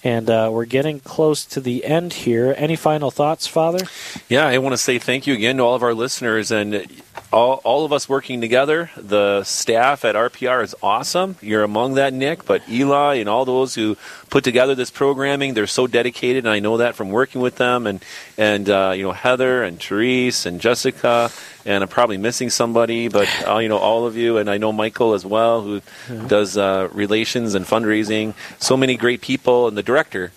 And 0.06 0.30
uh, 0.30 0.50
we're 0.52 0.66
getting 0.66 1.00
close 1.00 1.44
to 1.46 1.60
the 1.60 1.84
end 1.84 2.12
here. 2.12 2.54
Any 2.56 2.76
final 2.76 3.10
thoughts, 3.10 3.48
Father? 3.48 3.84
Yeah, 4.28 4.46
I 4.46 4.58
want 4.58 4.72
to 4.72 4.78
say 4.78 5.00
thank 5.00 5.26
you 5.26 5.34
again 5.34 5.56
to 5.56 5.64
all 5.64 5.74
of 5.74 5.82
our 5.82 5.94
listeners 5.94 6.52
and 6.52 6.86
all, 7.32 7.60
all 7.64 7.84
of 7.84 7.92
us 7.92 8.08
working 8.08 8.40
together. 8.40 8.88
The 8.96 9.42
staff 9.42 10.04
at 10.04 10.14
RPR 10.14 10.62
is 10.62 10.76
awesome. 10.80 11.34
You're 11.42 11.64
among 11.64 11.94
that, 11.94 12.12
Nick, 12.12 12.44
but 12.44 12.62
Eli 12.68 13.16
and 13.16 13.28
all 13.28 13.44
those 13.44 13.74
who 13.74 13.96
put 14.30 14.44
together 14.44 14.76
this 14.76 14.92
programming, 14.92 15.54
they're 15.54 15.66
so 15.66 15.88
dedicated, 15.88 16.44
and 16.44 16.52
I 16.52 16.60
know 16.60 16.76
that 16.76 16.94
from 16.94 17.10
working 17.10 17.40
with 17.40 17.56
them. 17.56 17.88
And 17.88 18.00
and 18.38 18.70
uh, 18.70 18.92
you 18.94 19.02
know 19.02 19.10
Heather 19.10 19.64
and 19.64 19.82
Therese 19.82 20.46
and 20.46 20.60
Jessica, 20.60 21.32
and 21.66 21.82
I'm 21.82 21.88
probably 21.88 22.16
missing 22.16 22.48
somebody, 22.48 23.08
but 23.08 23.28
uh, 23.46 23.58
you 23.58 23.68
know 23.68 23.76
all 23.78 24.06
of 24.06 24.16
you, 24.16 24.38
and 24.38 24.48
I 24.48 24.56
know 24.56 24.72
Michael 24.72 25.12
as 25.14 25.26
well, 25.26 25.62
who 25.62 25.82
does 26.28 26.56
uh, 26.56 26.88
relations 26.92 27.54
and 27.54 27.66
fundraising. 27.66 28.34
So 28.58 28.76
many 28.76 28.96
great 28.96 29.20
people, 29.20 29.68
and 29.68 29.76
the 29.76 29.82
director. 29.82 30.32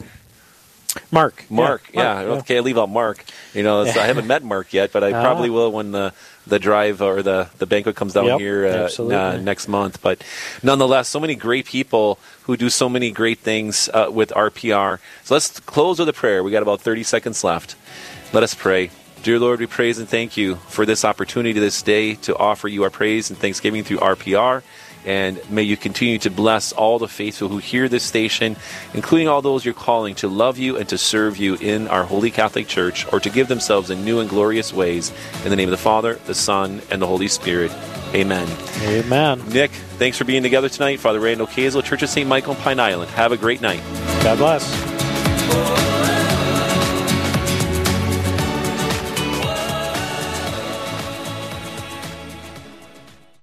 Mark. 1.12 1.46
Mark, 1.52 1.84
Yeah, 1.94 2.02
yeah. 2.02 2.14
Mark, 2.14 2.26
yeah. 2.28 2.34
Okay, 2.40 2.58
I 2.58 2.60
leave 2.62 2.78
out 2.80 2.90
Mark. 2.90 3.24
You 3.54 3.62
know, 3.62 3.86
so 3.86 4.00
I 4.02 4.08
haven't 4.08 4.26
met 4.26 4.44
Mark 4.44 4.74
yet, 4.74 4.92
but 4.92 5.04
I 5.04 5.12
Ah. 5.14 5.22
probably 5.22 5.50
will 5.52 5.72
when 5.72 5.92
the 5.92 6.14
the 6.48 6.58
drive 6.58 7.00
or 7.00 7.22
the 7.22 7.48
the 7.60 7.68
banquet 7.68 7.96
comes 7.96 8.14
down 8.14 8.26
Yep, 8.26 8.40
here 8.40 8.66
uh, 8.66 9.04
uh, 9.04 9.38
next 9.38 9.68
month. 9.68 10.02
But 10.02 10.24
nonetheless, 10.64 11.08
so 11.08 11.20
many 11.20 11.36
great 11.36 11.68
people 11.68 12.18
who 12.46 12.58
do 12.58 12.70
so 12.72 12.90
many 12.90 13.12
great 13.12 13.38
things 13.40 13.88
uh, 13.94 14.10
with 14.12 14.32
RPR. 14.36 14.98
So 15.24 15.36
let's 15.36 15.60
close 15.60 16.00
with 16.00 16.10
a 16.10 16.14
prayer. 16.14 16.42
We 16.44 16.50
got 16.50 16.64
about 16.64 16.82
thirty 16.82 17.04
seconds 17.04 17.44
left. 17.44 17.76
Let 18.34 18.42
us 18.42 18.56
pray. 18.56 18.90
Dear 19.22 19.38
Lord, 19.38 19.60
we 19.60 19.66
praise 19.66 20.00
and 20.00 20.08
thank 20.08 20.38
you 20.38 20.56
for 20.56 20.86
this 20.86 21.04
opportunity 21.04 21.60
this 21.60 21.82
day 21.82 22.16
to 22.16 22.38
offer 22.38 22.70
you 22.70 22.84
our 22.84 22.90
praise 22.90 23.30
and 23.30 23.38
thanksgiving 23.38 23.84
through 23.84 23.98
RPR. 23.98 24.64
And 25.06 25.40
may 25.50 25.64
you 25.64 25.76
continue 25.76 26.20
to 26.20 26.30
bless 26.30 26.72
all 26.72 27.00
the 27.00 27.08
faithful 27.08 27.50
who 27.50 27.58
hear 27.58 27.90
this 27.90 28.04
station, 28.04 28.56
including 28.94 29.28
all 29.28 29.42
those 29.42 29.66
you're 29.66 29.74
calling 29.74 30.16
to 30.16 30.30
love 30.30 30.58
you 30.58 30.78
and 30.78 30.88
to 30.90 30.98
serve 30.98 31.38
you 31.38 31.56
in 31.56 31.88
our 31.90 32.06
Holy 32.06 32.32
Catholic 32.32 32.68
Church 32.68 33.12
or 33.12 33.20
to 33.20 33.30
give 33.30 33.50
themselves 33.50 33.90
in 33.90 34.06
new 34.06 34.20
and 34.20 34.30
glorious 34.30 34.74
ways. 34.74 35.12
In 35.44 35.50
the 35.50 35.56
name 35.56 35.68
of 35.68 35.72
the 35.72 35.78
Father, 35.78 36.16
the 36.26 36.36
Son, 36.36 36.82
and 36.90 37.02
the 37.02 37.08
Holy 37.08 37.28
Spirit. 37.28 37.72
Amen. 38.14 38.48
Amen. 38.84 39.42
Nick, 39.50 39.72
thanks 39.72 40.18
for 40.18 40.24
being 40.24 40.44
together 40.44 40.70
tonight. 40.70 41.00
Father 41.00 41.20
Randall 41.20 41.48
Kazel, 41.48 41.84
Church 41.84 42.04
of 42.04 42.10
St. 42.10 42.28
Michael, 42.28 42.56
Pine 42.56 42.80
Island. 42.80 43.12
Have 43.12 43.32
a 43.32 43.38
great 43.38 43.62
night. 43.62 43.82
God 44.24 44.38
bless. 44.38 45.89